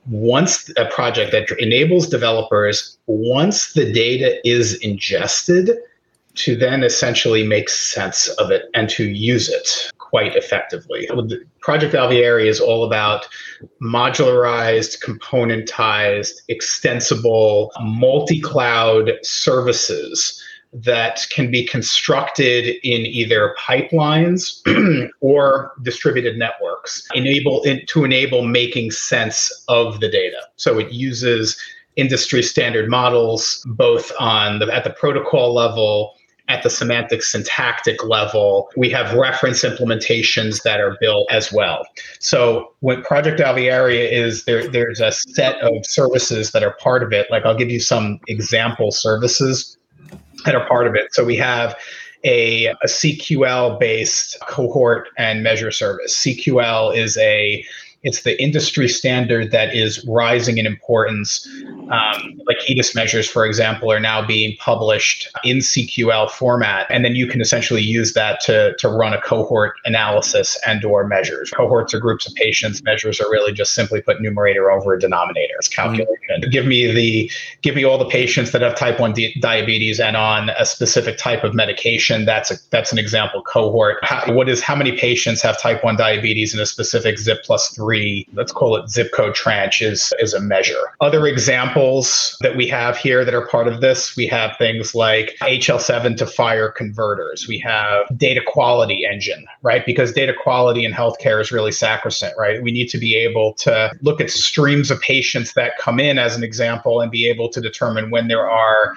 once 0.09 0.70
a 0.76 0.85
project 0.87 1.33
that 1.33 1.50
enables 1.59 2.09
developers 2.09 2.96
once 3.07 3.72
the 3.72 3.92
data 3.92 4.40
is 4.48 4.76
ingested 4.76 5.70
to 6.37 6.55
then 6.55 6.85
essentially 6.85 7.44
make 7.44 7.68
sense 7.68 8.29
of 8.29 8.50
it 8.52 8.66
and 8.74 8.88
to 8.88 9.09
use 9.09 9.48
it 9.48 9.90
quite 10.16 10.35
effectively. 10.35 11.07
Project 11.61 11.92
Alvearie 11.92 12.46
is 12.46 12.59
all 12.59 12.85
about 12.85 13.29
modularized, 13.83 14.98
componentized, 15.05 16.37
extensible, 16.48 17.70
multi 17.83 18.40
cloud 18.40 19.12
services 19.22 20.42
that 20.72 21.26
can 21.31 21.50
be 21.50 21.66
constructed 21.66 22.76
in 22.83 23.05
either 23.05 23.55
pipelines 23.59 24.62
or 25.20 25.74
distributed 25.83 26.38
networks 26.38 27.07
enable 27.14 27.62
to 27.87 28.05
enable 28.05 28.42
making 28.42 28.90
sense 28.90 29.52
of 29.68 30.00
the 30.00 30.09
data 30.09 30.40
so 30.57 30.79
it 30.79 30.92
uses 30.92 31.57
industry 31.94 32.42
standard 32.42 32.90
models 32.90 33.64
both 33.68 34.12
on 34.18 34.59
the 34.59 34.66
at 34.74 34.85
the 34.85 34.90
protocol 34.90 35.55
level 35.55 36.15
at 36.48 36.62
the 36.62 36.70
semantic 36.70 37.22
syntactic 37.22 38.04
level. 38.04 38.70
We 38.76 38.88
have 38.90 39.14
reference 39.14 39.62
implementations 39.62 40.62
that 40.62 40.80
are 40.80 40.96
built 41.00 41.30
as 41.30 41.52
well. 41.52 41.87
So 42.20 42.72
what 42.80 43.02
Project 43.04 43.40
Alvearie 43.40 44.11
is 44.11 44.44
there, 44.44 44.68
there's 44.68 45.00
a 45.00 45.11
set 45.11 45.61
of 45.61 45.85
services 45.85 46.52
that 46.52 46.62
are 46.62 46.72
part 46.72 47.02
of 47.02 47.12
it. 47.12 47.30
Like 47.30 47.44
I'll 47.44 47.56
give 47.56 47.70
you 47.70 47.80
some 47.80 48.20
example 48.28 48.92
services 48.92 49.76
that 50.44 50.54
are 50.54 50.66
part 50.68 50.87
of 50.87 50.94
it. 50.94 51.12
So 51.12 51.24
we 51.24 51.37
have 51.37 51.74
a, 52.24 52.66
a 52.66 52.87
CQL 52.87 53.78
based 53.78 54.38
cohort 54.48 55.09
and 55.18 55.42
measure 55.42 55.70
service. 55.70 56.16
CQL 56.24 56.96
is 56.96 57.16
a 57.18 57.64
it's 58.06 58.22
the 58.22 58.40
industry 58.40 58.88
standard 58.88 59.50
that 59.50 59.74
is 59.74 60.06
rising 60.06 60.58
in 60.58 60.66
importance. 60.66 61.44
Um, 61.90 62.40
like 62.46 62.58
HEDIS 62.58 62.94
measures, 62.94 63.28
for 63.28 63.44
example, 63.44 63.90
are 63.90 63.98
now 63.98 64.24
being 64.24 64.56
published 64.58 65.28
in 65.42 65.58
CQL 65.58 66.30
format, 66.30 66.86
and 66.88 67.04
then 67.04 67.16
you 67.16 67.26
can 67.26 67.40
essentially 67.40 67.82
use 67.82 68.12
that 68.14 68.40
to, 68.42 68.76
to 68.78 68.88
run 68.88 69.12
a 69.12 69.20
cohort 69.20 69.74
analysis 69.84 70.56
and 70.64 70.84
or 70.84 71.06
measures. 71.06 71.50
Cohorts 71.50 71.92
are 71.94 71.98
groups 71.98 72.28
of 72.28 72.34
patients. 72.34 72.80
Measures 72.84 73.20
are 73.20 73.28
really 73.28 73.52
just 73.52 73.74
simply 73.74 74.00
put 74.00 74.20
numerator 74.20 74.70
over 74.70 74.94
a 74.94 75.00
denominator. 75.00 75.54
It's 75.58 75.68
calculation. 75.68 76.06
Mm-hmm. 76.30 76.50
Give 76.50 76.66
me 76.66 76.92
the 76.92 77.30
give 77.62 77.74
me 77.74 77.84
all 77.84 77.98
the 77.98 78.08
patients 78.08 78.52
that 78.52 78.62
have 78.62 78.76
type 78.76 79.00
one 79.00 79.14
di- 79.14 79.34
diabetes 79.40 79.98
and 79.98 80.16
on 80.16 80.50
a 80.50 80.64
specific 80.64 81.18
type 81.18 81.42
of 81.42 81.54
medication. 81.54 82.24
That's 82.24 82.52
a 82.52 82.56
that's 82.70 82.92
an 82.92 82.98
example 82.98 83.42
cohort. 83.42 83.98
How, 84.02 84.32
what 84.32 84.48
is 84.48 84.62
how 84.62 84.76
many 84.76 84.96
patients 84.96 85.42
have 85.42 85.60
type 85.60 85.82
one 85.82 85.96
diabetes 85.96 86.54
in 86.54 86.60
a 86.60 86.66
specific 86.66 87.18
zip 87.18 87.42
plus 87.42 87.70
three 87.70 87.95
three, 87.96 88.28
let's 88.35 88.52
call 88.52 88.76
it 88.76 88.88
zip 88.88 89.11
code 89.12 89.35
tranche 89.35 89.82
is, 89.82 90.12
is 90.20 90.35
a 90.35 90.40
measure. 90.40 90.80
Other 91.00 91.26
examples 91.26 92.37
that 92.40 92.56
we 92.56 92.68
have 92.68 92.96
here 92.96 93.24
that 93.24 93.35
are 93.35 93.46
part 93.46 93.68
of 93.68 93.80
this, 93.80 94.16
we 94.16 94.26
have 94.26 94.56
things 94.59 94.94
like 94.94 95.37
HL7 95.40 96.16
to 96.18 96.24
FHIR 96.24 96.74
converters. 96.74 97.46
We 97.48 97.59
have 97.59 98.06
data 98.16 98.40
quality 98.46 99.06
engine, 99.11 99.46
right? 99.62 99.85
Because 99.87 100.12
data 100.12 100.35
quality 100.35 100.85
in 100.85 100.92
healthcare 100.92 101.40
is 101.40 101.50
really 101.50 101.72
sacrosanct, 101.72 102.37
right? 102.38 102.62
We 102.62 102.70
need 102.70 102.88
to 102.88 102.98
be 102.98 103.14
able 103.16 103.54
to 103.54 103.90
look 104.02 104.20
at 104.20 104.30
streams 104.30 104.90
of 104.90 105.00
patients 105.00 105.54
that 105.54 105.78
come 105.78 105.98
in 105.98 106.18
as 106.18 106.37
an 106.37 106.44
example 106.44 107.00
and 107.00 107.11
be 107.11 107.28
able 107.28 107.48
to 107.50 107.61
determine 107.61 108.11
when 108.11 108.28
there 108.28 108.48
are 108.48 108.94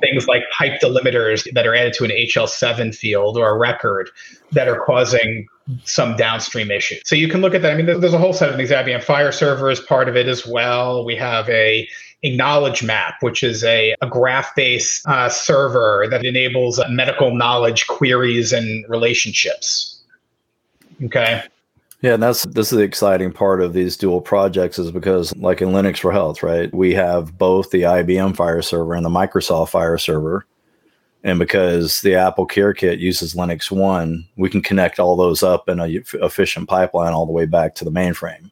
things 0.00 0.26
like 0.26 0.42
pipe 0.56 0.80
delimiters 0.80 1.46
that 1.54 1.66
are 1.66 1.74
added 1.74 1.92
to 1.94 2.04
an 2.04 2.10
HL7 2.10 2.94
field 2.94 3.36
or 3.36 3.50
a 3.50 3.58
record 3.58 4.10
that 4.52 4.68
are 4.68 4.80
causing 4.84 5.46
some 5.84 6.16
downstream 6.16 6.70
issues. 6.70 7.02
So 7.04 7.14
you 7.14 7.28
can 7.28 7.40
look 7.40 7.54
at 7.54 7.62
that. 7.62 7.72
I 7.72 7.76
mean, 7.76 7.86
there's 7.86 8.14
a 8.14 8.18
whole 8.18 8.32
set 8.32 8.50
of 8.50 8.56
things. 8.56 8.70
IBM 8.70 9.04
FHIR 9.04 9.32
Server 9.32 9.70
is 9.70 9.80
part 9.80 10.08
of 10.08 10.16
it 10.16 10.26
as 10.26 10.46
well. 10.46 11.04
We 11.04 11.16
have 11.16 11.48
a 11.48 11.88
Knowledge 12.22 12.82
Map, 12.82 13.14
which 13.20 13.42
is 13.42 13.64
a, 13.64 13.94
a 14.02 14.06
graph 14.06 14.54
based 14.54 15.06
uh, 15.06 15.28
server 15.28 16.06
that 16.10 16.24
enables 16.24 16.80
medical 16.90 17.34
knowledge 17.34 17.86
queries 17.86 18.52
and 18.52 18.84
relationships. 18.88 20.02
Okay. 21.02 21.42
Yeah, 22.02 22.14
and 22.14 22.22
that's 22.22 22.44
this 22.44 22.72
is 22.72 22.78
the 22.78 22.84
exciting 22.84 23.32
part 23.32 23.60
of 23.60 23.74
these 23.74 23.96
dual 23.96 24.20
projects 24.22 24.78
is 24.78 24.90
because 24.90 25.36
like 25.36 25.60
in 25.60 25.68
Linux 25.68 25.98
for 25.98 26.12
Health, 26.12 26.42
right? 26.42 26.72
We 26.74 26.94
have 26.94 27.36
both 27.36 27.70
the 27.70 27.82
IBM 27.82 28.36
FHIR 28.36 28.64
server 28.64 28.94
and 28.94 29.04
the 29.04 29.10
Microsoft 29.10 29.70
FHIR 29.70 30.00
server 30.00 30.46
and 31.22 31.38
because 31.38 32.00
the 32.00 32.14
Apple 32.14 32.46
Care 32.46 32.72
Kit 32.72 32.98
uses 32.98 33.34
Linux 33.34 33.70
One, 33.70 34.26
we 34.36 34.48
can 34.48 34.62
connect 34.62 34.98
all 34.98 35.16
those 35.16 35.42
up 35.42 35.68
in 35.68 35.80
a 35.80 35.86
efficient 36.14 36.68
pipeline 36.68 37.12
all 37.12 37.26
the 37.26 37.32
way 37.32 37.46
back 37.46 37.74
to 37.76 37.84
the 37.84 37.92
mainframe. 37.92 38.50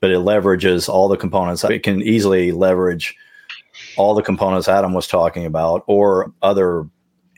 But 0.00 0.10
it 0.10 0.18
leverages 0.18 0.88
all 0.88 1.08
the 1.08 1.16
components. 1.16 1.64
It 1.64 1.82
can 1.82 2.02
easily 2.02 2.52
leverage 2.52 3.14
all 3.96 4.14
the 4.14 4.22
components 4.22 4.68
Adam 4.68 4.92
was 4.92 5.06
talking 5.06 5.46
about, 5.46 5.84
or 5.86 6.32
other 6.42 6.86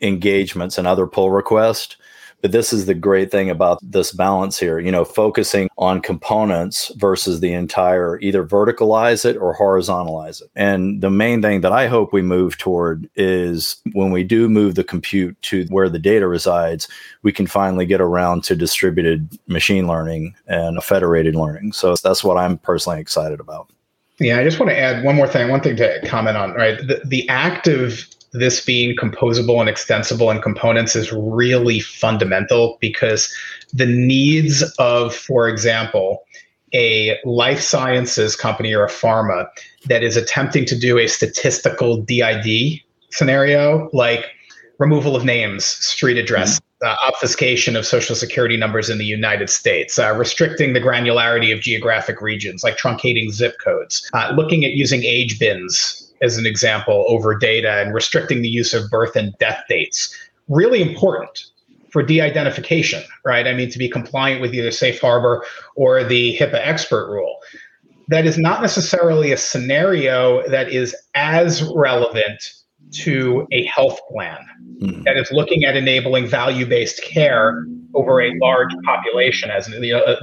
engagements 0.02 0.78
and 0.78 0.86
other 0.86 1.06
pull 1.06 1.30
requests 1.30 1.96
but 2.44 2.52
this 2.52 2.74
is 2.74 2.84
the 2.84 2.92
great 2.92 3.30
thing 3.30 3.48
about 3.48 3.78
this 3.80 4.12
balance 4.12 4.58
here, 4.58 4.78
you 4.78 4.90
know, 4.90 5.02
focusing 5.02 5.70
on 5.78 6.02
components 6.02 6.92
versus 6.96 7.40
the 7.40 7.54
entire 7.54 8.20
either 8.20 8.44
verticalize 8.44 9.24
it 9.24 9.38
or 9.38 9.56
horizontalize 9.56 10.42
it. 10.42 10.50
And 10.54 11.00
the 11.00 11.08
main 11.08 11.40
thing 11.40 11.62
that 11.62 11.72
I 11.72 11.86
hope 11.86 12.12
we 12.12 12.20
move 12.20 12.58
toward 12.58 13.08
is 13.16 13.76
when 13.94 14.10
we 14.10 14.24
do 14.24 14.46
move 14.50 14.74
the 14.74 14.84
compute 14.84 15.40
to 15.40 15.64
where 15.70 15.88
the 15.88 15.98
data 15.98 16.28
resides, 16.28 16.86
we 17.22 17.32
can 17.32 17.46
finally 17.46 17.86
get 17.86 18.02
around 18.02 18.44
to 18.44 18.54
distributed 18.54 19.26
machine 19.46 19.86
learning 19.86 20.34
and 20.46 20.84
federated 20.84 21.34
learning. 21.34 21.72
So 21.72 21.94
that's 22.04 22.22
what 22.22 22.36
I'm 22.36 22.58
personally 22.58 23.00
excited 23.00 23.40
about. 23.40 23.70
Yeah, 24.20 24.38
I 24.38 24.44
just 24.44 24.60
want 24.60 24.68
to 24.68 24.78
add 24.78 25.02
one 25.02 25.16
more 25.16 25.28
thing, 25.28 25.48
one 25.48 25.62
thing 25.62 25.76
to 25.76 26.06
comment 26.06 26.36
on, 26.36 26.52
right? 26.52 26.76
The, 26.76 27.00
the 27.06 27.26
act 27.30 27.68
of 27.68 28.04
this 28.34 28.62
being 28.62 28.96
composable 28.96 29.60
and 29.60 29.68
extensible 29.68 30.30
in 30.30 30.42
components 30.42 30.96
is 30.96 31.12
really 31.12 31.80
fundamental 31.80 32.76
because 32.80 33.32
the 33.72 33.86
needs 33.86 34.62
of, 34.78 35.14
for 35.14 35.48
example, 35.48 36.24
a 36.74 37.16
life 37.24 37.60
sciences 37.60 38.34
company 38.34 38.74
or 38.74 38.84
a 38.84 38.90
pharma 38.90 39.46
that 39.86 40.02
is 40.02 40.16
attempting 40.16 40.64
to 40.66 40.76
do 40.76 40.98
a 40.98 41.06
statistical 41.06 41.96
DID 41.98 42.80
scenario, 43.10 43.88
like 43.92 44.26
removal 44.78 45.14
of 45.14 45.24
names, 45.24 45.64
street 45.64 46.18
address, 46.18 46.58
mm-hmm. 46.58 46.88
uh, 46.88 47.08
obfuscation 47.08 47.76
of 47.76 47.86
social 47.86 48.16
security 48.16 48.56
numbers 48.56 48.90
in 48.90 48.98
the 48.98 49.04
United 49.04 49.48
States, 49.48 49.96
uh, 49.96 50.12
restricting 50.12 50.72
the 50.72 50.80
granularity 50.80 51.54
of 51.54 51.60
geographic 51.60 52.20
regions, 52.20 52.64
like 52.64 52.76
truncating 52.76 53.30
zip 53.30 53.54
codes, 53.62 54.10
uh, 54.12 54.32
looking 54.34 54.64
at 54.64 54.72
using 54.72 55.04
age 55.04 55.38
bins 55.38 56.03
as 56.22 56.36
an 56.36 56.46
example 56.46 57.04
over 57.08 57.34
data 57.34 57.80
and 57.80 57.94
restricting 57.94 58.42
the 58.42 58.48
use 58.48 58.74
of 58.74 58.90
birth 58.90 59.16
and 59.16 59.36
death 59.38 59.64
dates. 59.68 60.14
Really 60.48 60.82
important 60.82 61.44
for 61.90 62.02
de-identification, 62.02 63.02
right? 63.24 63.46
I 63.46 63.54
mean, 63.54 63.70
to 63.70 63.78
be 63.78 63.88
compliant 63.88 64.40
with 64.40 64.52
either 64.54 64.72
safe 64.72 65.00
harbor 65.00 65.44
or 65.76 66.02
the 66.02 66.36
HIPAA 66.36 66.60
expert 66.66 67.08
rule. 67.08 67.38
That 68.08 68.26
is 68.26 68.36
not 68.36 68.60
necessarily 68.60 69.32
a 69.32 69.36
scenario 69.36 70.46
that 70.48 70.68
is 70.68 70.94
as 71.14 71.62
relevant 71.74 72.52
to 72.94 73.46
a 73.52 73.64
health 73.64 73.98
plan 74.10 74.38
mm. 74.78 75.04
that 75.04 75.16
is 75.16 75.30
looking 75.30 75.64
at 75.64 75.76
enabling 75.76 76.26
value-based 76.26 77.02
care 77.02 77.64
over 77.94 78.20
a 78.20 78.32
large 78.40 78.74
population. 78.84 79.50
As 79.50 79.68
you 79.68 79.92
know, 79.92 80.16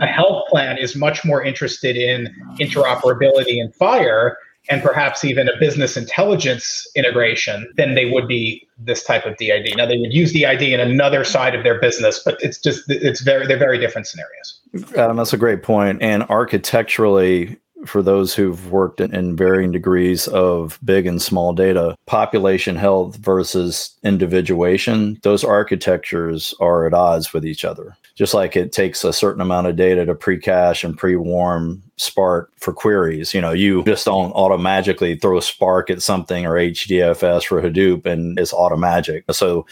a 0.00 0.06
health 0.06 0.44
plan 0.48 0.78
is 0.78 0.94
much 0.94 1.24
more 1.24 1.42
interested 1.42 1.96
in 1.96 2.34
interoperability 2.60 3.60
and 3.60 3.74
FHIR 3.74 4.34
and 4.70 4.82
perhaps 4.82 5.24
even 5.24 5.48
a 5.48 5.56
business 5.58 5.96
intelligence 5.96 6.86
integration 6.94 7.70
than 7.76 7.94
they 7.94 8.06
would 8.06 8.26
be 8.26 8.66
this 8.78 9.04
type 9.04 9.26
of 9.26 9.36
DID. 9.36 9.74
Now 9.76 9.86
they 9.86 9.98
would 9.98 10.12
use 10.12 10.32
DID 10.32 10.62
in 10.62 10.80
another 10.80 11.24
side 11.24 11.54
of 11.54 11.64
their 11.64 11.78
business, 11.80 12.20
but 12.24 12.38
it's 12.40 12.58
just 12.58 12.82
it's 12.88 13.20
very 13.20 13.46
they're 13.46 13.58
very 13.58 13.78
different 13.78 14.06
scenarios. 14.06 14.60
Adam, 14.96 15.16
that's 15.16 15.32
a 15.32 15.38
great 15.38 15.62
point. 15.62 16.02
And 16.02 16.24
architecturally, 16.24 17.58
for 17.86 18.02
those 18.02 18.34
who've 18.34 18.70
worked 18.70 19.00
in, 19.00 19.14
in, 19.14 19.36
varying 19.36 19.72
degrees 19.72 20.26
of 20.28 20.78
big 20.84 21.06
and 21.06 21.20
small 21.20 21.52
data, 21.52 21.96
population 22.06 22.76
health 22.76 23.16
versus 23.16 23.94
individuation, 24.02 25.18
those 25.22 25.44
architectures 25.44 26.54
are 26.60 26.86
at 26.86 26.94
odds 26.94 27.32
with 27.32 27.44
each 27.44 27.64
other. 27.64 27.96
Just 28.14 28.34
like 28.34 28.56
it 28.56 28.72
takes 28.72 29.02
a 29.02 29.12
certain 29.12 29.40
amount 29.40 29.66
of 29.66 29.76
data 29.76 30.06
to 30.06 30.14
pre-cache 30.14 30.84
and 30.84 30.96
pre-warm 30.96 31.82
Spark 31.96 32.50
for 32.58 32.72
queries. 32.72 33.34
You 33.34 33.40
know, 33.40 33.52
you 33.52 33.84
just 33.84 34.04
don't 34.04 34.32
automatically 34.32 35.16
throw 35.16 35.38
Spark 35.40 35.90
at 35.90 36.02
something 36.02 36.44
or 36.44 36.52
HDFS 36.54 37.44
for 37.46 37.62
Hadoop 37.62 38.04
and 38.06 38.38
it's 38.38 38.52
automatic. 38.52 39.24
So 39.30 39.66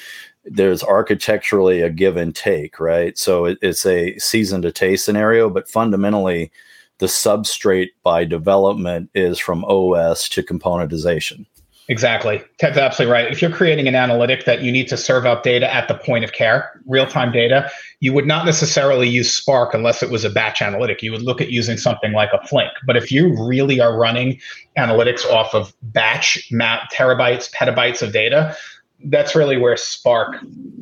there's 0.44 0.83
architecturally 0.83 1.83
a 1.83 1.90
give 1.90 2.16
and 2.16 2.35
take, 2.35 2.81
right? 2.81 3.16
So 3.16 3.46
it, 3.46 3.59
it's 3.62 3.87
a 3.87 4.16
season 4.18 4.62
to 4.62 4.72
taste 4.72 5.05
scenario, 5.05 5.48
but 5.48 5.68
fundamentally, 5.68 6.51
the 6.98 7.07
substrate 7.07 7.88
by 8.02 8.24
development 8.24 9.11
is 9.14 9.38
from 9.38 9.64
OS 9.64 10.28
to 10.31 10.42
componentization. 10.42 11.46
Exactly. 11.88 12.40
Ted's 12.59 12.78
absolutely 12.78 13.12
right. 13.12 13.31
If 13.31 13.42
you're 13.42 13.50
creating 13.50 13.88
an 13.88 13.96
analytic 13.96 14.44
that 14.44 14.62
you 14.62 14.70
need 14.70 14.87
to 14.88 14.96
serve 14.96 15.26
up 15.26 15.42
data 15.42 15.72
at 15.72 15.88
the 15.88 15.94
point 15.94 16.24
of 16.24 16.33
care, 16.33 16.81
real 16.87 17.07
time 17.07 17.33
data, 17.33 17.70
you 18.00 18.12
would 18.12 18.26
not 18.26 18.46
necessarily 18.46 19.09
use 19.09 19.35
Spark 19.35 19.74
unless 19.74 20.02
it 20.02 20.09
was 20.09 20.24
a 20.24 20.31
batch 20.31 20.62
analytic. 20.62 21.02
You 21.02 21.11
would 21.11 21.22
look 21.22 21.40
at 21.40 21.50
using 21.50 21.76
something 21.76 22.12
like 22.12 22.31
a 22.33 22.46
Flink. 22.46 22.70
But 22.87 22.96
if 22.96 23.11
you 23.11 23.37
really 23.46 23.81
are 23.81 23.98
running 23.98 24.40
analytics 24.78 25.26
off 25.26 25.55
of 25.55 25.74
batch 25.83 26.48
map 26.52 26.90
terabytes, 26.92 27.52
petabytes 27.52 28.00
of 28.00 28.12
data, 28.12 28.57
that's 29.05 29.35
really 29.35 29.57
where 29.57 29.77
Spark 29.77 30.37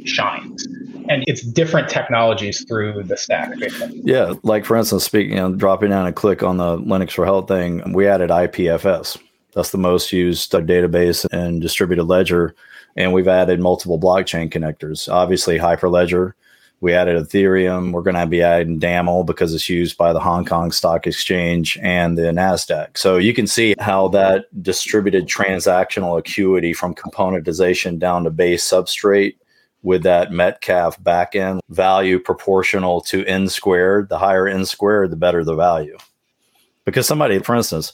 shines. 0.05 0.67
And 1.09 1.25
it's 1.27 1.43
different 1.43 1.89
technologies 1.89 2.65
through 2.69 3.03
the 3.05 3.17
stack. 3.17 3.53
Yeah, 3.91 4.35
like 4.43 4.65
for 4.65 4.77
instance, 4.77 5.05
speaking, 5.05 5.37
you 5.37 5.57
dropping 5.57 5.91
down 5.91 6.07
a 6.07 6.13
click 6.13 6.43
on 6.43 6.59
the 6.59 6.79
Linux 6.79 7.13
for 7.13 7.25
Health 7.25 7.49
thing, 7.49 7.93
we 7.93 8.07
added 8.07 8.31
IPFS. 8.31 9.19
That's 9.55 9.71
the 9.71 9.79
most 9.79 10.13
used 10.13 10.53
database 10.53 11.27
and 11.33 11.61
distributed 11.61 12.05
ledger. 12.05 12.55
And 12.97 13.13
we've 13.13 13.29
added 13.29 13.61
multiple 13.61 13.99
blockchain 13.99 14.53
connectors. 14.53 15.11
Obviously, 15.11 15.59
Hyperledger, 15.59 16.35
we 16.81 16.95
added 16.95 17.23
Ethereum. 17.23 17.93
We're 17.93 18.03
going 18.03 18.17
to 18.17 18.27
be 18.27 18.43
adding 18.43 18.81
DAML 18.81 19.27
because 19.27 19.55
it's 19.55 19.69
used 19.69 19.99
by 19.99 20.13
the 20.13 20.21
Hong 20.21 20.45
Kong 20.47 20.73
Stock 20.73 21.07
Exchange 21.07 21.79
and 21.83 22.17
the 22.17 22.23
NASDAQ. 22.23 22.97
So 22.97 23.19
you 23.19 23.35
can 23.35 23.47
see 23.47 23.75
how 23.79 24.09
that 24.09 24.47
distributed 24.63 25.27
transactional 25.27 26.19
acuity 26.19 26.73
from 26.73 26.95
componentization 26.95 27.99
down 27.99 28.25
to 28.25 28.31
base 28.31 28.67
substrate 28.67 29.37
with 29.83 30.03
that 30.05 30.33
Metcalfe 30.33 31.01
backend 31.03 31.61
value 31.69 32.19
proportional 32.19 33.01
to 33.03 33.25
n 33.27 33.49
squared. 33.49 34.09
The 34.09 34.19
higher 34.19 34.49
n 34.49 34.65
squared, 34.65 35.11
the 35.11 35.17
better 35.17 35.45
the 35.45 35.55
value. 35.55 35.99
Because 36.87 37.07
somebody, 37.07 37.39
for 37.41 37.55
instance, 37.55 37.93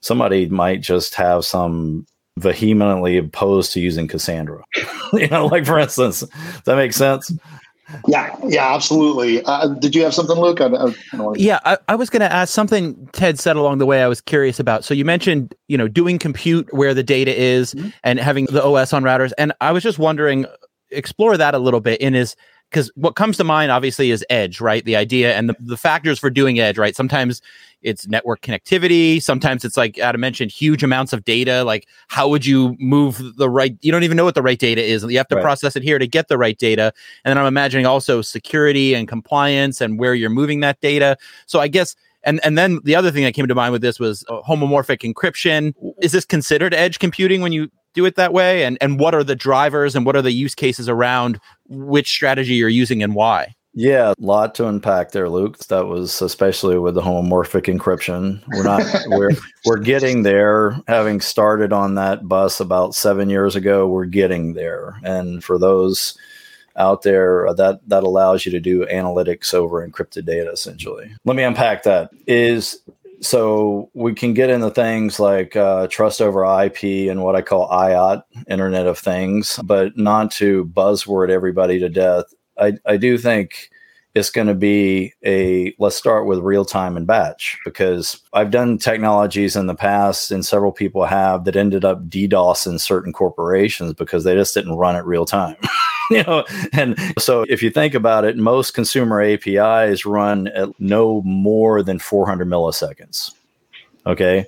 somebody 0.00 0.46
might 0.46 0.80
just 0.80 1.14
have 1.16 1.44
some 1.44 2.06
vehemently 2.38 3.18
opposed 3.18 3.72
to 3.72 3.80
using 3.80 4.06
Cassandra. 4.06 4.62
you 5.12 5.26
know, 5.28 5.46
like 5.46 5.66
for 5.66 5.78
instance, 5.78 6.20
does 6.20 6.62
that 6.64 6.76
make 6.76 6.92
sense? 6.92 7.32
Yeah, 8.06 8.36
yeah, 8.44 8.74
absolutely. 8.74 9.42
Uh, 9.44 9.68
did 9.68 9.94
you 9.94 10.02
have 10.04 10.14
something, 10.14 10.36
Luke? 10.36 10.60
I, 10.60 10.66
I, 10.66 11.32
yeah, 11.36 11.58
I, 11.64 11.78
I 11.88 11.94
was 11.94 12.10
going 12.10 12.20
to 12.20 12.32
ask 12.32 12.52
something 12.52 13.08
Ted 13.12 13.38
said 13.38 13.56
along 13.56 13.78
the 13.78 13.86
way. 13.86 14.02
I 14.02 14.08
was 14.08 14.20
curious 14.20 14.60
about. 14.60 14.84
So 14.84 14.92
you 14.94 15.04
mentioned, 15.04 15.54
you 15.68 15.78
know, 15.78 15.88
doing 15.88 16.18
compute 16.18 16.72
where 16.72 16.92
the 16.92 17.02
data 17.02 17.34
is 17.34 17.74
mm-hmm. 17.74 17.88
and 18.04 18.18
having 18.18 18.46
the 18.46 18.62
OS 18.62 18.92
on 18.92 19.04
routers, 19.04 19.32
and 19.38 19.52
I 19.60 19.72
was 19.72 19.82
just 19.82 19.98
wondering, 19.98 20.46
explore 20.90 21.36
that 21.36 21.54
a 21.54 21.58
little 21.58 21.80
bit. 21.80 22.00
In 22.00 22.14
is 22.14 22.36
because 22.70 22.90
what 22.94 23.14
comes 23.16 23.36
to 23.38 23.44
mind 23.44 23.72
obviously 23.72 24.10
is 24.10 24.24
edge, 24.28 24.60
right? 24.60 24.84
The 24.84 24.96
idea 24.96 25.34
and 25.34 25.48
the, 25.48 25.56
the 25.60 25.76
factors 25.76 26.18
for 26.18 26.28
doing 26.28 26.58
edge, 26.58 26.76
right? 26.76 26.94
Sometimes 26.94 27.40
it's 27.82 28.06
network 28.08 28.42
connectivity. 28.42 29.22
Sometimes 29.22 29.64
it's 29.64 29.76
like 29.76 29.98
Adam 29.98 30.20
mentioned, 30.20 30.50
huge 30.50 30.82
amounts 30.82 31.12
of 31.12 31.24
data. 31.24 31.64
Like, 31.64 31.86
how 32.08 32.28
would 32.28 32.44
you 32.44 32.76
move 32.78 33.36
the 33.36 33.48
right? 33.48 33.76
You 33.80 33.92
don't 33.92 34.02
even 34.02 34.16
know 34.16 34.24
what 34.24 34.34
the 34.34 34.42
right 34.42 34.58
data 34.58 34.82
is. 34.82 35.02
You 35.04 35.16
have 35.16 35.28
to 35.28 35.36
right. 35.36 35.42
process 35.42 35.76
it 35.76 35.82
here 35.82 35.98
to 35.98 36.06
get 36.06 36.28
the 36.28 36.36
right 36.36 36.58
data. 36.58 36.92
And 37.24 37.30
then 37.30 37.38
I'm 37.38 37.46
imagining 37.46 37.86
also 37.86 38.20
security 38.20 38.94
and 38.94 39.08
compliance 39.08 39.80
and 39.80 39.98
where 39.98 40.14
you're 40.14 40.30
moving 40.30 40.60
that 40.60 40.80
data. 40.80 41.16
So 41.46 41.60
I 41.60 41.68
guess. 41.68 41.96
And, 42.24 42.40
and 42.44 42.58
then 42.58 42.80
the 42.82 42.96
other 42.96 43.12
thing 43.12 43.22
that 43.22 43.32
came 43.32 43.46
to 43.46 43.54
mind 43.54 43.72
with 43.72 43.80
this 43.80 44.00
was 44.00 44.24
uh, 44.28 44.42
homomorphic 44.42 45.10
encryption. 45.10 45.72
Is 46.02 46.12
this 46.12 46.24
considered 46.24 46.74
edge 46.74 46.98
computing 46.98 47.40
when 47.40 47.52
you 47.52 47.70
do 47.98 48.04
it 48.04 48.14
that 48.14 48.32
way? 48.32 48.64
And 48.64 48.78
and 48.80 48.98
what 48.98 49.14
are 49.14 49.24
the 49.24 49.36
drivers 49.36 49.96
and 49.96 50.06
what 50.06 50.16
are 50.16 50.22
the 50.22 50.32
use 50.32 50.54
cases 50.54 50.88
around 50.88 51.40
which 51.68 52.08
strategy 52.08 52.54
you're 52.54 52.68
using 52.68 53.02
and 53.02 53.14
why? 53.14 53.54
Yeah, 53.74 54.10
a 54.10 54.14
lot 54.18 54.54
to 54.56 54.66
unpack 54.66 55.10
there, 55.10 55.28
Luke. 55.28 55.58
That 55.66 55.86
was 55.86 56.22
especially 56.22 56.78
with 56.78 56.94
the 56.94 57.00
homomorphic 57.00 57.72
encryption. 57.72 58.42
We're 58.48 58.62
not 58.62 58.82
we're 59.08 59.32
we're 59.66 59.78
getting 59.78 60.22
there. 60.22 60.80
Having 60.86 61.20
started 61.20 61.72
on 61.72 61.96
that 61.96 62.28
bus 62.28 62.60
about 62.60 62.94
seven 62.94 63.28
years 63.30 63.56
ago, 63.56 63.86
we're 63.88 64.06
getting 64.06 64.54
there. 64.54 65.00
And 65.02 65.42
for 65.42 65.58
those 65.58 66.16
out 66.76 67.02
there, 67.02 67.48
uh, 67.48 67.52
that 67.54 67.80
that 67.88 68.04
allows 68.04 68.46
you 68.46 68.52
to 68.52 68.60
do 68.60 68.86
analytics 68.86 69.52
over 69.52 69.86
encrypted 69.86 70.24
data. 70.24 70.50
Essentially, 70.50 71.12
let 71.24 71.36
me 71.36 71.42
unpack 71.42 71.82
that. 71.82 72.10
Is 72.26 72.80
so 73.20 73.90
we 73.94 74.14
can 74.14 74.34
get 74.34 74.50
into 74.50 74.70
things 74.70 75.18
like 75.18 75.56
uh, 75.56 75.86
trust 75.88 76.20
over 76.20 76.44
IP 76.44 77.10
and 77.10 77.22
what 77.22 77.36
I 77.36 77.42
call 77.42 77.68
IOT, 77.68 78.22
Internet 78.48 78.86
of 78.86 78.98
Things, 78.98 79.58
but 79.64 79.96
not 79.96 80.30
to 80.32 80.66
buzzword 80.66 81.30
everybody 81.30 81.78
to 81.80 81.88
death. 81.88 82.24
I, 82.58 82.74
I 82.86 82.96
do 82.96 83.18
think 83.18 83.70
it's 84.14 84.30
going 84.30 84.46
to 84.46 84.54
be 84.54 85.12
a 85.24 85.74
let's 85.78 85.96
start 85.96 86.26
with 86.26 86.38
real 86.40 86.64
time 86.64 86.96
and 86.96 87.06
batch 87.06 87.58
because 87.64 88.20
I've 88.32 88.50
done 88.50 88.78
technologies 88.78 89.54
in 89.54 89.66
the 89.66 89.74
past 89.74 90.30
and 90.30 90.44
several 90.44 90.72
people 90.72 91.04
have 91.04 91.44
that 91.44 91.56
ended 91.56 91.84
up 91.84 92.08
DDoS 92.08 92.66
in 92.66 92.78
certain 92.78 93.12
corporations 93.12 93.94
because 93.94 94.24
they 94.24 94.34
just 94.34 94.54
didn't 94.54 94.76
run 94.76 94.96
it 94.96 95.04
real 95.04 95.24
time. 95.24 95.56
you 96.10 96.22
know, 96.24 96.44
and 96.72 96.98
so 97.18 97.44
if 97.48 97.62
you 97.62 97.70
think 97.70 97.94
about 97.94 98.24
it, 98.24 98.36
most 98.36 98.72
consumer 98.72 99.20
APIs 99.20 100.04
run 100.04 100.48
at 100.48 100.68
no 100.80 101.22
more 101.22 101.82
than 101.82 101.98
400 101.98 102.48
milliseconds. 102.48 103.32
Okay 104.06 104.46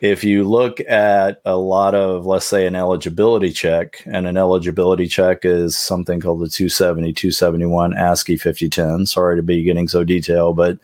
if 0.00 0.22
you 0.24 0.44
look 0.44 0.80
at 0.80 1.40
a 1.44 1.56
lot 1.56 1.94
of, 1.94 2.26
let's 2.26 2.46
say, 2.46 2.66
an 2.66 2.76
eligibility 2.76 3.50
check, 3.50 4.02
and 4.06 4.26
an 4.26 4.36
eligibility 4.36 5.08
check 5.08 5.44
is 5.44 5.76
something 5.76 6.20
called 6.20 6.40
the 6.40 6.48
270, 6.48 7.12
271 7.12 7.94
ASCII 7.94 8.36
5010. 8.36 9.06
Sorry 9.06 9.36
to 9.36 9.42
be 9.42 9.62
getting 9.62 9.88
so 9.88 10.04
detailed, 10.04 10.56
but 10.56 10.78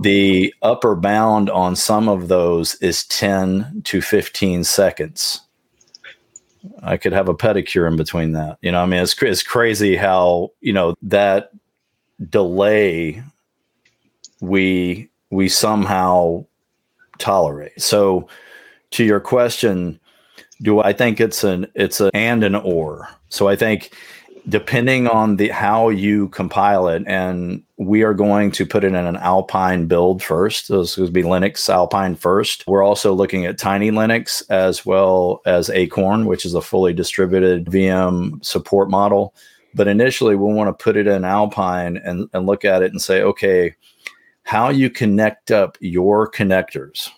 the 0.00 0.54
upper 0.62 0.94
bound 0.94 1.50
on 1.50 1.76
some 1.76 2.08
of 2.08 2.28
those 2.28 2.74
is 2.76 3.04
10 3.04 3.82
to 3.84 4.00
15 4.00 4.64
seconds. 4.64 5.40
I 6.82 6.98
could 6.98 7.12
have 7.12 7.28
a 7.28 7.34
pedicure 7.34 7.88
in 7.88 7.96
between 7.96 8.32
that. 8.32 8.58
You 8.60 8.72
know, 8.72 8.82
I 8.82 8.86
mean, 8.86 9.02
it's, 9.02 9.20
it's 9.22 9.42
crazy 9.42 9.96
how, 9.96 10.52
you 10.60 10.72
know, 10.72 10.94
that 11.02 11.52
delay 12.28 13.22
we 14.40 15.08
we 15.30 15.48
somehow 15.48 16.44
tolerate. 17.20 17.80
So, 17.80 18.28
to 18.92 19.04
your 19.04 19.20
question, 19.20 20.00
do 20.62 20.80
I 20.80 20.92
think 20.92 21.20
it's 21.20 21.44
an 21.44 21.66
it's 21.74 22.00
a 22.00 22.10
and 22.14 22.42
an 22.44 22.54
or? 22.54 23.08
So 23.28 23.48
I 23.48 23.56
think 23.56 23.94
depending 24.48 25.06
on 25.06 25.36
the 25.36 25.48
how 25.48 25.88
you 25.88 26.28
compile 26.28 26.88
it, 26.88 27.02
and 27.06 27.62
we 27.76 28.02
are 28.02 28.14
going 28.14 28.50
to 28.52 28.66
put 28.66 28.84
it 28.84 28.88
in 28.88 28.94
an 28.94 29.16
Alpine 29.16 29.86
build 29.86 30.22
first. 30.22 30.68
This 30.68 30.96
would 30.96 31.12
be 31.12 31.22
Linux 31.22 31.68
Alpine 31.68 32.16
first. 32.16 32.66
We're 32.66 32.82
also 32.82 33.12
looking 33.12 33.46
at 33.46 33.58
Tiny 33.58 33.90
Linux 33.90 34.42
as 34.50 34.84
well 34.84 35.40
as 35.46 35.70
Acorn, 35.70 36.26
which 36.26 36.44
is 36.44 36.54
a 36.54 36.62
fully 36.62 36.92
distributed 36.92 37.66
VM 37.66 38.44
support 38.44 38.90
model. 38.90 39.34
But 39.74 39.88
initially, 39.88 40.34
we 40.34 40.52
want 40.52 40.68
to 40.68 40.82
put 40.84 40.96
it 40.96 41.06
in 41.06 41.24
Alpine 41.24 41.96
and, 41.98 42.28
and 42.32 42.46
look 42.46 42.64
at 42.64 42.82
it 42.82 42.90
and 42.90 43.00
say, 43.00 43.22
okay, 43.22 43.76
how 44.50 44.68
you 44.68 44.90
connect 44.90 45.52
up 45.52 45.78
your 45.78 46.28
connectors. 46.28 47.08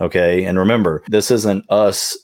Okay. 0.00 0.44
And 0.44 0.56
remember, 0.56 1.02
this 1.08 1.28
isn't 1.32 1.68
us 1.68 2.16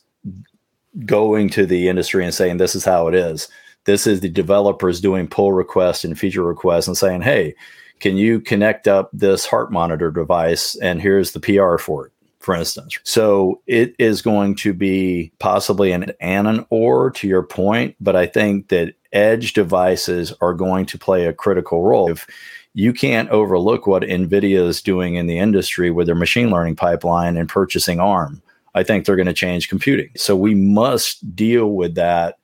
going 1.05 1.51
to 1.51 1.67
the 1.67 1.89
industry 1.89 2.25
and 2.25 2.33
saying, 2.33 2.59
this 2.59 2.77
is 2.77 2.85
how 2.85 3.09
it 3.09 3.17
is. 3.17 3.49
This 3.87 4.07
is 4.07 4.21
the 4.21 4.29
developers 4.29 5.01
doing 5.01 5.27
pull 5.27 5.53
requests 5.53 6.05
and 6.05 6.17
feature 6.17 6.45
requests 6.45 6.87
and 6.87 6.97
saying, 6.97 7.23
hey, 7.23 7.57
can 7.99 8.17
you 8.17 8.41
connect 8.41 8.87
up 8.87 9.11
this 9.13 9.45
heart 9.45 9.73
monitor 9.73 10.13
device? 10.13 10.77
And 10.77 11.03
here's 11.03 11.33
the 11.33 11.41
PR 11.41 11.77
for 11.77 12.07
it 12.07 12.13
for 12.39 12.55
instance. 12.55 12.99
So 13.03 13.61
it 13.67 13.95
is 13.99 14.23
going 14.23 14.55
to 14.57 14.73
be 14.73 15.33
possibly 15.39 15.93
an 15.93 16.13
and 16.21 16.47
an 16.47 16.65
or 16.71 17.11
to 17.11 17.29
your 17.29 17.43
point, 17.43 17.97
but 18.01 18.17
I 18.17 18.27
think 18.27 18.69
that 18.69 18.95
edge 19.13 19.53
devices 19.53 20.33
are 20.41 20.55
going 20.55 20.87
to 20.87 20.97
play 20.97 21.27
a 21.27 21.33
critical 21.33 21.83
role. 21.83 22.11
If 22.11 22.27
you 22.75 22.93
can't 22.93 23.29
overlook 23.31 23.87
what 23.87 24.03
NVIDIA 24.03 24.67
is 24.67 24.83
doing 24.83 25.15
in 25.15 25.27
the 25.27 25.39
industry 25.39 25.91
with 25.91 26.07
their 26.07 26.15
machine 26.15 26.51
learning 26.51 26.77
pipeline 26.77 27.37
and 27.37 27.49
purchasing 27.49 28.01
ARM, 28.01 28.43
I 28.75 28.83
think 28.83 29.05
they're 29.05 29.17
going 29.17 29.27
to 29.27 29.33
change 29.33 29.69
computing. 29.69 30.11
So 30.17 30.37
we 30.37 30.55
must 30.55 31.35
deal 31.35 31.73
with 31.73 31.95
that. 31.97 32.39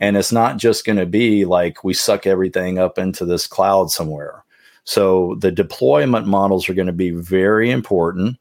And 0.00 0.16
it's 0.16 0.32
not 0.32 0.58
just 0.58 0.84
going 0.84 0.98
to 0.98 1.06
be 1.06 1.44
like 1.44 1.84
we 1.84 1.94
suck 1.94 2.26
everything 2.26 2.78
up 2.78 2.98
into 2.98 3.24
this 3.24 3.46
cloud 3.46 3.90
somewhere. 3.90 4.44
So 4.84 5.36
the 5.40 5.50
deployment 5.50 6.26
models 6.26 6.68
are 6.68 6.74
going 6.74 6.86
to 6.86 6.92
be 6.92 7.10
very 7.10 7.70
important 7.70 8.38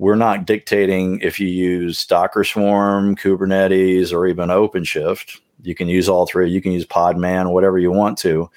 we're 0.00 0.16
not 0.16 0.46
dictating 0.46 1.20
if 1.20 1.38
you 1.38 1.46
use 1.46 2.06
Docker 2.06 2.42
Swarm, 2.42 3.14
Kubernetes, 3.14 4.14
or 4.14 4.26
even 4.26 4.48
OpenShift. 4.48 5.38
You 5.62 5.74
can 5.74 5.88
use 5.88 6.08
all 6.08 6.26
three. 6.26 6.50
You 6.50 6.62
can 6.62 6.72
use 6.72 6.86
Podman, 6.86 7.52
whatever 7.52 7.78
you 7.78 7.92
want 7.92 8.16
to, 8.20 8.50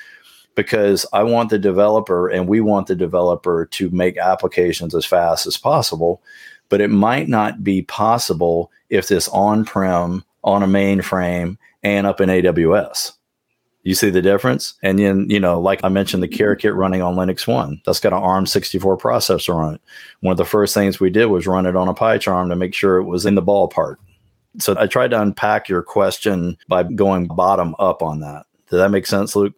because 0.56 1.06
I 1.14 1.24
want 1.24 1.50
the 1.50 1.60
developer 1.60 2.28
and 2.28 2.48
we 2.48 2.62
want 2.62 2.88
the 2.88 2.96
developer 2.96 3.66
to 3.66 3.90
make 3.90 4.18
applications 4.18 4.94
as 4.94 5.06
fast 5.06 5.48
as 5.48 5.58
possible. 5.58 6.22
But 6.70 6.82
it 6.82 6.90
might 6.90 7.28
not 7.28 7.64
be 7.64 7.84
possible 7.84 8.72
if 8.90 9.08
this 9.08 9.28
on 9.30 9.66
prem 9.66 10.24
on 10.44 10.64
a 10.64 10.68
mainframe 10.68 11.58
and 11.84 12.08
up 12.08 12.22
in 12.22 12.30
AWS. 12.30 13.14
You 13.84 13.96
see 13.96 14.10
the 14.10 14.22
difference? 14.22 14.76
And 14.82 14.98
then, 14.98 15.30
you 15.30 15.40
know, 15.40 15.60
like 15.60 15.82
I 15.84 15.90
mentioned, 15.90 16.24
the 16.24 16.28
CareKit 16.30 16.74
running 16.74 17.02
on 17.02 17.16
Linux 17.16 17.46
One, 17.46 17.82
that's 17.86 18.00
got 18.00 18.14
an 18.14 18.24
ARM 18.24 18.46
64 18.46 18.98
processor 18.98 19.56
on 19.56 19.76
it. 19.76 19.82
One 20.22 20.32
of 20.32 20.38
the 20.38 20.46
first 20.46 20.74
things 20.74 21.00
we 21.00 21.10
did 21.10 21.26
was 21.26 21.48
run 21.48 21.66
it 21.66 21.76
on 21.76 21.90
a 21.90 21.94
PyCharm 21.94 22.48
to 22.50 22.56
make 22.56 22.74
sure 22.74 22.98
it 22.98 23.04
was 23.04 23.26
in 23.26 23.36
the 23.36 23.42
ballpark. 23.42 23.98
So 24.60 24.76
I 24.78 24.88
tried 24.88 25.12
to 25.12 25.22
unpack 25.22 25.68
your 25.68 25.84
question 25.84 26.58
by 26.70 26.84
going 26.84 27.28
bottom 27.28 27.76
up 27.78 28.02
on 28.02 28.22
that. 28.22 28.46
Does 28.70 28.80
that 28.80 28.92
make 28.92 29.06
sense, 29.06 29.36
Luke? 29.36 29.54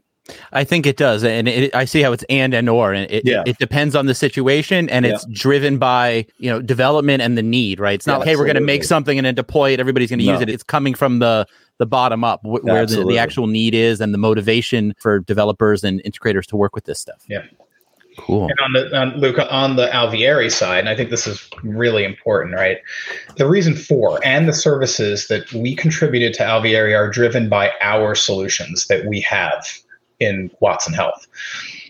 I 0.54 0.64
think 0.64 0.86
it 0.86 0.98
does, 0.98 1.24
and 1.24 1.48
it, 1.48 1.76
I 1.76 1.86
see 1.86 2.02
how 2.02 2.12
it's 2.12 2.24
and 2.30 2.54
and 2.54 2.68
or, 2.68 2.94
and 2.94 3.10
it, 3.12 3.24
yeah. 3.26 3.42
it, 3.42 3.50
it 3.50 3.58
depends 3.60 3.96
on 3.96 4.08
the 4.08 4.16
situation, 4.16 4.90
and 4.90 5.06
it's 5.06 5.26
driven 5.26 5.78
by 5.78 6.26
you 6.38 6.50
know 6.50 6.62
development 6.62 7.22
and 7.22 7.38
the 7.38 7.44
need, 7.44 7.80
right? 7.80 7.94
It's 7.94 8.08
not 8.08 8.14
yeah, 8.14 8.18
like 8.20 8.28
hey, 8.30 8.36
we're 8.36 8.46
going 8.46 8.56
to 8.56 8.62
make 8.62 8.84
something 8.84 9.18
and 9.20 9.26
then 9.26 9.36
deploy 9.36 9.72
it, 9.72 9.80
everybody's 9.80 10.10
going 10.10 10.20
to 10.20 10.26
no. 10.26 10.34
use 10.34 10.42
it. 10.42 10.50
It's 10.50 10.64
coming 10.64 10.96
from 10.96 11.20
the 11.20 11.48
the 11.78 11.86
bottom 11.86 12.24
up, 12.24 12.42
wh- 12.42 12.64
where 12.64 12.86
the, 12.86 13.04
the 13.06 13.18
actual 13.18 13.48
need 13.48 13.74
is 13.74 14.00
and 14.00 14.14
the 14.14 14.18
motivation 14.18 14.96
for 14.98 15.20
developers 15.20 15.84
and 15.84 16.02
integrators 16.04 16.46
to 16.48 16.56
work 16.56 16.74
with 16.74 16.86
this 16.86 17.00
stuff. 17.00 17.24
Yeah. 17.28 17.44
Cool. 18.18 18.48
And 18.48 18.60
on 18.64 18.74
the 18.74 18.98
on, 18.98 19.18
Luca 19.18 19.52
on 19.52 19.76
the 19.76 19.88
Alvearie 19.88 20.52
side, 20.52 20.80
and 20.80 20.90
I 20.90 20.96
think 20.96 21.10
this 21.10 21.28
is 21.28 21.50
really 21.64 22.06
important, 22.06 22.56
right? 22.56 22.78
The 23.36 23.48
reason 23.48 23.76
for 23.76 24.26
and 24.26 24.48
the 24.48 24.54
services 24.54 25.28
that 25.28 25.52
we 25.52 25.76
contributed 25.76 26.34
to 26.36 26.44
Alvearie 26.44 26.98
are 26.98 27.10
driven 27.10 27.50
by 27.50 27.74
our 27.82 28.16
solutions 28.16 28.88
that 28.88 29.06
we 29.06 29.20
have 29.22 29.68
in 30.20 30.52
Watson 30.60 30.94
Health. 30.94 31.28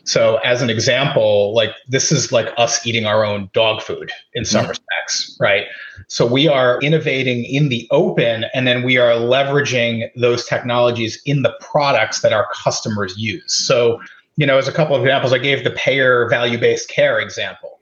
So, 0.04 0.38
as 0.38 0.62
an 0.62 0.70
example, 0.70 1.54
like 1.56 1.72
this 1.88 2.12
is 2.12 2.32
like 2.32 2.54
us 2.58 2.86
eating 2.86 3.06
our 3.06 3.26
own 3.26 3.50
dog 3.54 3.82
food 3.82 4.12
in 4.34 4.44
mm-hmm. 4.44 4.52
some 4.52 4.68
respects, 4.68 5.36
right? 5.40 5.66
So, 6.08 6.26
we 6.26 6.48
are 6.48 6.80
innovating 6.82 7.44
in 7.46 7.70
the 7.70 7.88
open 7.92 8.46
and 8.54 8.68
then 8.68 8.84
we 8.84 8.98
are 8.98 9.14
leveraging 9.14 10.10
those 10.16 10.46
technologies 10.46 11.20
in 11.26 11.42
the 11.42 11.56
products 11.60 12.22
that 12.22 12.34
our 12.34 12.48
customers 12.54 13.18
use. 13.18 13.54
So, 13.54 14.00
you 14.38 14.46
know, 14.46 14.58
as 14.58 14.68
a 14.68 14.72
couple 14.72 14.96
of 14.96 15.02
examples, 15.02 15.34
I 15.34 15.40
gave 15.40 15.64
the 15.64 15.72
payer 15.72 16.28
value 16.30 16.60
based 16.60 16.90
care 16.90 17.20
example. 17.20 17.80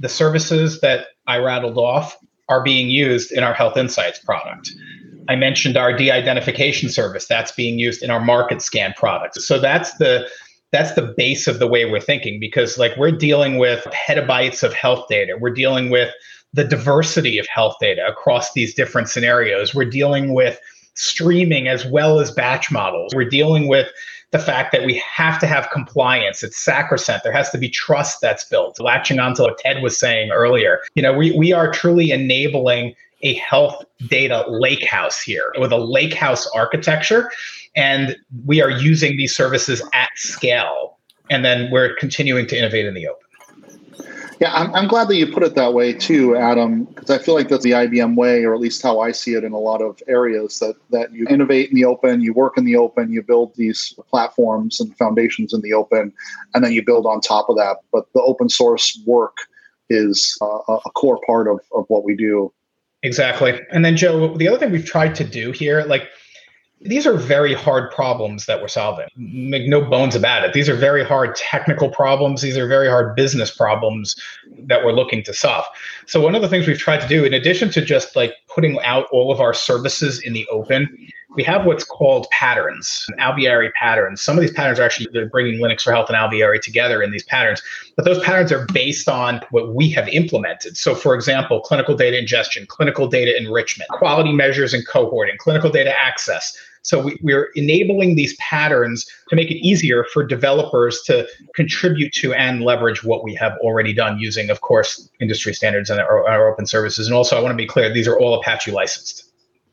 The 0.00 0.08
services 0.08 0.80
that 0.80 1.08
I 1.26 1.38
rattled 1.38 1.78
off 1.78 2.16
are 2.48 2.62
being 2.62 2.88
used 2.88 3.32
in 3.32 3.42
our 3.42 3.52
Health 3.54 3.76
Insights 3.76 4.18
product. 4.18 4.70
I 5.28 5.36
mentioned 5.36 5.76
our 5.76 5.92
de-identification 5.96 6.88
service 6.88 7.26
that's 7.26 7.52
being 7.52 7.78
used 7.78 8.02
in 8.02 8.10
our 8.10 8.20
MarketScan 8.20 8.94
products. 8.96 9.46
So 9.46 9.58
that's 9.58 9.94
the 9.94 10.28
that's 10.72 10.92
the 10.94 11.14
base 11.16 11.46
of 11.46 11.58
the 11.58 11.66
way 11.66 11.84
we're 11.84 12.00
thinking 12.00 12.40
because 12.40 12.76
like 12.76 12.96
we're 12.96 13.12
dealing 13.12 13.56
with 13.56 13.84
petabytes 13.92 14.62
of 14.62 14.74
health 14.74 15.06
data. 15.08 15.36
We're 15.38 15.54
dealing 15.54 15.90
with 15.90 16.12
the 16.52 16.64
diversity 16.64 17.38
of 17.38 17.46
health 17.46 17.76
data 17.80 18.06
across 18.06 18.52
these 18.52 18.74
different 18.74 19.08
scenarios. 19.08 19.74
We're 19.74 19.88
dealing 19.88 20.34
with 20.34 20.58
streaming 20.94 21.68
as 21.68 21.86
well 21.86 22.18
as 22.18 22.30
batch 22.30 22.70
models. 22.70 23.14
We're 23.14 23.28
dealing 23.28 23.68
with 23.68 23.88
the 24.32 24.38
fact 24.38 24.72
that 24.72 24.84
we 24.84 24.94
have 24.98 25.38
to 25.40 25.46
have 25.46 25.70
compliance. 25.70 26.42
It's 26.42 26.62
sacrosanct. 26.62 27.22
There 27.22 27.32
has 27.32 27.50
to 27.50 27.58
be 27.58 27.68
trust 27.68 28.20
that's 28.20 28.44
built. 28.44 28.80
Latching 28.80 29.18
on 29.18 29.34
to 29.34 29.42
what 29.42 29.58
Ted 29.58 29.82
was 29.82 29.98
saying 29.98 30.30
earlier, 30.30 30.80
you 30.94 31.02
know, 31.02 31.12
we, 31.12 31.36
we 31.38 31.52
are 31.52 31.70
truly 31.70 32.10
enabling 32.10 32.94
a 33.22 33.34
health 33.34 33.84
data 34.08 34.44
lakehouse 34.48 35.20
here 35.20 35.52
with 35.58 35.72
a 35.72 35.78
lakehouse 35.78 36.46
architecture. 36.54 37.30
And 37.74 38.16
we 38.44 38.62
are 38.62 38.70
using 38.70 39.16
these 39.16 39.34
services 39.34 39.82
at 39.92 40.10
scale. 40.14 40.98
And 41.30 41.44
then 41.44 41.70
we're 41.70 41.94
continuing 41.96 42.46
to 42.48 42.56
innovate 42.56 42.86
in 42.86 42.94
the 42.94 43.08
open. 43.08 43.26
Yeah, 44.38 44.52
I'm, 44.52 44.74
I'm 44.74 44.86
glad 44.86 45.08
that 45.08 45.16
you 45.16 45.32
put 45.32 45.42
it 45.42 45.54
that 45.54 45.72
way 45.72 45.94
too, 45.94 46.36
Adam, 46.36 46.84
because 46.84 47.08
I 47.08 47.16
feel 47.16 47.34
like 47.34 47.48
that's 47.48 47.64
the 47.64 47.70
IBM 47.70 48.16
way, 48.16 48.44
or 48.44 48.52
at 48.52 48.60
least 48.60 48.82
how 48.82 49.00
I 49.00 49.10
see 49.10 49.32
it 49.32 49.44
in 49.44 49.52
a 49.52 49.58
lot 49.58 49.80
of 49.80 50.02
areas 50.08 50.58
that, 50.58 50.76
that 50.90 51.10
you 51.12 51.26
innovate 51.30 51.70
in 51.70 51.74
the 51.74 51.86
open, 51.86 52.20
you 52.20 52.34
work 52.34 52.58
in 52.58 52.66
the 52.66 52.76
open, 52.76 53.10
you 53.10 53.22
build 53.22 53.54
these 53.56 53.94
platforms 54.10 54.78
and 54.78 54.94
foundations 54.98 55.54
in 55.54 55.62
the 55.62 55.72
open, 55.72 56.12
and 56.52 56.62
then 56.62 56.72
you 56.72 56.84
build 56.84 57.06
on 57.06 57.22
top 57.22 57.48
of 57.48 57.56
that. 57.56 57.78
But 57.92 58.12
the 58.12 58.20
open 58.20 58.50
source 58.50 59.00
work 59.06 59.38
is 59.88 60.36
uh, 60.42 60.58
a 60.68 60.90
core 60.90 61.20
part 61.26 61.48
of, 61.48 61.60
of 61.72 61.86
what 61.88 62.04
we 62.04 62.14
do 62.14 62.52
Exactly. 63.06 63.60
And 63.70 63.84
then 63.84 63.96
Joe, 63.96 64.36
the 64.36 64.48
other 64.48 64.58
thing 64.58 64.72
we've 64.72 64.84
tried 64.84 65.14
to 65.14 65.24
do 65.24 65.52
here, 65.52 65.84
like 65.84 66.08
these 66.80 67.06
are 67.06 67.16
very 67.16 67.54
hard 67.54 67.92
problems 67.92 68.46
that 68.46 68.60
we're 68.60 68.68
solving. 68.68 69.06
Make 69.16 69.68
no 69.68 69.80
bones 69.80 70.16
about 70.16 70.44
it. 70.44 70.52
These 70.52 70.68
are 70.68 70.74
very 70.74 71.04
hard 71.04 71.36
technical 71.36 71.88
problems. 71.88 72.42
These 72.42 72.58
are 72.58 72.66
very 72.66 72.88
hard 72.88 73.14
business 73.14 73.56
problems 73.56 74.16
that 74.64 74.84
we're 74.84 74.92
looking 74.92 75.22
to 75.22 75.32
solve. 75.32 75.64
So 76.06 76.20
one 76.20 76.34
of 76.34 76.42
the 76.42 76.48
things 76.48 76.66
we've 76.66 76.78
tried 76.78 77.00
to 77.00 77.08
do, 77.08 77.24
in 77.24 77.32
addition 77.32 77.70
to 77.70 77.80
just 77.80 78.16
like 78.16 78.34
putting 78.52 78.78
out 78.80 79.06
all 79.12 79.30
of 79.32 79.40
our 79.40 79.54
services 79.54 80.20
in 80.20 80.32
the 80.32 80.46
open, 80.48 81.08
we 81.36 81.44
have 81.44 81.66
what's 81.66 81.84
called 81.84 82.26
patterns, 82.30 83.06
Alvearie 83.20 83.72
patterns. 83.74 84.22
Some 84.22 84.36
of 84.36 84.40
these 84.40 84.52
patterns 84.52 84.80
are 84.80 84.82
actually 84.82 85.08
they're 85.12 85.28
bringing 85.28 85.60
Linux 85.60 85.82
for 85.82 85.92
Health 85.92 86.08
and 86.08 86.16
Alvearie 86.16 86.60
together 86.62 87.02
in 87.02 87.10
these 87.10 87.24
patterns, 87.24 87.62
but 87.94 88.04
those 88.06 88.18
patterns 88.24 88.50
are 88.50 88.64
based 88.72 89.08
on 89.08 89.42
what 89.50 89.74
we 89.74 89.90
have 89.90 90.08
implemented. 90.08 90.76
So, 90.76 90.94
for 90.94 91.14
example, 91.14 91.60
clinical 91.60 91.94
data 91.94 92.18
ingestion, 92.18 92.66
clinical 92.66 93.06
data 93.06 93.36
enrichment, 93.36 93.90
quality 93.90 94.32
measures 94.32 94.72
and 94.72 94.86
cohorting, 94.88 95.36
clinical 95.36 95.70
data 95.70 95.92
access. 95.98 96.56
So 96.80 97.02
we, 97.02 97.18
we're 97.20 97.50
enabling 97.56 98.14
these 98.14 98.36
patterns 98.36 99.04
to 99.28 99.36
make 99.36 99.50
it 99.50 99.56
easier 99.56 100.04
for 100.04 100.24
developers 100.24 101.02
to 101.02 101.28
contribute 101.54 102.12
to 102.14 102.32
and 102.32 102.62
leverage 102.62 103.02
what 103.02 103.24
we 103.24 103.34
have 103.34 103.58
already 103.58 103.92
done 103.92 104.20
using, 104.20 104.50
of 104.50 104.60
course, 104.60 105.08
industry 105.20 105.52
standards 105.52 105.90
and 105.90 106.00
our, 106.00 106.26
our 106.28 106.48
open 106.48 106.64
services. 106.64 107.08
And 107.08 107.14
also, 107.14 107.36
I 107.36 107.40
want 107.40 107.52
to 107.52 107.56
be 107.56 107.66
clear, 107.66 107.92
these 107.92 108.08
are 108.08 108.18
all 108.18 108.40
Apache 108.40 108.70
licensed. 108.70 109.25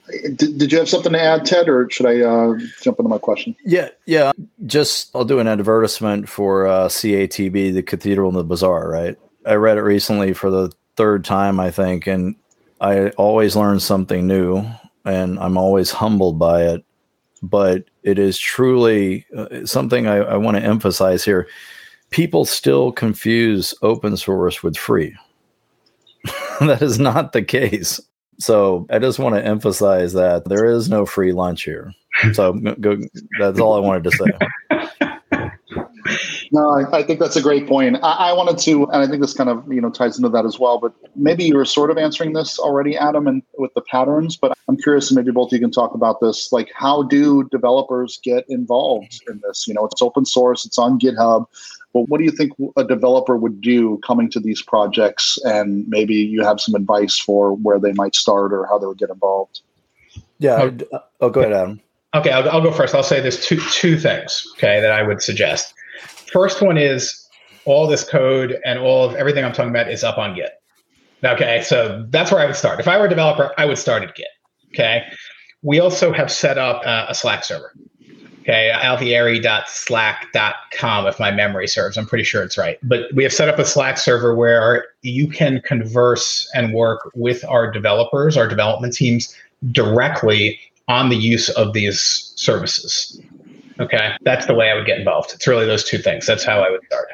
Did, 0.07 0.57
did 0.57 0.71
you 0.71 0.77
have 0.77 0.89
something 0.89 1.13
to 1.13 1.21
add, 1.21 1.45
Ted, 1.45 1.69
or 1.69 1.89
should 1.89 2.05
I 2.05 2.21
uh, 2.21 2.57
jump 2.81 2.99
into 2.99 3.09
my 3.09 3.17
question? 3.17 3.55
Yeah, 3.63 3.89
yeah. 4.05 4.31
Just 4.65 5.15
I'll 5.15 5.25
do 5.25 5.39
an 5.39 5.47
advertisement 5.47 6.27
for 6.27 6.67
uh, 6.67 6.87
CATB, 6.87 7.73
the 7.73 7.83
Cathedral 7.83 8.29
and 8.29 8.37
the 8.37 8.43
Bazaar. 8.43 8.89
Right. 8.89 9.17
I 9.45 9.55
read 9.55 9.77
it 9.77 9.81
recently 9.81 10.33
for 10.33 10.49
the 10.49 10.71
third 10.95 11.23
time, 11.23 11.59
I 11.59 11.71
think, 11.71 12.07
and 12.07 12.35
I 12.81 13.09
always 13.11 13.55
learn 13.55 13.79
something 13.79 14.27
new, 14.27 14.65
and 15.05 15.39
I'm 15.39 15.57
always 15.57 15.91
humbled 15.91 16.37
by 16.37 16.63
it. 16.63 16.85
But 17.41 17.85
it 18.03 18.19
is 18.19 18.37
truly 18.37 19.25
uh, 19.35 19.65
something 19.65 20.07
I, 20.07 20.17
I 20.17 20.37
want 20.37 20.57
to 20.57 20.63
emphasize 20.63 21.25
here. 21.25 21.47
People 22.09 22.45
still 22.45 22.91
confuse 22.91 23.73
open 23.81 24.15
source 24.17 24.63
with 24.63 24.77
free 24.77 25.15
that 26.59 26.81
is 26.81 26.99
not 26.99 27.33
the 27.33 27.41
case. 27.41 27.99
So 28.39 28.85
I 28.89 28.99
just 28.99 29.19
want 29.19 29.35
to 29.35 29.45
emphasize 29.45 30.13
that 30.13 30.45
there 30.45 30.65
is 30.65 30.89
no 30.89 31.05
free 31.05 31.31
lunch 31.31 31.63
here. 31.63 31.93
So 32.33 32.53
go, 32.53 32.97
that's 33.39 33.59
all 33.59 33.75
I 33.75 33.79
wanted 33.79 34.03
to 34.05 34.11
say. 34.11 34.25
No, 36.53 36.69
I, 36.69 36.99
I, 36.99 37.03
think 37.03 37.19
that's 37.19 37.35
a 37.35 37.41
great 37.41 37.67
point. 37.67 37.97
I, 38.03 38.29
I, 38.29 38.33
wanted 38.33 38.59
to, 38.59 38.83
and 38.91 39.01
I 39.01 39.07
think 39.07 39.21
this 39.21 39.33
kind 39.33 39.49
of 39.49 39.65
you 39.73 39.81
know 39.81 39.89
ties 39.89 40.17
into 40.17 40.29
that 40.29 40.45
as 40.45 40.59
well. 40.59 40.77
But 40.77 40.93
maybe 41.15 41.43
you 41.45 41.57
were 41.57 41.65
sort 41.65 41.89
of 41.89 41.97
answering 41.97 42.33
this 42.33 42.59
already, 42.59 42.95
Adam, 42.95 43.25
and 43.25 43.41
with 43.57 43.73
the 43.73 43.81
patterns. 43.81 44.37
But 44.37 44.55
I'm 44.67 44.77
curious, 44.77 45.11
maybe 45.11 45.31
both 45.31 45.47
of 45.47 45.53
you 45.53 45.59
can 45.59 45.71
talk 45.71 45.95
about 45.95 46.21
this. 46.21 46.51
Like, 46.51 46.71
how 46.75 47.01
do 47.01 47.43
developers 47.45 48.19
get 48.23 48.45
involved 48.49 49.19
in 49.27 49.41
this? 49.47 49.67
You 49.67 49.73
know, 49.73 49.85
it's 49.85 49.99
open 49.99 50.25
source, 50.25 50.63
it's 50.63 50.77
on 50.77 50.99
GitHub. 50.99 51.47
But 51.91 52.01
what 52.01 52.19
do 52.19 52.23
you 52.23 52.31
think 52.31 52.51
a 52.77 52.83
developer 52.83 53.35
would 53.35 53.59
do 53.59 53.99
coming 54.05 54.29
to 54.29 54.39
these 54.39 54.61
projects? 54.61 55.39
And 55.45 55.87
maybe 55.87 56.13
you 56.13 56.43
have 56.43 56.61
some 56.61 56.75
advice 56.75 57.17
for 57.17 57.55
where 57.55 57.79
they 57.79 57.93
might 57.93 58.13
start 58.13 58.53
or 58.53 58.67
how 58.67 58.77
they 58.77 58.85
would 58.85 58.99
get 58.99 59.09
involved. 59.09 59.61
Yeah. 60.37 60.69
Oh, 60.91 60.99
oh 61.19 61.29
go 61.31 61.41
ahead, 61.41 61.53
Adam. 61.53 61.81
Okay, 62.13 62.29
I'll, 62.29 62.47
I'll 62.47 62.61
go 62.61 62.71
first. 62.71 62.93
I'll 62.93 63.01
say 63.01 63.21
there's 63.21 63.43
two 63.43 63.59
two 63.71 63.97
things. 63.97 64.45
Okay, 64.55 64.79
that 64.81 64.91
I 64.91 65.01
would 65.01 65.23
suggest. 65.23 65.73
First 66.33 66.61
one 66.61 66.77
is 66.77 67.23
all 67.65 67.87
this 67.87 68.03
code 68.03 68.59
and 68.65 68.77
all 68.79 69.05
of 69.05 69.15
everything 69.15 69.45
I'm 69.45 69.53
talking 69.53 69.69
about 69.69 69.89
is 69.89 70.03
up 70.03 70.17
on 70.17 70.35
Git. 70.35 70.59
Okay, 71.23 71.61
so 71.63 72.05
that's 72.09 72.31
where 72.31 72.41
I 72.41 72.45
would 72.45 72.55
start. 72.55 72.79
If 72.79 72.87
I 72.87 72.97
were 72.97 73.05
a 73.05 73.09
developer, 73.09 73.53
I 73.57 73.65
would 73.65 73.77
start 73.77 74.01
at 74.03 74.15
Git. 74.15 74.27
Okay. 74.73 75.03
We 75.61 75.79
also 75.79 76.11
have 76.11 76.31
set 76.31 76.57
up 76.57 76.81
uh, 76.85 77.05
a 77.07 77.15
Slack 77.15 77.45
server. 77.45 77.73
Okay, 78.41 78.73
alvearie.slack.com, 78.75 81.07
if 81.07 81.17
my 81.17 81.31
memory 81.31 81.67
serves. 81.67 81.95
I'm 81.95 82.05
pretty 82.05 82.25
sure 82.25 82.43
it's 82.43 82.57
right. 82.57 82.77
But 82.83 83.03
we 83.13 83.23
have 83.23 83.31
set 83.31 83.47
up 83.47 83.57
a 83.57 83.63
Slack 83.63 83.97
server 83.97 84.35
where 84.35 84.87
you 85.01 85.29
can 85.29 85.61
converse 85.61 86.51
and 86.53 86.73
work 86.73 87.09
with 87.15 87.45
our 87.45 87.71
developers, 87.71 88.35
our 88.35 88.49
development 88.49 88.95
teams 88.95 89.33
directly 89.71 90.59
on 90.89 91.07
the 91.07 91.15
use 91.15 91.47
of 91.49 91.71
these 91.71 92.33
services. 92.35 93.17
Okay, 93.79 94.15
that's 94.21 94.45
the 94.45 94.53
way 94.53 94.69
I 94.69 94.75
would 94.75 94.85
get 94.85 94.99
involved. 94.99 95.31
It's 95.33 95.47
really 95.47 95.65
those 95.65 95.83
two 95.83 95.97
things. 95.97 96.25
That's 96.25 96.43
how 96.43 96.59
I 96.59 96.69
would 96.69 96.83
start. 96.85 97.07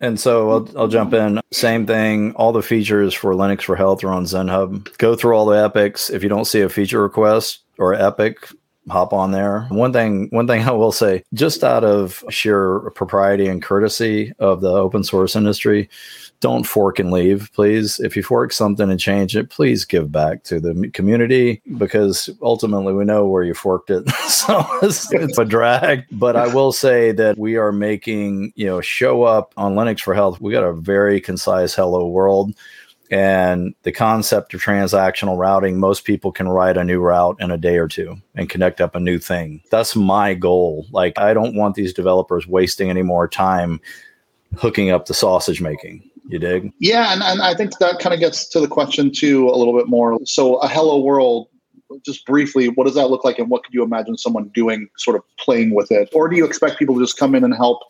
And 0.00 0.18
so 0.18 0.50
I'll, 0.50 0.78
I'll 0.78 0.88
jump 0.88 1.12
in. 1.12 1.40
Same 1.52 1.86
thing. 1.86 2.32
All 2.36 2.52
the 2.52 2.62
features 2.62 3.12
for 3.12 3.34
Linux 3.34 3.62
for 3.62 3.74
Health 3.74 4.04
are 4.04 4.10
on 4.10 4.24
ZenHub. 4.24 4.96
Go 4.98 5.16
through 5.16 5.34
all 5.34 5.46
the 5.46 5.58
epics. 5.58 6.08
If 6.08 6.22
you 6.22 6.28
don't 6.28 6.44
see 6.44 6.60
a 6.60 6.68
feature 6.68 7.02
request 7.02 7.60
or 7.78 7.94
epic, 7.94 8.48
hop 8.88 9.12
on 9.12 9.32
there. 9.32 9.62
One 9.70 9.92
thing, 9.92 10.28
one 10.30 10.46
thing 10.46 10.62
I 10.62 10.72
will 10.72 10.92
say, 10.92 11.24
just 11.34 11.64
out 11.64 11.84
of 11.84 12.24
sheer 12.30 12.80
propriety 12.90 13.46
and 13.46 13.62
courtesy 13.62 14.32
of 14.38 14.60
the 14.60 14.70
open 14.70 15.04
source 15.04 15.36
industry, 15.36 15.88
don't 16.40 16.64
fork 16.64 16.98
and 16.98 17.10
leave, 17.10 17.50
please. 17.52 17.98
If 17.98 18.16
you 18.16 18.22
fork 18.22 18.52
something 18.52 18.90
and 18.90 19.00
change 19.00 19.36
it, 19.36 19.50
please 19.50 19.84
give 19.84 20.12
back 20.12 20.44
to 20.44 20.60
the 20.60 20.88
community 20.94 21.60
because 21.78 22.30
ultimately 22.42 22.92
we 22.92 23.04
know 23.04 23.26
where 23.26 23.42
you 23.42 23.54
forked 23.54 23.90
it. 23.90 24.08
so 24.28 24.64
it's, 24.82 25.12
it's, 25.12 25.38
a 25.38 25.44
drag. 25.44 26.04
But 26.12 26.36
I 26.36 26.52
will 26.52 26.72
say 26.72 27.12
that 27.12 27.38
we 27.38 27.56
are 27.56 27.72
making, 27.72 28.52
you 28.54 28.66
know, 28.66 28.80
show 28.80 29.24
up 29.24 29.52
on 29.56 29.74
Linux 29.74 30.00
for 30.00 30.14
Health. 30.14 30.40
We 30.40 30.52
got 30.52 30.64
a 30.64 30.72
very 30.72 31.20
concise 31.20 31.74
hello 31.74 32.06
world. 32.06 32.54
And 33.10 33.74
the 33.84 33.92
concept 33.92 34.52
of 34.52 34.62
transactional 34.62 35.38
routing, 35.38 35.80
most 35.80 36.04
people 36.04 36.30
can 36.30 36.48
write 36.48 36.76
a 36.76 36.84
new 36.84 37.00
route 37.00 37.36
in 37.40 37.50
a 37.50 37.56
day 37.56 37.78
or 37.78 37.88
two 37.88 38.16
and 38.34 38.50
connect 38.50 38.80
up 38.80 38.94
a 38.94 39.00
new 39.00 39.18
thing. 39.18 39.62
That's 39.70 39.96
my 39.96 40.34
goal. 40.34 40.86
Like, 40.90 41.18
I 41.18 41.32
don't 41.32 41.54
want 41.54 41.74
these 41.74 41.94
developers 41.94 42.46
wasting 42.46 42.90
any 42.90 43.02
more 43.02 43.26
time 43.26 43.80
hooking 44.56 44.90
up 44.90 45.06
the 45.06 45.14
sausage 45.14 45.60
making. 45.60 46.08
You 46.28 46.38
dig? 46.38 46.72
Yeah, 46.78 47.12
and, 47.12 47.22
and 47.22 47.40
I 47.40 47.54
think 47.54 47.78
that 47.78 48.00
kind 48.00 48.12
of 48.12 48.20
gets 48.20 48.46
to 48.48 48.60
the 48.60 48.68
question 48.68 49.10
too 49.10 49.48
a 49.48 49.56
little 49.56 49.76
bit 49.76 49.88
more. 49.88 50.18
So, 50.24 50.56
a 50.56 50.68
hello 50.68 51.00
world, 51.00 51.48
just 52.04 52.26
briefly, 52.26 52.68
what 52.68 52.84
does 52.84 52.94
that 52.96 53.08
look 53.08 53.24
like, 53.24 53.38
and 53.38 53.48
what 53.48 53.64
could 53.64 53.72
you 53.72 53.82
imagine 53.82 54.18
someone 54.18 54.48
doing, 54.48 54.88
sort 54.98 55.16
of 55.16 55.22
playing 55.38 55.74
with 55.74 55.90
it, 55.90 56.10
or 56.12 56.28
do 56.28 56.36
you 56.36 56.44
expect 56.44 56.78
people 56.78 56.94
to 56.96 57.00
just 57.00 57.16
come 57.16 57.34
in 57.34 57.44
and 57.44 57.54
help? 57.54 57.80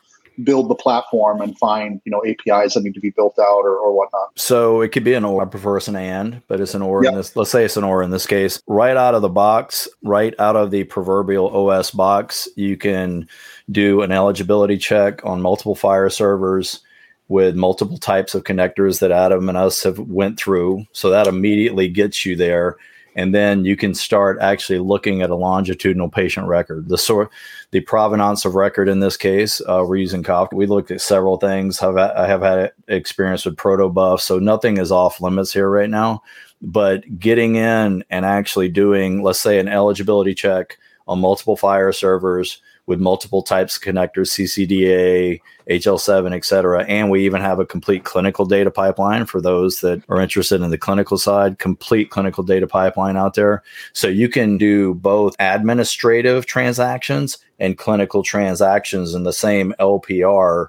Build 0.42 0.68
the 0.68 0.74
platform 0.74 1.40
and 1.40 1.58
find 1.58 2.00
you 2.04 2.12
know 2.12 2.22
apis 2.24 2.74
that 2.74 2.82
need 2.82 2.94
to 2.94 3.00
be 3.00 3.10
built 3.10 3.38
out 3.38 3.62
or, 3.62 3.76
or 3.76 3.92
whatnot 3.92 4.28
so 4.36 4.80
it 4.80 4.92
could 4.92 5.02
be 5.02 5.14
an 5.14 5.24
or 5.24 5.42
i 5.42 5.44
prefer 5.44 5.76
it's 5.76 5.88
an 5.88 5.96
and 5.96 6.40
but 6.46 6.60
it's 6.60 6.74
an 6.74 6.82
or 6.82 7.02
yep. 7.02 7.12
in 7.12 7.16
this 7.16 7.34
let's 7.34 7.50
say 7.50 7.64
it's 7.64 7.76
an 7.76 7.82
or 7.82 8.02
in 8.02 8.10
this 8.10 8.26
case 8.26 8.62
right 8.68 8.96
out 8.96 9.14
of 9.14 9.22
the 9.22 9.28
box 9.28 9.88
right 10.02 10.34
out 10.38 10.54
of 10.54 10.70
the 10.70 10.84
proverbial 10.84 11.48
os 11.68 11.90
box 11.90 12.48
you 12.54 12.76
can 12.76 13.28
do 13.70 14.02
an 14.02 14.12
eligibility 14.12 14.78
check 14.78 15.24
on 15.24 15.42
multiple 15.42 15.74
FHIR 15.74 16.12
servers 16.12 16.80
with 17.28 17.54
multiple 17.54 17.98
types 17.98 18.34
of 18.34 18.44
connectors 18.44 19.00
that 19.00 19.12
Adam 19.12 19.48
and 19.48 19.58
us 19.58 19.82
have 19.82 19.98
went 19.98 20.38
through. 20.38 20.86
So 20.92 21.10
that 21.10 21.26
immediately 21.26 21.88
gets 21.88 22.24
you 22.24 22.36
there. 22.36 22.76
And 23.16 23.34
then 23.34 23.64
you 23.64 23.76
can 23.76 23.94
start 23.94 24.38
actually 24.40 24.78
looking 24.78 25.22
at 25.22 25.30
a 25.30 25.34
longitudinal 25.34 26.08
patient 26.08 26.46
record. 26.46 26.88
The 26.88 26.98
sort, 26.98 27.30
the 27.72 27.80
provenance 27.80 28.44
of 28.44 28.54
record 28.54 28.88
in 28.88 29.00
this 29.00 29.16
case, 29.16 29.60
uh, 29.62 29.84
we're 29.86 29.96
using 29.96 30.22
Kafka. 30.22 30.52
We 30.52 30.66
looked 30.66 30.90
at 30.90 31.00
several 31.00 31.36
things. 31.36 31.78
Have 31.78 31.96
I 31.96 32.26
have 32.26 32.42
had 32.42 32.72
experience 32.86 33.44
with 33.44 33.56
protobuf, 33.56 34.20
so 34.20 34.38
nothing 34.38 34.78
is 34.78 34.92
off 34.92 35.20
limits 35.20 35.52
here 35.52 35.68
right 35.68 35.90
now. 35.90 36.22
But 36.62 37.18
getting 37.18 37.56
in 37.56 38.04
and 38.10 38.24
actually 38.24 38.68
doing, 38.68 39.22
let's 39.22 39.40
say, 39.40 39.58
an 39.58 39.68
eligibility 39.68 40.34
check 40.34 40.78
on 41.06 41.20
multiple 41.20 41.56
FHIR 41.56 41.94
servers 41.94 42.60
with 42.88 42.98
multiple 42.98 43.42
types 43.42 43.76
of 43.76 43.82
connectors, 43.82 44.32
CCDA, 44.32 45.42
HL7, 45.68 46.34
et 46.34 46.42
cetera. 46.42 46.84
And 46.86 47.10
we 47.10 47.22
even 47.26 47.42
have 47.42 47.60
a 47.60 47.66
complete 47.66 48.04
clinical 48.04 48.46
data 48.46 48.70
pipeline 48.70 49.26
for 49.26 49.42
those 49.42 49.80
that 49.80 50.02
are 50.08 50.22
interested 50.22 50.62
in 50.62 50.70
the 50.70 50.78
clinical 50.78 51.18
side, 51.18 51.58
complete 51.58 52.08
clinical 52.08 52.42
data 52.42 52.66
pipeline 52.66 53.18
out 53.18 53.34
there. 53.34 53.62
So 53.92 54.08
you 54.08 54.30
can 54.30 54.56
do 54.56 54.94
both 54.94 55.36
administrative 55.38 56.46
transactions 56.46 57.36
and 57.58 57.76
clinical 57.76 58.22
transactions 58.22 59.14
in 59.14 59.24
the 59.24 59.34
same 59.34 59.74
LPR 59.78 60.68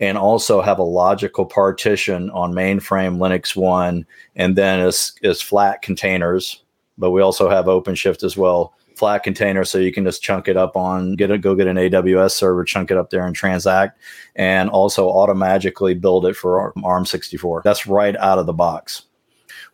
and 0.00 0.18
also 0.18 0.60
have 0.60 0.80
a 0.80 0.82
logical 0.82 1.46
partition 1.46 2.30
on 2.30 2.52
mainframe 2.52 3.18
Linux 3.18 3.54
1 3.54 4.04
and 4.34 4.56
then 4.56 4.80
as, 4.80 5.12
as 5.22 5.40
flat 5.40 5.82
containers. 5.82 6.64
But 6.98 7.12
we 7.12 7.22
also 7.22 7.48
have 7.48 7.66
OpenShift 7.66 8.24
as 8.24 8.36
well 8.36 8.74
flat 8.94 9.22
container 9.22 9.64
so 9.64 9.78
you 9.78 9.92
can 9.92 10.04
just 10.04 10.22
chunk 10.22 10.48
it 10.48 10.56
up 10.56 10.76
on 10.76 11.14
get 11.14 11.30
it 11.30 11.40
go 11.40 11.54
get 11.54 11.66
an 11.66 11.76
aws 11.76 12.32
server 12.32 12.64
chunk 12.64 12.90
it 12.90 12.96
up 12.96 13.10
there 13.10 13.26
and 13.26 13.34
transact 13.34 13.98
and 14.36 14.70
also 14.70 15.08
automatically 15.08 15.94
build 15.94 16.26
it 16.26 16.34
for 16.34 16.72
arm64 16.78 17.62
that's 17.62 17.86
right 17.86 18.16
out 18.16 18.38
of 18.38 18.46
the 18.46 18.52
box 18.52 19.02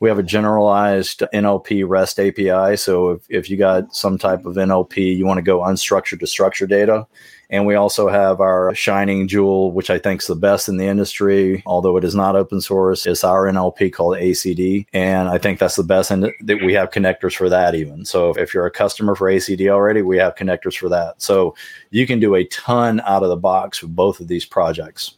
we 0.01 0.09
have 0.09 0.19
a 0.19 0.23
generalized 0.23 1.23
nlp 1.33 1.85
rest 1.87 2.19
api 2.19 2.77
so 2.77 3.11
if, 3.11 3.23
if 3.29 3.51
you 3.51 3.57
got 3.57 3.95
some 3.95 4.19
type 4.19 4.45
of 4.45 4.57
nlp 4.57 4.97
you 4.97 5.25
want 5.25 5.39
to 5.39 5.43
go 5.43 5.61
unstructured 5.61 6.19
to 6.19 6.27
structured 6.27 6.71
data 6.71 7.07
and 7.51 7.67
we 7.67 7.75
also 7.75 8.09
have 8.09 8.41
our 8.41 8.73
shining 8.77 9.27
jewel, 9.27 9.73
which 9.73 9.91
I 9.91 9.99
think 9.99 10.23
is 10.23 10.29
the 10.29 10.37
best 10.37 10.69
in 10.69 10.77
the 10.77 10.87
industry, 10.87 11.65
although 11.67 11.97
it 11.97 12.05
is 12.05 12.15
not 12.15 12.37
open 12.37 12.61
source. 12.61 13.07
It's 13.07 13.25
our 13.25 13.47
NLP 13.47 13.93
called 13.93 14.17
ACD. 14.17 14.87
And 14.93 15.29
I 15.29 15.37
think 15.37 15.59
that's 15.59 15.75
the 15.75 15.83
best. 15.83 16.13
And 16.13 16.33
that 16.43 16.63
we 16.65 16.73
have 16.75 16.91
connectors 16.91 17.35
for 17.35 17.49
that 17.49 17.75
even. 17.75 18.05
So 18.05 18.31
if 18.35 18.55
you're 18.55 18.67
a 18.67 18.71
customer 18.71 19.17
for 19.17 19.29
ACD 19.29 19.69
already, 19.69 20.01
we 20.01 20.17
have 20.19 20.37
connectors 20.37 20.77
for 20.77 20.89
that. 20.91 21.21
So 21.21 21.57
you 21.91 22.07
can 22.07 22.21
do 22.21 22.37
a 22.37 22.45
ton 22.45 23.01
out 23.01 23.25
of 23.25 23.29
the 23.29 23.37
box 23.37 23.83
with 23.83 23.97
both 23.97 24.21
of 24.21 24.29
these 24.29 24.45
projects. 24.45 25.17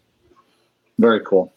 Very 0.99 1.21
cool. 1.21 1.53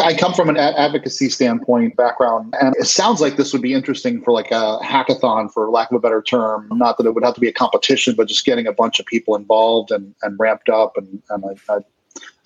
I 0.00 0.14
come 0.14 0.32
from 0.32 0.48
an 0.48 0.56
advocacy 0.56 1.28
standpoint 1.28 1.96
background, 1.96 2.54
and 2.60 2.74
it 2.76 2.86
sounds 2.86 3.20
like 3.20 3.36
this 3.36 3.52
would 3.52 3.60
be 3.60 3.74
interesting 3.74 4.22
for 4.22 4.32
like 4.32 4.50
a 4.50 4.78
hackathon, 4.82 5.52
for 5.52 5.68
lack 5.70 5.90
of 5.90 5.96
a 5.96 6.00
better 6.00 6.22
term. 6.22 6.68
Not 6.72 6.96
that 6.96 7.06
it 7.06 7.14
would 7.14 7.24
have 7.24 7.34
to 7.34 7.40
be 7.40 7.48
a 7.48 7.52
competition, 7.52 8.14
but 8.16 8.26
just 8.26 8.46
getting 8.46 8.66
a 8.66 8.72
bunch 8.72 9.00
of 9.00 9.06
people 9.06 9.36
involved 9.36 9.90
and, 9.90 10.14
and 10.22 10.38
ramped 10.38 10.70
up. 10.70 10.96
And, 10.96 11.22
and 11.28 11.44
I, 11.44 11.74
I, 11.74 11.78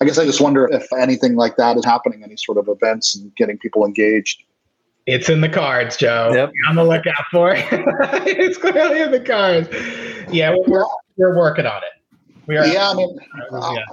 I 0.01 0.05
guess 0.05 0.17
I 0.17 0.25
just 0.25 0.41
wonder 0.41 0.67
if 0.69 0.91
anything 0.91 1.35
like 1.35 1.55
that 1.55 1.77
is 1.77 1.85
happening, 1.85 2.21
any 2.21 2.35
sort 2.35 2.57
of 2.57 2.67
events 2.67 3.15
and 3.15 3.33
getting 3.35 3.57
people 3.57 3.85
engaged. 3.85 4.43
It's 5.05 5.29
in 5.29 5.39
the 5.39 5.47
cards, 5.47 5.95
Joe. 5.95 6.31
Yep. 6.33 6.51
on 6.67 6.75
the 6.75 6.83
lookout 6.83 7.25
for 7.31 7.53
it. 7.53 7.65
it's 7.71 8.57
clearly 8.57 9.01
in 9.01 9.11
the 9.11 9.21
cards. 9.21 9.69
Yeah, 10.29 10.53
we're, 10.67 10.85
we're 11.15 11.37
working 11.37 11.65
on 11.65 11.77
it. 11.77 12.25
We 12.45 12.57
are. 12.57 12.67
Yeah, 12.67 12.89
I 12.89 12.93
mean, 12.93 13.17
yeah. 13.51 13.85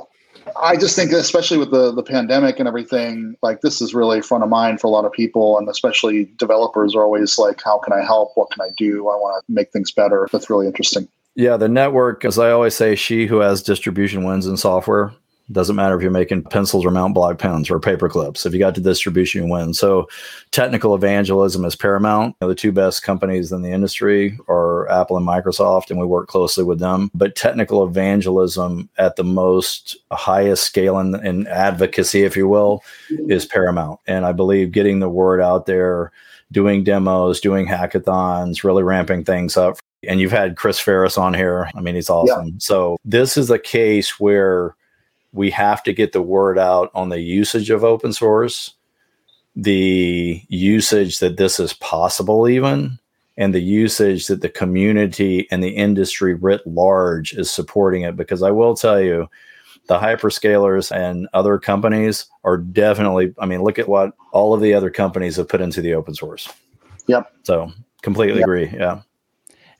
I 0.60 0.76
just 0.76 0.96
think, 0.96 1.12
especially 1.12 1.58
with 1.58 1.70
the 1.70 1.92
the 1.92 2.02
pandemic 2.02 2.58
and 2.58 2.68
everything, 2.68 3.36
like 3.42 3.60
this 3.60 3.80
is 3.80 3.94
really 3.94 4.20
front 4.20 4.44
of 4.44 4.50
mind 4.50 4.80
for 4.80 4.86
a 4.86 4.90
lot 4.90 5.04
of 5.04 5.12
people, 5.12 5.58
and 5.58 5.68
especially 5.68 6.30
developers 6.38 6.94
are 6.94 7.02
always 7.02 7.38
like, 7.38 7.60
"How 7.62 7.78
can 7.78 7.92
I 7.92 8.02
help? 8.04 8.32
What 8.34 8.50
can 8.50 8.62
I 8.62 8.70
do? 8.76 9.08
I 9.08 9.16
want 9.16 9.44
to 9.44 9.52
make 9.52 9.72
things 9.72 9.90
better." 9.90 10.28
That's 10.32 10.50
really 10.50 10.66
interesting. 10.66 11.08
Yeah, 11.36 11.56
the 11.56 11.68
network, 11.68 12.24
as 12.24 12.38
I 12.38 12.50
always 12.50 12.74
say, 12.74 12.94
she 12.94 13.26
who 13.26 13.38
has 13.38 13.62
distribution 13.62 14.24
wins 14.24 14.46
in 14.46 14.56
software. 14.56 15.12
Doesn't 15.52 15.76
matter 15.76 15.94
if 15.94 16.00
you're 16.00 16.10
making 16.10 16.44
pencils 16.44 16.86
or 16.86 16.90
Montblanc 16.90 17.38
pens 17.38 17.70
or 17.70 17.78
paper 17.78 18.08
clips. 18.08 18.46
If 18.46 18.54
you 18.54 18.58
got 18.58 18.74
the 18.74 18.80
distribution, 18.80 19.44
you 19.44 19.52
win. 19.52 19.74
So, 19.74 20.08
technical 20.52 20.94
evangelism 20.94 21.66
is 21.66 21.76
paramount. 21.76 22.34
You 22.40 22.46
know, 22.46 22.48
the 22.48 22.54
two 22.54 22.72
best 22.72 23.02
companies 23.02 23.52
in 23.52 23.60
the 23.60 23.70
industry 23.70 24.38
are 24.48 24.88
Apple 24.88 25.18
and 25.18 25.26
Microsoft, 25.26 25.90
and 25.90 26.00
we 26.00 26.06
work 26.06 26.28
closely 26.28 26.64
with 26.64 26.78
them. 26.78 27.10
But 27.12 27.36
technical 27.36 27.84
evangelism 27.84 28.88
at 28.96 29.16
the 29.16 29.24
most 29.24 29.96
highest 30.12 30.64
scale 30.64 30.96
and 30.96 31.14
in, 31.16 31.26
in 31.26 31.46
advocacy, 31.46 32.22
if 32.22 32.38
you 32.38 32.48
will, 32.48 32.82
is 33.28 33.44
paramount. 33.44 34.00
And 34.06 34.24
I 34.24 34.32
believe 34.32 34.72
getting 34.72 35.00
the 35.00 35.10
word 35.10 35.42
out 35.42 35.66
there, 35.66 36.10
doing 36.52 36.84
demos, 36.84 37.38
doing 37.38 37.66
hackathons, 37.66 38.64
really 38.64 38.82
ramping 38.82 39.24
things 39.24 39.58
up. 39.58 39.76
And 40.08 40.20
you've 40.20 40.32
had 40.32 40.56
Chris 40.56 40.80
Ferris 40.80 41.18
on 41.18 41.34
here. 41.34 41.70
I 41.74 41.82
mean, 41.82 41.96
he's 41.96 42.08
awesome. 42.08 42.46
Yeah. 42.46 42.54
So, 42.58 42.96
this 43.04 43.36
is 43.36 43.50
a 43.50 43.58
case 43.58 44.18
where 44.18 44.74
we 45.34 45.50
have 45.50 45.82
to 45.82 45.92
get 45.92 46.12
the 46.12 46.22
word 46.22 46.58
out 46.58 46.90
on 46.94 47.08
the 47.08 47.20
usage 47.20 47.68
of 47.68 47.84
open 47.84 48.12
source, 48.12 48.74
the 49.56 50.40
usage 50.48 51.18
that 51.18 51.36
this 51.36 51.58
is 51.58 51.72
possible, 51.74 52.48
even, 52.48 52.98
and 53.36 53.52
the 53.52 53.60
usage 53.60 54.28
that 54.28 54.40
the 54.40 54.48
community 54.48 55.48
and 55.50 55.62
the 55.62 55.70
industry 55.70 56.34
writ 56.34 56.64
large 56.66 57.32
is 57.34 57.50
supporting 57.50 58.02
it. 58.02 58.16
Because 58.16 58.42
I 58.42 58.52
will 58.52 58.76
tell 58.76 59.00
you, 59.00 59.28
the 59.88 59.98
hyperscalers 59.98 60.94
and 60.94 61.28
other 61.34 61.58
companies 61.58 62.26
are 62.44 62.56
definitely, 62.56 63.34
I 63.38 63.46
mean, 63.46 63.62
look 63.62 63.78
at 63.78 63.88
what 63.88 64.14
all 64.32 64.54
of 64.54 64.60
the 64.60 64.72
other 64.72 64.88
companies 64.88 65.36
have 65.36 65.48
put 65.48 65.60
into 65.60 65.82
the 65.82 65.94
open 65.94 66.14
source. 66.14 66.48
Yep. 67.06 67.30
So 67.42 67.70
completely 68.02 68.38
yep. 68.38 68.44
agree. 68.44 68.70
Yeah. 68.72 69.02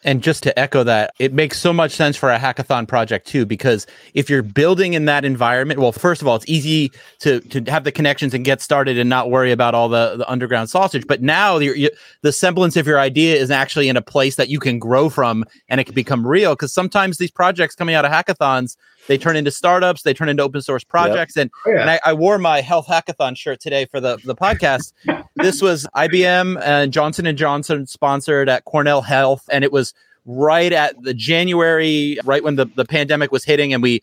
And 0.05 0.23
just 0.23 0.43
to 0.43 0.59
echo 0.59 0.85
that, 0.85 1.15
it 1.19 1.33
makes 1.33 1.59
so 1.59 1.73
much 1.73 1.93
sense 1.93 2.15
for 2.15 2.31
a 2.31 2.39
hackathon 2.39 2.87
project 2.87 3.27
too, 3.27 3.47
because 3.47 3.87
if 4.13 4.29
you're 4.29 4.43
building 4.43 4.93
in 4.93 5.07
that 5.07 5.25
environment, 5.25 5.81
well, 5.81 5.93
first 5.93 6.21
of 6.21 6.29
all, 6.29 6.37
it's 6.37 6.49
easy 6.49 6.93
to 7.21 7.41
to 7.41 7.63
have 7.71 7.85
the 7.85 7.93
connections 7.93 8.35
and 8.35 8.45
get 8.45 8.61
started 8.61 8.99
and 8.99 9.09
not 9.09 9.31
worry 9.31 9.51
about 9.51 9.75
all 9.75 9.89
the, 9.89 10.17
the 10.17 10.31
underground 10.31 10.69
sausage. 10.69 11.07
But 11.07 11.23
now 11.23 11.59
you, 11.59 11.91
the 12.21 12.33
semblance 12.33 12.77
of 12.77 12.87
your 12.87 13.01
idea 13.01 13.37
is 13.37 13.51
actually 13.51 13.89
in 13.89 13.97
a 13.97 14.03
place 14.03 14.37
that 14.37 14.51
you 14.51 14.61
can 14.61 14.79
grow 14.79 15.09
from 15.09 15.45
and 15.69 15.81
it 15.81 15.85
can 15.85 15.95
become 15.95 16.27
real. 16.27 16.55
Because 16.55 16.73
sometimes 16.73 17.17
these 17.17 17.31
projects 17.31 17.75
coming 17.75 17.95
out 17.95 18.05
of 18.05 18.13
hackathons, 18.13 18.77
they 19.07 19.19
turn 19.19 19.37
into 19.37 19.51
startups, 19.51 20.03
they 20.03 20.15
turn 20.15 20.29
into 20.29 20.43
open 20.43 20.63
source 20.63 20.85
projects. 20.85 21.37
Yep. 21.37 21.43
And, 21.43 21.51
oh, 21.67 21.71
yeah. 21.71 21.81
and 21.81 21.91
I, 21.91 22.01
I, 22.05 22.13
wore 22.13 22.39
my 22.39 22.61
health 22.61 22.87
hackathon 22.87 23.37
shirt 23.37 23.61
today 23.61 23.87
for 23.87 24.01
the, 24.01 24.19
the 24.25 24.35
podcast. 24.35 24.93
this 25.37 25.61
was 25.61 25.87
IBM 25.95 26.61
and 26.63 26.93
Johnson 26.93 27.27
and 27.27 27.37
Johnson 27.37 27.87
sponsored 27.87 28.49
at 28.49 28.65
Cornell 28.65 29.03
Health. 29.03 29.49
And 29.51 29.65
it 29.65 29.73
was 29.73 29.95
right 30.27 30.73
at 30.73 31.01
the 31.03 31.15
January, 31.15 32.19
right 32.25 32.43
when 32.43 32.57
the, 32.57 32.67
the 32.67 32.85
pandemic 32.85 33.31
was 33.31 33.45
hitting 33.45 33.73
and 33.73 33.83
we 33.83 34.01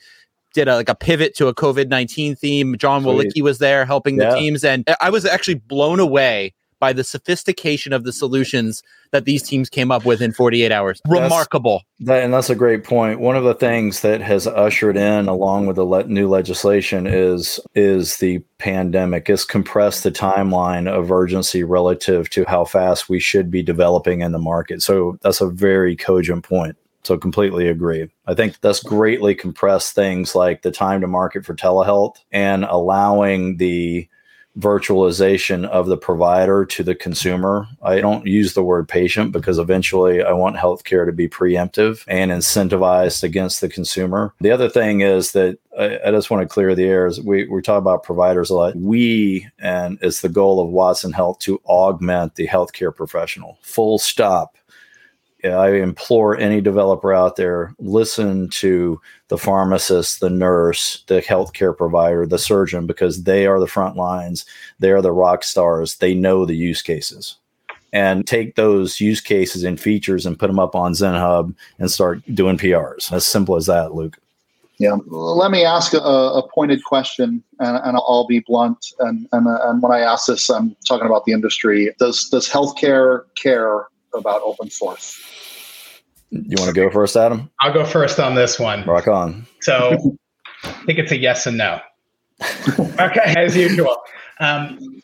did 0.53 0.67
a, 0.67 0.75
like 0.75 0.89
a 0.89 0.95
pivot 0.95 1.35
to 1.35 1.47
a 1.47 1.55
COVID-19 1.55 2.37
theme. 2.37 2.77
John 2.77 3.03
Sweet. 3.03 3.41
was 3.41 3.59
there 3.59 3.85
helping 3.85 4.19
yeah. 4.19 4.29
the 4.29 4.35
teams. 4.35 4.63
And 4.63 4.87
I 4.99 5.09
was 5.09 5.25
actually 5.25 5.55
blown 5.55 5.99
away 5.99 6.53
by 6.81 6.91
the 6.91 7.03
sophistication 7.03 7.93
of 7.93 8.03
the 8.03 8.11
solutions 8.11 8.83
that 9.11 9.25
these 9.25 9.43
teams 9.43 9.69
came 9.69 9.91
up 9.91 10.03
with 10.03 10.21
in 10.21 10.33
48 10.33 10.71
hours. 10.71 10.99
Remarkable. 11.07 11.83
That, 11.99 12.23
and 12.23 12.33
that's 12.33 12.49
a 12.49 12.55
great 12.55 12.83
point. 12.83 13.19
One 13.19 13.37
of 13.37 13.43
the 13.43 13.53
things 13.53 14.01
that 14.01 14.19
has 14.19 14.47
ushered 14.47 14.97
in, 14.97 15.27
along 15.27 15.67
with 15.67 15.75
the 15.75 15.85
le- 15.85 16.05
new 16.05 16.27
legislation, 16.27 17.05
is 17.07 17.59
is 17.75 18.17
the 18.17 18.39
pandemic. 18.57 19.29
It's 19.29 19.45
compressed 19.45 20.03
the 20.03 20.11
timeline 20.11 20.91
of 20.91 21.11
urgency 21.11 21.63
relative 21.63 22.29
to 22.31 22.43
how 22.47 22.65
fast 22.65 23.07
we 23.07 23.19
should 23.19 23.51
be 23.51 23.61
developing 23.61 24.21
in 24.21 24.31
the 24.31 24.39
market. 24.39 24.81
So 24.81 25.19
that's 25.21 25.39
a 25.39 25.49
very 25.49 25.95
cogent 25.95 26.43
point. 26.43 26.75
So 27.03 27.17
completely 27.17 27.67
agree. 27.67 28.09
I 28.27 28.33
think 28.33 28.59
that's 28.61 28.81
greatly 28.81 29.33
compressed 29.33 29.95
things 29.95 30.35
like 30.35 30.61
the 30.61 30.71
time 30.71 31.01
to 31.01 31.07
market 31.07 31.45
for 31.45 31.55
telehealth 31.55 32.17
and 32.31 32.63
allowing 32.63 33.57
the 33.57 34.07
virtualization 34.59 35.65
of 35.65 35.87
the 35.87 35.97
provider 35.97 36.65
to 36.65 36.83
the 36.83 36.95
consumer. 36.95 37.67
I 37.81 38.01
don't 38.01 38.25
use 38.27 38.53
the 38.53 38.63
word 38.63 38.87
patient 38.87 39.31
because 39.31 39.57
eventually 39.57 40.21
I 40.21 40.33
want 40.33 40.57
healthcare 40.57 41.05
to 41.05 41.11
be 41.11 41.29
preemptive 41.29 42.03
and 42.07 42.31
incentivized 42.31 43.23
against 43.23 43.61
the 43.61 43.69
consumer. 43.69 44.33
The 44.41 44.51
other 44.51 44.69
thing 44.69 45.01
is 45.01 45.31
that 45.31 45.57
I, 45.77 45.99
I 46.05 46.11
just 46.11 46.29
want 46.29 46.41
to 46.41 46.53
clear 46.53 46.75
the 46.75 46.85
air. 46.85 47.05
Is 47.07 47.21
We, 47.21 47.47
we 47.47 47.61
talk 47.61 47.77
about 47.77 48.03
providers 48.03 48.49
a 48.49 48.55
lot. 48.55 48.75
We, 48.75 49.47
and 49.59 49.97
it's 50.01 50.21
the 50.21 50.29
goal 50.29 50.59
of 50.59 50.69
Watson 50.69 51.13
Health 51.13 51.39
to 51.39 51.61
augment 51.65 52.35
the 52.35 52.47
healthcare 52.47 52.93
professional, 52.93 53.57
full 53.61 53.99
stop 53.99 54.57
I 55.43 55.75
implore 55.75 56.37
any 56.37 56.61
developer 56.61 57.13
out 57.13 57.35
there 57.35 57.73
listen 57.79 58.49
to 58.49 59.01
the 59.29 59.37
pharmacist, 59.37 60.19
the 60.19 60.29
nurse, 60.29 61.03
the 61.07 61.21
healthcare 61.21 61.75
provider, 61.75 62.25
the 62.25 62.37
surgeon, 62.37 62.85
because 62.85 63.23
they 63.23 63.47
are 63.47 63.59
the 63.59 63.67
front 63.67 63.95
lines. 63.95 64.45
They 64.79 64.91
are 64.91 65.01
the 65.01 65.11
rock 65.11 65.43
stars. 65.43 65.95
They 65.97 66.13
know 66.13 66.45
the 66.45 66.55
use 66.55 66.81
cases. 66.81 67.37
And 67.93 68.25
take 68.25 68.55
those 68.55 69.01
use 69.01 69.19
cases 69.19 69.63
and 69.63 69.79
features 69.79 70.25
and 70.25 70.39
put 70.39 70.47
them 70.47 70.59
up 70.59 70.75
on 70.75 70.93
ZenHub 70.93 71.53
and 71.77 71.91
start 71.91 72.21
doing 72.33 72.57
PRs. 72.57 73.11
As 73.11 73.25
simple 73.25 73.55
as 73.55 73.65
that, 73.65 73.93
Luke. 73.93 74.17
Yeah. 74.77 74.97
Let 75.05 75.51
me 75.51 75.63
ask 75.63 75.93
a, 75.93 75.99
a 75.99 76.47
pointed 76.55 76.83
question, 76.83 77.43
and, 77.59 77.77
and, 77.83 77.97
I'll 77.97 78.25
be 78.25 78.39
blunt. 78.39 78.93
And, 78.99 79.27
and, 79.31 79.45
and 79.45 79.81
when 79.81 79.91
I 79.91 79.99
ask 79.99 80.25
this, 80.25 80.49
I'm 80.49 80.75
talking 80.87 81.05
about 81.05 81.25
the 81.25 81.33
industry. 81.33 81.93
Does 81.99 82.29
does 82.29 82.49
healthcare 82.49 83.25
care 83.35 83.85
about 84.13 84.41
open 84.43 84.69
source? 84.69 85.19
You 86.31 86.55
want 86.57 86.73
to 86.73 86.73
go 86.73 86.89
first, 86.89 87.15
Adam? 87.15 87.49
I'll 87.59 87.73
go 87.73 87.85
first 87.85 88.19
on 88.19 88.35
this 88.35 88.59
one. 88.59 88.85
Rock 88.85 89.07
on. 89.07 89.45
So 89.59 90.17
I 90.63 90.71
think 90.85 90.99
it's 90.99 91.11
a 91.11 91.17
yes 91.17 91.45
and 91.45 91.57
no. 91.57 91.79
okay, 92.99 93.33
as 93.37 93.55
usual. 93.55 93.97
Um, 94.39 95.01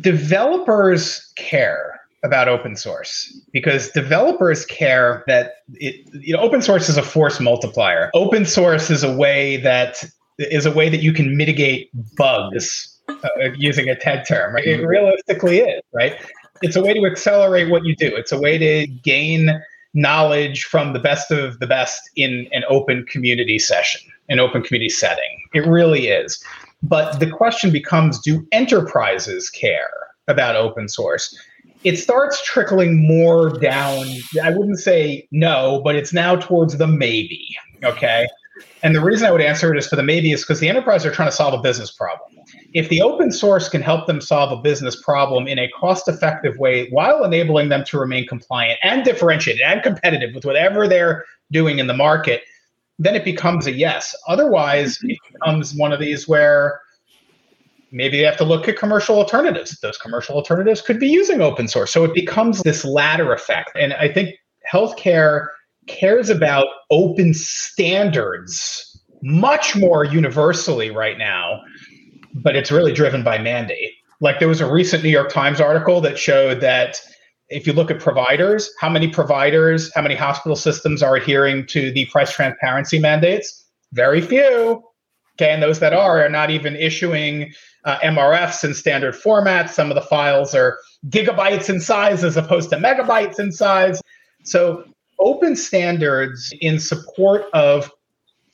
developers 0.00 1.32
care 1.36 2.00
about 2.24 2.48
open 2.48 2.76
source 2.76 3.40
because 3.52 3.90
developers 3.90 4.66
care 4.66 5.24
that 5.26 5.56
it, 5.74 6.08
you 6.20 6.34
know, 6.34 6.42
open 6.42 6.60
source 6.60 6.88
is 6.88 6.96
a 6.96 7.02
force 7.02 7.40
multiplier. 7.40 8.10
Open 8.14 8.44
source 8.44 8.90
is 8.90 9.02
a 9.02 9.14
way 9.14 9.56
that 9.58 10.04
is 10.38 10.66
a 10.66 10.70
way 10.70 10.88
that 10.88 11.02
you 11.02 11.12
can 11.12 11.36
mitigate 11.36 11.90
bugs 12.16 13.00
uh, 13.08 13.28
using 13.56 13.88
a 13.88 13.96
TED 13.96 14.24
term. 14.26 14.54
Right? 14.54 14.66
It 14.66 14.84
realistically 14.84 15.60
is, 15.60 15.82
right? 15.92 16.16
It's 16.62 16.76
a 16.76 16.82
way 16.82 16.94
to 16.94 17.06
accelerate 17.06 17.70
what 17.70 17.84
you 17.84 17.94
do. 17.96 18.14
It's 18.14 18.32
a 18.32 18.38
way 18.38 18.58
to 18.58 18.86
gain 18.86 19.62
knowledge 19.94 20.64
from 20.64 20.92
the 20.92 20.98
best 20.98 21.30
of 21.30 21.58
the 21.58 21.66
best 21.66 22.10
in 22.16 22.46
an 22.52 22.64
open 22.68 23.04
community 23.06 23.58
session, 23.58 24.00
an 24.28 24.38
open 24.38 24.62
community 24.62 24.90
setting. 24.90 25.42
It 25.54 25.66
really 25.66 26.08
is. 26.08 26.42
But 26.82 27.18
the 27.18 27.30
question 27.30 27.70
becomes 27.72 28.20
do 28.20 28.46
enterprises 28.52 29.50
care 29.50 29.90
about 30.28 30.54
open 30.54 30.88
source? 30.88 31.36
It 31.84 31.96
starts 31.96 32.44
trickling 32.44 33.06
more 33.06 33.50
down. 33.58 34.06
I 34.42 34.50
wouldn't 34.50 34.78
say 34.78 35.26
no, 35.30 35.80
but 35.84 35.94
it's 35.94 36.12
now 36.12 36.36
towards 36.36 36.76
the 36.76 36.86
maybe. 36.86 37.56
Okay. 37.84 38.26
And 38.82 38.94
the 38.94 39.00
reason 39.00 39.26
I 39.26 39.30
would 39.30 39.40
answer 39.40 39.72
it 39.72 39.78
is 39.78 39.86
for 39.86 39.96
the 39.96 40.02
maybe 40.02 40.32
is 40.32 40.42
because 40.42 40.60
the 40.60 40.68
enterprise 40.68 41.06
are 41.06 41.10
trying 41.10 41.28
to 41.28 41.36
solve 41.36 41.54
a 41.54 41.62
business 41.62 41.90
problem 41.90 42.36
if 42.76 42.90
the 42.90 43.00
open 43.00 43.32
source 43.32 43.70
can 43.70 43.80
help 43.80 44.06
them 44.06 44.20
solve 44.20 44.52
a 44.52 44.60
business 44.60 45.02
problem 45.02 45.48
in 45.48 45.58
a 45.58 45.66
cost 45.70 46.08
effective 46.08 46.58
way 46.58 46.90
while 46.90 47.24
enabling 47.24 47.70
them 47.70 47.82
to 47.82 47.98
remain 47.98 48.26
compliant 48.26 48.78
and 48.82 49.02
differentiated 49.02 49.62
and 49.62 49.82
competitive 49.82 50.34
with 50.34 50.44
whatever 50.44 50.86
they're 50.86 51.24
doing 51.50 51.78
in 51.78 51.86
the 51.86 51.94
market, 51.94 52.42
then 52.98 53.14
it 53.14 53.24
becomes 53.24 53.66
a 53.66 53.72
yes. 53.72 54.14
Otherwise, 54.28 54.98
mm-hmm. 54.98 55.08
it 55.08 55.18
becomes 55.32 55.74
one 55.74 55.90
of 55.90 56.00
these 56.00 56.28
where 56.28 56.82
maybe 57.92 58.18
they 58.18 58.24
have 58.24 58.36
to 58.36 58.44
look 58.44 58.68
at 58.68 58.76
commercial 58.76 59.16
alternatives. 59.16 59.80
Those 59.80 59.96
commercial 59.96 60.34
alternatives 60.34 60.82
could 60.82 61.00
be 61.00 61.08
using 61.08 61.40
open 61.40 61.68
source. 61.68 61.90
So 61.90 62.04
it 62.04 62.12
becomes 62.12 62.60
this 62.60 62.84
ladder 62.84 63.32
effect. 63.32 63.70
And 63.74 63.94
I 63.94 64.12
think 64.12 64.34
healthcare 64.70 65.46
cares 65.86 66.28
about 66.28 66.66
open 66.90 67.32
standards 67.32 69.02
much 69.22 69.74
more 69.74 70.04
universally 70.04 70.90
right 70.90 71.16
now 71.16 71.62
but 72.42 72.56
it's 72.56 72.70
really 72.70 72.92
driven 72.92 73.22
by 73.22 73.38
mandate. 73.38 73.92
Like 74.20 74.38
there 74.38 74.48
was 74.48 74.60
a 74.60 74.70
recent 74.70 75.02
New 75.02 75.10
York 75.10 75.30
Times 75.30 75.60
article 75.60 76.00
that 76.02 76.18
showed 76.18 76.60
that 76.60 77.00
if 77.48 77.66
you 77.66 77.72
look 77.72 77.90
at 77.90 78.00
providers, 78.00 78.70
how 78.80 78.88
many 78.88 79.08
providers, 79.08 79.92
how 79.94 80.02
many 80.02 80.14
hospital 80.14 80.56
systems 80.56 81.02
are 81.02 81.16
adhering 81.16 81.66
to 81.68 81.92
the 81.92 82.06
price 82.06 82.32
transparency 82.32 82.98
mandates? 82.98 83.64
Very 83.92 84.20
few. 84.20 84.82
Okay, 85.38 85.50
and 85.50 85.62
those 85.62 85.80
that 85.80 85.92
are 85.92 86.24
are 86.24 86.28
not 86.30 86.50
even 86.50 86.76
issuing 86.76 87.52
uh, 87.84 87.98
MRFs 87.98 88.64
in 88.64 88.74
standard 88.74 89.14
formats. 89.14 89.70
Some 89.70 89.90
of 89.90 89.94
the 89.94 90.00
files 90.02 90.54
are 90.54 90.78
gigabytes 91.08 91.68
in 91.68 91.78
size 91.78 92.24
as 92.24 92.36
opposed 92.36 92.70
to 92.70 92.76
megabytes 92.76 93.38
in 93.38 93.52
size. 93.52 94.00
So, 94.44 94.84
open 95.18 95.54
standards 95.54 96.54
in 96.62 96.80
support 96.80 97.44
of 97.52 97.92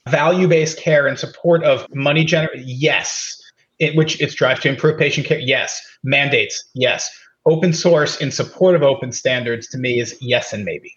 value 0.09 0.49
based 0.49 0.79
care, 0.79 1.07
in 1.07 1.17
support 1.17 1.63
of 1.63 1.87
money 1.95 2.25
generation, 2.25 2.65
yes 2.67 3.42
it, 3.83 3.97
which 3.97 4.21
its 4.21 4.35
drives 4.35 4.61
to 4.61 4.69
improve 4.69 4.99
patient 4.99 5.27
care? 5.27 5.39
Yes. 5.39 5.81
Mandates? 6.03 6.65
Yes. 6.75 7.11
Open 7.47 7.73
source 7.73 8.21
in 8.21 8.31
support 8.31 8.77
of 8.77 8.83
open 8.83 9.13
standards 9.13 9.67
to 9.69 9.79
me 9.79 9.99
is 9.99 10.17
yes 10.21 10.53
and 10.53 10.65
maybe. 10.65 10.97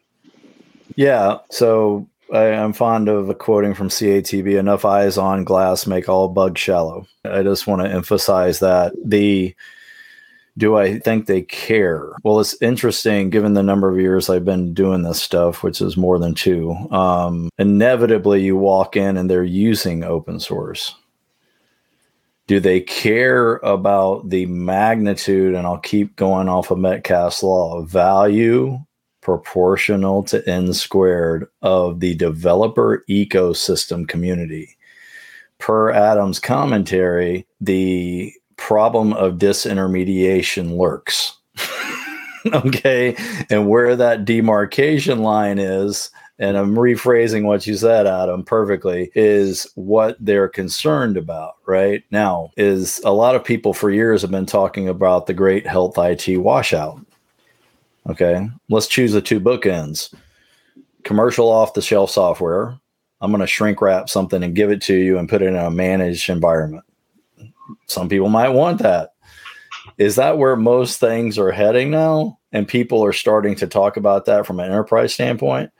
Yeah. 0.95 1.39
So 1.49 2.07
I, 2.33 2.45
am 2.45 2.73
fond 2.73 3.09
of 3.09 3.35
quoting 3.37 3.73
from 3.73 3.89
CATB 3.89 4.57
enough 4.57 4.85
eyes 4.85 5.17
on 5.17 5.43
glass 5.43 5.87
make 5.87 6.07
all 6.07 6.27
bugs 6.27 6.61
shallow. 6.61 7.07
I 7.23 7.43
just 7.43 7.67
want 7.67 7.81
to 7.81 7.89
emphasize 7.89 8.59
that. 8.59 8.93
The 9.03 9.55
do 10.57 10.77
I 10.77 10.99
think 10.99 11.25
they 11.25 11.41
care? 11.41 12.13
Well, 12.23 12.39
it's 12.39 12.59
interesting 12.61 13.29
given 13.29 13.55
the 13.55 13.63
number 13.63 13.89
of 13.89 13.99
years 13.99 14.29
I've 14.29 14.45
been 14.45 14.73
doing 14.73 15.03
this 15.03 15.21
stuff, 15.21 15.63
which 15.63 15.81
is 15.81 15.97
more 15.97 16.17
than 16.17 16.33
two. 16.33 16.71
Um, 16.91 17.49
inevitably, 17.57 18.41
you 18.41 18.55
walk 18.55 18.95
in 18.95 19.17
and 19.17 19.29
they're 19.29 19.43
using 19.43 20.03
open 20.03 20.39
source. 20.39 20.95
Do 22.47 22.59
they 22.59 22.81
care 22.81 23.55
about 23.57 24.29
the 24.29 24.45
magnitude? 24.45 25.55
And 25.55 25.65
I'll 25.65 25.79
keep 25.79 26.15
going 26.15 26.47
off 26.47 26.71
of 26.71 26.77
Metcalfe's 26.77 27.41
law 27.41 27.81
value 27.81 28.79
proportional 29.21 30.21
to 30.21 30.47
n 30.47 30.71
squared 30.71 31.47
of 31.63 31.99
the 31.99 32.13
developer 32.13 33.03
ecosystem 33.09 34.07
community. 34.07 34.77
Per 35.57 35.91
Adam's 35.91 36.39
commentary, 36.39 37.47
the 37.59 38.31
problem 38.57 39.13
of 39.13 39.39
disintermediation 39.39 40.77
lurks. 40.77 41.35
okay. 42.53 43.15
And 43.49 43.67
where 43.67 43.95
that 43.95 44.25
demarcation 44.25 45.23
line 45.23 45.57
is, 45.57 46.11
and 46.39 46.57
I'm 46.57 46.75
rephrasing 46.75 47.43
what 47.43 47.65
you 47.65 47.75
said, 47.75 48.07
Adam, 48.07 48.43
perfectly, 48.43 49.11
is 49.15 49.67
what 49.75 50.17
they're 50.19 50.49
concerned 50.49 51.17
about 51.17 51.55
right 51.65 52.03
now. 52.11 52.51
Is 52.57 52.99
a 53.03 53.11
lot 53.11 53.35
of 53.35 53.43
people 53.43 53.73
for 53.73 53.89
years 53.89 54.21
have 54.21 54.31
been 54.31 54.45
talking 54.45 54.89
about 54.89 55.27
the 55.27 55.33
great 55.33 55.65
health 55.65 55.97
IT 55.97 56.37
washout. 56.37 56.99
Okay. 58.09 58.47
Let's 58.69 58.87
choose 58.87 59.13
the 59.13 59.21
two 59.21 59.39
bookends 59.39 60.13
commercial 61.03 61.51
off 61.51 61.75
the 61.75 61.81
shelf 61.81 62.09
software. 62.09 62.79
I'm 63.21 63.31
going 63.31 63.41
to 63.41 63.47
shrink 63.47 63.79
wrap 63.79 64.09
something 64.09 64.43
and 64.43 64.55
give 64.55 64.71
it 64.71 64.81
to 64.83 64.95
you 64.95 65.17
and 65.17 65.29
put 65.29 65.41
it 65.41 65.47
in 65.47 65.55
a 65.55 65.69
managed 65.69 66.29
environment 66.29 66.83
some 67.87 68.09
people 68.09 68.29
might 68.29 68.49
want 68.49 68.81
that. 68.81 69.11
Is 69.97 70.15
that 70.15 70.37
where 70.37 70.55
most 70.55 70.99
things 70.99 71.37
are 71.37 71.51
heading 71.51 71.91
now? 71.91 72.39
And 72.51 72.67
people 72.67 73.03
are 73.03 73.13
starting 73.13 73.55
to 73.55 73.67
talk 73.67 73.97
about 73.97 74.25
that 74.25 74.45
from 74.45 74.59
an 74.59 74.67
enterprise 74.67 75.13
standpoint? 75.13 75.71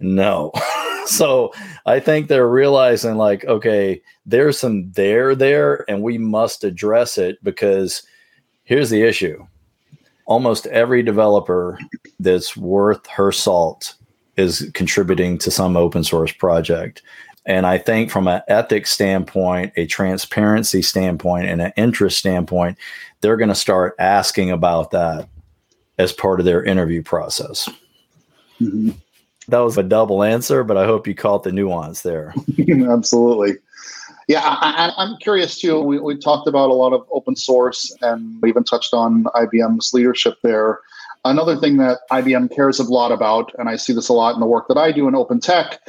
No. 0.00 0.52
so 1.06 1.52
I 1.86 2.00
think 2.00 2.28
they're 2.28 2.48
realizing, 2.48 3.16
like, 3.16 3.44
okay, 3.44 4.02
there's 4.26 4.58
some 4.58 4.90
there 4.92 5.34
there, 5.34 5.84
and 5.88 6.02
we 6.02 6.18
must 6.18 6.64
address 6.64 7.18
it 7.18 7.42
because 7.44 8.02
here's 8.64 8.90
the 8.90 9.02
issue 9.02 9.46
almost 10.30 10.68
every 10.68 11.02
developer 11.02 11.76
that's 12.20 12.56
worth 12.56 13.04
her 13.08 13.32
salt 13.32 13.96
is 14.36 14.70
contributing 14.74 15.36
to 15.36 15.50
some 15.50 15.76
open 15.76 16.04
source 16.04 16.32
project. 16.32 17.02
And 17.46 17.66
I 17.66 17.78
think 17.78 18.12
from 18.12 18.28
an 18.28 18.40
ethics 18.46 18.92
standpoint, 18.92 19.72
a 19.76 19.86
transparency 19.86 20.82
standpoint, 20.82 21.46
and 21.48 21.60
an 21.60 21.72
interest 21.76 22.18
standpoint, 22.18 22.78
they're 23.20 23.36
going 23.36 23.48
to 23.48 23.56
start 23.56 23.96
asking 23.98 24.52
about 24.52 24.92
that 24.92 25.28
as 25.98 26.12
part 26.12 26.38
of 26.38 26.46
their 26.46 26.62
interview 26.62 27.02
process. 27.02 27.68
Mm-hmm. 28.60 28.90
That 29.50 29.58
was 29.58 29.76
a 29.76 29.82
double 29.82 30.22
answer, 30.22 30.64
but 30.64 30.76
I 30.76 30.86
hope 30.86 31.06
you 31.06 31.14
caught 31.14 31.42
the 31.42 31.52
nuance 31.52 32.02
there. 32.02 32.34
Absolutely. 32.68 33.56
Yeah, 34.28 34.42
I, 34.44 34.92
am 34.96 35.16
curious 35.20 35.58
too. 35.58 35.80
We, 35.80 35.98
we 35.98 36.16
talked 36.16 36.46
about 36.46 36.70
a 36.70 36.74
lot 36.74 36.92
of 36.92 37.04
open 37.10 37.34
source 37.34 37.92
and 38.00 38.40
we 38.40 38.48
even 38.48 38.62
touched 38.62 38.94
on 38.94 39.24
IBM's 39.34 39.92
leadership 39.92 40.36
there. 40.44 40.78
Another 41.24 41.56
thing 41.56 41.78
that 41.78 41.98
IBM 42.12 42.54
cares 42.54 42.78
a 42.78 42.84
lot 42.84 43.10
about, 43.10 43.52
and 43.58 43.68
I 43.68 43.74
see 43.74 43.92
this 43.92 44.08
a 44.08 44.12
lot 44.12 44.34
in 44.34 44.40
the 44.40 44.46
work 44.46 44.68
that 44.68 44.78
I 44.78 44.92
do 44.92 45.08
in 45.08 45.16
open 45.16 45.40
tech, 45.40 45.80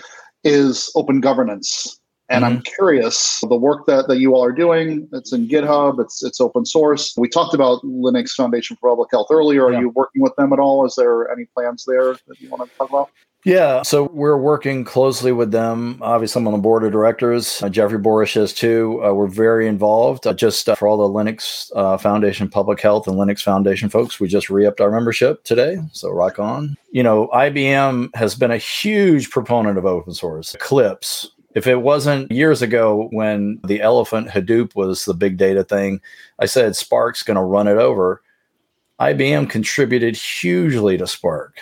is 0.43 0.91
open 0.95 1.21
governance. 1.21 1.99
And 2.29 2.43
mm-hmm. 2.43 2.55
I'm 2.55 2.61
curious, 2.63 3.41
the 3.41 3.57
work 3.57 3.85
that, 3.85 4.07
that 4.07 4.17
you 4.17 4.33
all 4.33 4.43
are 4.43 4.51
doing, 4.51 5.07
it's 5.13 5.33
in 5.33 5.47
GitHub, 5.47 5.99
it's 5.99 6.23
it's 6.23 6.41
open 6.41 6.65
source. 6.65 7.13
We 7.17 7.29
talked 7.29 7.53
about 7.53 7.83
Linux 7.83 8.31
Foundation 8.31 8.77
for 8.77 8.89
Public 8.89 9.09
Health 9.11 9.27
earlier. 9.29 9.65
Are 9.65 9.73
yeah. 9.73 9.81
you 9.81 9.89
working 9.89 10.21
with 10.21 10.35
them 10.37 10.51
at 10.51 10.59
all? 10.59 10.85
Is 10.85 10.95
there 10.95 11.29
any 11.29 11.45
plans 11.53 11.85
there 11.85 12.13
that 12.13 12.39
you 12.39 12.49
want 12.49 12.69
to 12.69 12.77
talk 12.77 12.89
about? 12.89 13.11
Yeah, 13.43 13.81
so 13.81 14.03
we're 14.13 14.37
working 14.37 14.83
closely 14.83 15.31
with 15.31 15.51
them. 15.51 15.97
Obviously, 16.01 16.39
I'm 16.39 16.47
on 16.47 16.53
the 16.53 16.59
board 16.59 16.83
of 16.83 16.91
directors. 16.91 17.61
Uh, 17.63 17.69
Jeffrey 17.69 17.97
Borish 17.97 18.37
is 18.37 18.53
too. 18.53 19.01
Uh, 19.03 19.13
we're 19.13 19.27
very 19.27 19.67
involved. 19.67 20.27
Uh, 20.27 20.33
just 20.33 20.69
uh, 20.69 20.75
for 20.75 20.87
all 20.87 20.97
the 20.97 21.11
Linux 21.11 21.71
uh, 21.75 21.97
Foundation 21.97 22.47
Public 22.47 22.79
Health 22.79 23.07
and 23.07 23.17
Linux 23.17 23.41
Foundation 23.41 23.89
folks, 23.89 24.19
we 24.19 24.27
just 24.27 24.51
re 24.51 24.67
upped 24.67 24.79
our 24.79 24.91
membership 24.91 25.43
today. 25.43 25.77
So 25.91 26.11
rock 26.11 26.37
on. 26.37 26.77
You 26.91 27.01
know, 27.01 27.29
IBM 27.33 28.15
has 28.15 28.35
been 28.35 28.51
a 28.51 28.57
huge 28.57 29.31
proponent 29.31 29.79
of 29.79 29.85
open 29.87 30.13
source. 30.13 30.53
Eclipse, 30.53 31.31
if 31.55 31.65
it 31.65 31.81
wasn't 31.81 32.31
years 32.31 32.61
ago 32.61 33.09
when 33.11 33.59
the 33.65 33.81
elephant 33.81 34.27
Hadoop 34.27 34.75
was 34.75 35.05
the 35.05 35.15
big 35.15 35.37
data 35.37 35.63
thing, 35.63 35.99
I 36.37 36.45
said 36.45 36.75
Spark's 36.75 37.23
going 37.23 37.37
to 37.37 37.41
run 37.41 37.67
it 37.67 37.77
over. 37.77 38.21
IBM 38.99 39.49
contributed 39.49 40.15
hugely 40.15 40.95
to 40.95 41.07
Spark. 41.07 41.59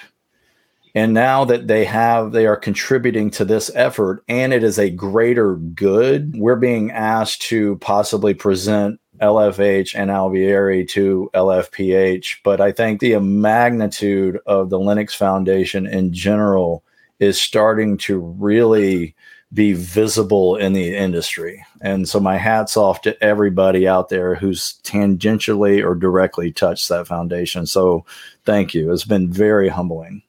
And 0.95 1.13
now 1.13 1.45
that 1.45 1.67
they 1.67 1.85
have, 1.85 2.31
they 2.31 2.47
are 2.47 2.55
contributing 2.55 3.29
to 3.31 3.45
this 3.45 3.69
effort 3.75 4.23
and 4.27 4.53
it 4.53 4.63
is 4.63 4.79
a 4.79 4.89
greater 4.89 5.55
good, 5.55 6.35
we're 6.35 6.55
being 6.55 6.91
asked 6.91 7.43
to 7.43 7.77
possibly 7.77 8.33
present 8.33 8.99
LFH 9.21 9.95
and 9.95 10.09
Alvearie 10.09 10.87
to 10.89 11.29
LFPH. 11.33 12.37
But 12.43 12.61
I 12.61 12.71
think 12.71 12.99
the 12.99 13.19
magnitude 13.19 14.39
of 14.45 14.69
the 14.69 14.79
Linux 14.79 15.15
Foundation 15.15 15.85
in 15.85 16.13
general 16.13 16.83
is 17.19 17.39
starting 17.39 17.97
to 17.97 18.19
really 18.19 19.15
be 19.51 19.73
visible 19.73 20.55
in 20.55 20.73
the 20.73 20.95
industry. 20.95 21.65
And 21.81 22.07
so 22.07 22.19
my 22.19 22.37
hats 22.37 22.77
off 22.77 23.01
to 23.01 23.21
everybody 23.23 23.87
out 23.87 24.09
there 24.09 24.35
who's 24.35 24.79
tangentially 24.83 25.83
or 25.83 25.95
directly 25.95 26.51
touched 26.51 26.87
that 26.89 27.07
foundation. 27.07 27.65
So 27.65 28.05
thank 28.45 28.73
you. 28.73 28.91
It's 28.93 29.05
been 29.05 29.31
very 29.31 29.67
humbling. 29.69 30.21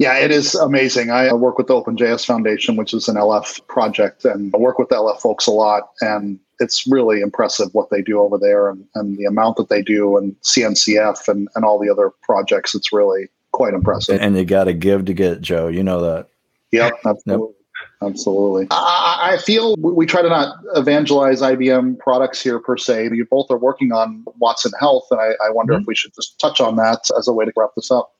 Yeah, 0.00 0.16
it 0.16 0.30
is 0.30 0.54
amazing. 0.54 1.10
I 1.10 1.30
work 1.34 1.58
with 1.58 1.66
the 1.66 1.74
OpenJS 1.74 2.24
Foundation, 2.24 2.76
which 2.76 2.94
is 2.94 3.06
an 3.06 3.16
LF 3.16 3.66
project, 3.66 4.24
and 4.24 4.50
I 4.54 4.56
work 4.56 4.78
with 4.78 4.88
the 4.88 4.94
LF 4.94 5.20
folks 5.20 5.46
a 5.46 5.50
lot. 5.50 5.90
And 6.00 6.40
it's 6.58 6.86
really 6.86 7.20
impressive 7.20 7.68
what 7.74 7.90
they 7.90 8.00
do 8.00 8.18
over 8.18 8.38
there 8.38 8.70
and, 8.70 8.82
and 8.94 9.18
the 9.18 9.26
amount 9.26 9.58
that 9.58 9.68
they 9.68 9.82
do 9.82 10.16
and 10.16 10.34
CNCF 10.40 11.28
and, 11.28 11.48
and 11.54 11.66
all 11.66 11.78
the 11.78 11.90
other 11.90 12.08
projects. 12.22 12.74
It's 12.74 12.94
really 12.94 13.28
quite 13.52 13.74
impressive. 13.74 14.18
And 14.22 14.38
you 14.38 14.46
got 14.46 14.64
to 14.64 14.72
give 14.72 15.04
to 15.04 15.12
get, 15.12 15.42
Joe. 15.42 15.68
You 15.68 15.82
know 15.82 16.00
that. 16.00 16.28
Yep, 16.72 17.00
absolutely. 17.04 17.48
Yep. 17.48 17.56
Absolutely. 18.02 18.68
I, 18.70 19.32
I, 19.34 19.36
feel 19.36 19.76
we 19.76 20.06
try 20.06 20.22
to 20.22 20.28
not 20.30 20.56
evangelize 20.74 21.42
IBM 21.42 21.98
products 21.98 22.40
here 22.40 22.58
per 22.58 22.78
se. 22.78 23.10
You 23.12 23.26
both 23.30 23.50
are 23.50 23.58
working 23.58 23.92
on 23.92 24.24
Watson 24.38 24.72
Health, 24.80 25.06
and 25.10 25.20
I, 25.20 25.32
I 25.44 25.50
wonder 25.50 25.74
mm-hmm. 25.74 25.82
if 25.82 25.86
we 25.86 25.94
should 25.94 26.14
just 26.14 26.38
touch 26.40 26.60
on 26.62 26.76
that 26.76 27.00
as 27.18 27.28
a 27.28 27.32
way 27.34 27.44
to 27.44 27.52
wrap 27.54 27.70
this 27.76 27.90
up. 27.90 28.14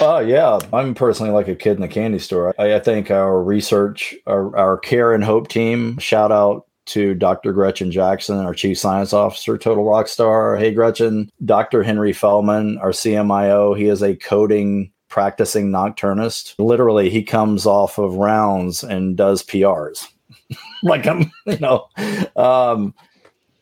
Oh 0.00 0.18
yeah, 0.18 0.58
I'm 0.72 0.94
personally 0.94 1.32
like 1.32 1.46
a 1.48 1.54
kid 1.54 1.76
in 1.76 1.82
a 1.82 1.88
candy 1.88 2.18
store. 2.18 2.54
I, 2.58 2.74
I 2.74 2.80
think 2.80 3.10
our 3.10 3.42
research, 3.42 4.14
our, 4.26 4.56
our 4.56 4.78
care 4.78 5.12
and 5.12 5.22
hope 5.22 5.48
team. 5.48 5.98
Shout 5.98 6.32
out 6.32 6.66
to 6.86 7.14
Dr. 7.14 7.52
Gretchen 7.52 7.90
Jackson, 7.90 8.38
our 8.38 8.54
Chief 8.54 8.76
Science 8.76 9.12
Officer, 9.12 9.56
Total 9.56 9.84
Rock 9.84 10.08
Star. 10.08 10.56
Hey 10.56 10.74
Gretchen, 10.74 11.30
Dr. 11.44 11.82
Henry 11.82 12.12
Feldman, 12.12 12.78
our 12.78 12.90
CMIO. 12.90 13.76
He 13.76 13.86
is 13.86 14.02
a 14.02 14.16
coding 14.16 14.90
practicing 15.08 15.70
nocturnist. 15.70 16.56
Literally, 16.58 17.08
he 17.08 17.22
comes 17.22 17.64
off 17.64 17.98
of 17.98 18.16
rounds 18.16 18.82
and 18.82 19.16
does 19.16 19.44
PRs. 19.44 20.08
like 20.82 21.06
I'm, 21.06 21.30
you 21.46 21.58
know. 21.58 21.86
Um, 22.34 22.94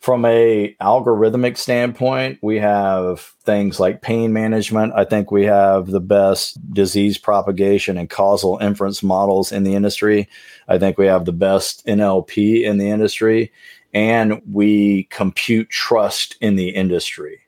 from 0.03 0.25
a 0.25 0.75
algorithmic 0.81 1.57
standpoint 1.57 2.37
we 2.43 2.59
have 2.59 3.21
things 3.45 3.79
like 3.79 4.03
pain 4.03 4.33
management. 4.33 4.93
I 4.97 5.05
think 5.05 5.31
we 5.31 5.45
have 5.45 5.87
the 5.87 6.01
best 6.01 6.59
disease 6.75 7.17
propagation 7.17 7.97
and 7.97 8.11
causal 8.11 8.59
inference 8.59 9.05
models 9.05 9.53
in 9.53 9.63
the 9.63 9.77
industry. 9.77 10.29
I 10.67 10.79
think 10.79 10.99
we 10.99 11.07
have 11.07 11.25
the 11.25 11.33
best 11.33 11.87
nlp 11.87 12.65
in 12.65 12.79
the 12.79 12.91
industry. 12.91 13.53
And 13.95 14.43
we 14.51 15.05
compute 15.05 15.71
trust 15.71 16.37
in 16.41 16.57
the 16.57 16.71
industry. 16.71 17.39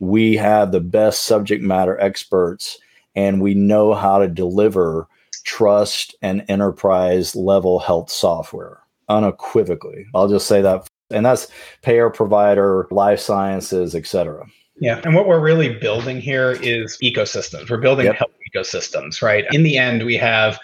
We 0.00 0.34
have 0.36 0.72
the 0.72 0.80
best 0.80 1.24
subject 1.24 1.62
matter 1.62 2.00
experts 2.00 2.78
and 3.14 3.40
we 3.40 3.54
know 3.54 3.94
how 3.94 4.18
to 4.18 4.26
deliver 4.26 5.06
trust 5.44 6.16
and 6.22 6.44
enterprise 6.48 7.36
level 7.36 7.78
health 7.78 8.10
software 8.10 8.80
unequivocally. 9.08 10.06
I'll 10.12 10.28
just 10.28 10.48
say 10.48 10.60
that 10.62 10.89
and 11.10 11.24
that's 11.24 11.48
payer 11.82 12.10
provider 12.10 12.86
life 12.90 13.20
sciences 13.20 13.94
et 13.94 14.06
cetera. 14.06 14.46
Yeah 14.80 15.00
and 15.04 15.14
what 15.14 15.26
we're 15.26 15.40
really 15.40 15.74
building 15.74 16.20
here 16.20 16.52
is 16.62 16.98
ecosystems. 17.02 17.70
We're 17.70 17.78
building 17.78 18.06
yep. 18.06 18.16
health 18.16 18.32
ecosystems 18.54 19.22
right? 19.22 19.44
In 19.52 19.62
the 19.62 19.76
end 19.76 20.04
we 20.04 20.16
have 20.16 20.58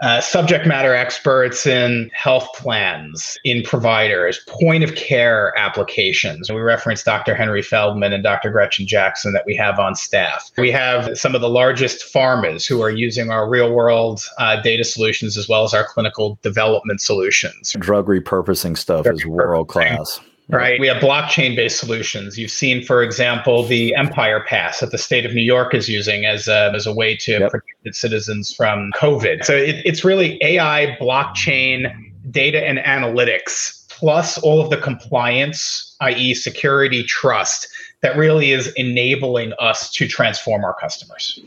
uh, 0.00 0.20
subject 0.20 0.66
matter 0.66 0.94
experts 0.94 1.66
in 1.66 2.10
health 2.14 2.48
plans, 2.54 3.38
in 3.44 3.62
providers, 3.62 4.40
point 4.46 4.84
of 4.84 4.94
care 4.94 5.52
applications. 5.56 6.50
We 6.50 6.60
referenced 6.60 7.04
Dr. 7.04 7.34
Henry 7.34 7.62
Feldman 7.62 8.12
and 8.12 8.22
Dr. 8.22 8.50
Gretchen 8.50 8.86
Jackson 8.86 9.32
that 9.32 9.44
we 9.46 9.56
have 9.56 9.78
on 9.78 9.94
staff. 9.94 10.50
We 10.56 10.70
have 10.70 11.18
some 11.18 11.34
of 11.34 11.40
the 11.40 11.48
largest 11.48 12.12
pharmas 12.12 12.68
who 12.68 12.80
are 12.80 12.90
using 12.90 13.30
our 13.30 13.48
real 13.48 13.72
world 13.72 14.22
uh, 14.38 14.60
data 14.62 14.84
solutions 14.84 15.36
as 15.36 15.48
well 15.48 15.64
as 15.64 15.74
our 15.74 15.84
clinical 15.84 16.38
development 16.42 17.00
solutions. 17.00 17.74
Drug 17.78 18.06
repurposing 18.06 18.76
stuff 18.76 19.04
Drug 19.04 19.16
is 19.16 19.26
world 19.26 19.68
class. 19.68 20.20
Right. 20.50 20.80
We 20.80 20.86
have 20.86 21.02
blockchain 21.02 21.54
based 21.54 21.78
solutions. 21.78 22.38
You've 22.38 22.50
seen, 22.50 22.82
for 22.82 23.02
example, 23.02 23.64
the 23.64 23.94
Empire 23.94 24.42
Pass 24.48 24.80
that 24.80 24.92
the 24.92 24.98
state 24.98 25.26
of 25.26 25.34
New 25.34 25.42
York 25.42 25.74
is 25.74 25.90
using 25.90 26.24
as 26.24 26.48
a, 26.48 26.72
as 26.74 26.86
a 26.86 26.92
way 26.92 27.16
to 27.16 27.32
yep. 27.32 27.50
protect 27.50 27.86
its 27.86 28.00
citizens 28.00 28.54
from 28.54 28.90
COVID. 28.96 29.44
So 29.44 29.54
it, 29.54 29.82
it's 29.84 30.04
really 30.04 30.38
AI, 30.42 30.96
blockchain, 30.98 31.92
data, 32.30 32.66
and 32.66 32.78
analytics, 32.78 33.86
plus 33.88 34.38
all 34.38 34.60
of 34.62 34.70
the 34.70 34.78
compliance, 34.78 35.94
i.e., 36.00 36.32
security, 36.32 37.02
trust, 37.02 37.68
that 38.00 38.16
really 38.16 38.52
is 38.52 38.68
enabling 38.74 39.52
us 39.58 39.90
to 39.92 40.08
transform 40.08 40.64
our 40.64 40.74
customers. 40.74 41.40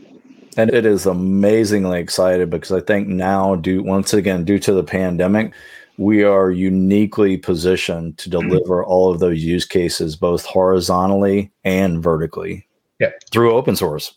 And 0.56 0.72
it 0.72 0.84
is 0.84 1.06
amazingly 1.06 1.98
excited 1.98 2.50
because 2.50 2.70
I 2.70 2.80
think 2.80 3.08
now, 3.08 3.56
due 3.56 3.82
once 3.82 4.12
again, 4.12 4.44
due 4.44 4.58
to 4.60 4.72
the 4.72 4.84
pandemic, 4.84 5.52
we 5.98 6.22
are 6.22 6.50
uniquely 6.50 7.36
positioned 7.36 8.18
to 8.18 8.28
mm-hmm. 8.28 8.48
deliver 8.48 8.84
all 8.84 9.10
of 9.10 9.20
those 9.20 9.42
use 9.42 9.64
cases 9.64 10.16
both 10.16 10.44
horizontally 10.44 11.50
and 11.64 12.02
vertically 12.02 12.66
yep. 12.98 13.22
through 13.30 13.52
open 13.52 13.76
source. 13.76 14.14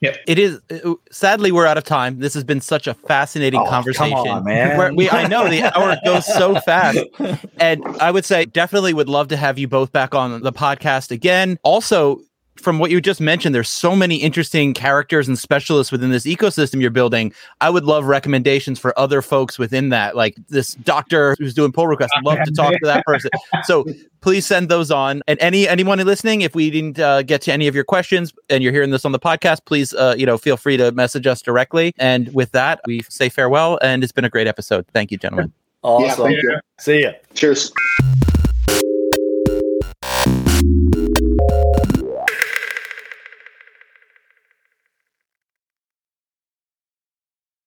Yep. 0.00 0.16
It 0.28 0.38
is 0.38 0.60
uh, 0.70 0.94
sadly 1.10 1.50
we're 1.50 1.66
out 1.66 1.76
of 1.76 1.82
time. 1.82 2.20
This 2.20 2.32
has 2.34 2.44
been 2.44 2.60
such 2.60 2.86
a 2.86 2.94
fascinating 2.94 3.60
oh, 3.60 3.68
conversation. 3.68 4.16
Come 4.16 4.28
on, 4.28 4.44
man. 4.44 4.94
we, 4.94 5.10
I 5.10 5.26
know 5.26 5.48
the 5.48 5.64
hour 5.76 5.96
goes 6.04 6.24
so 6.24 6.60
fast. 6.60 6.98
And 7.60 7.84
I 8.00 8.12
would 8.12 8.24
say 8.24 8.44
definitely 8.44 8.94
would 8.94 9.08
love 9.08 9.28
to 9.28 9.36
have 9.36 9.58
you 9.58 9.66
both 9.66 9.90
back 9.90 10.14
on 10.14 10.42
the 10.42 10.52
podcast 10.52 11.10
again. 11.10 11.58
Also, 11.64 12.20
from 12.60 12.78
what 12.78 12.90
you 12.90 13.00
just 13.00 13.20
mentioned, 13.20 13.54
there's 13.54 13.68
so 13.68 13.94
many 13.94 14.16
interesting 14.16 14.74
characters 14.74 15.28
and 15.28 15.38
specialists 15.38 15.92
within 15.92 16.10
this 16.10 16.24
ecosystem 16.24 16.80
you're 16.80 16.90
building. 16.90 17.32
I 17.60 17.70
would 17.70 17.84
love 17.84 18.04
recommendations 18.04 18.78
for 18.78 18.98
other 18.98 19.22
folks 19.22 19.58
within 19.58 19.88
that, 19.90 20.16
like 20.16 20.36
this 20.48 20.74
doctor 20.74 21.36
who's 21.38 21.54
doing 21.54 21.72
pull 21.72 21.86
requests. 21.86 22.10
I'd 22.16 22.24
love 22.24 22.38
to 22.44 22.52
talk 22.52 22.72
to 22.72 22.78
that 22.84 23.04
person. 23.06 23.30
So 23.64 23.84
please 24.20 24.46
send 24.46 24.68
those 24.68 24.90
on. 24.90 25.22
And 25.26 25.38
any 25.40 25.68
anyone 25.68 25.98
listening, 25.98 26.42
if 26.42 26.54
we 26.54 26.70
didn't 26.70 26.98
uh, 26.98 27.22
get 27.22 27.42
to 27.42 27.52
any 27.52 27.66
of 27.68 27.74
your 27.74 27.84
questions 27.84 28.32
and 28.48 28.62
you're 28.62 28.72
hearing 28.72 28.90
this 28.90 29.04
on 29.04 29.12
the 29.12 29.18
podcast, 29.18 29.64
please 29.64 29.94
uh, 29.94 30.14
you 30.16 30.26
know 30.26 30.38
feel 30.38 30.56
free 30.56 30.76
to 30.76 30.92
message 30.92 31.26
us 31.26 31.42
directly. 31.42 31.92
And 31.98 32.32
with 32.34 32.52
that, 32.52 32.80
we 32.86 33.02
say 33.08 33.28
farewell. 33.28 33.78
And 33.82 34.02
it's 34.02 34.12
been 34.12 34.24
a 34.24 34.30
great 34.30 34.46
episode. 34.46 34.86
Thank 34.92 35.10
you, 35.10 35.18
gentlemen. 35.18 35.52
Awesome. 35.82 36.32
Yeah, 36.32 36.60
See 36.78 37.02
ya. 37.02 37.12
Cheers. 37.34 37.72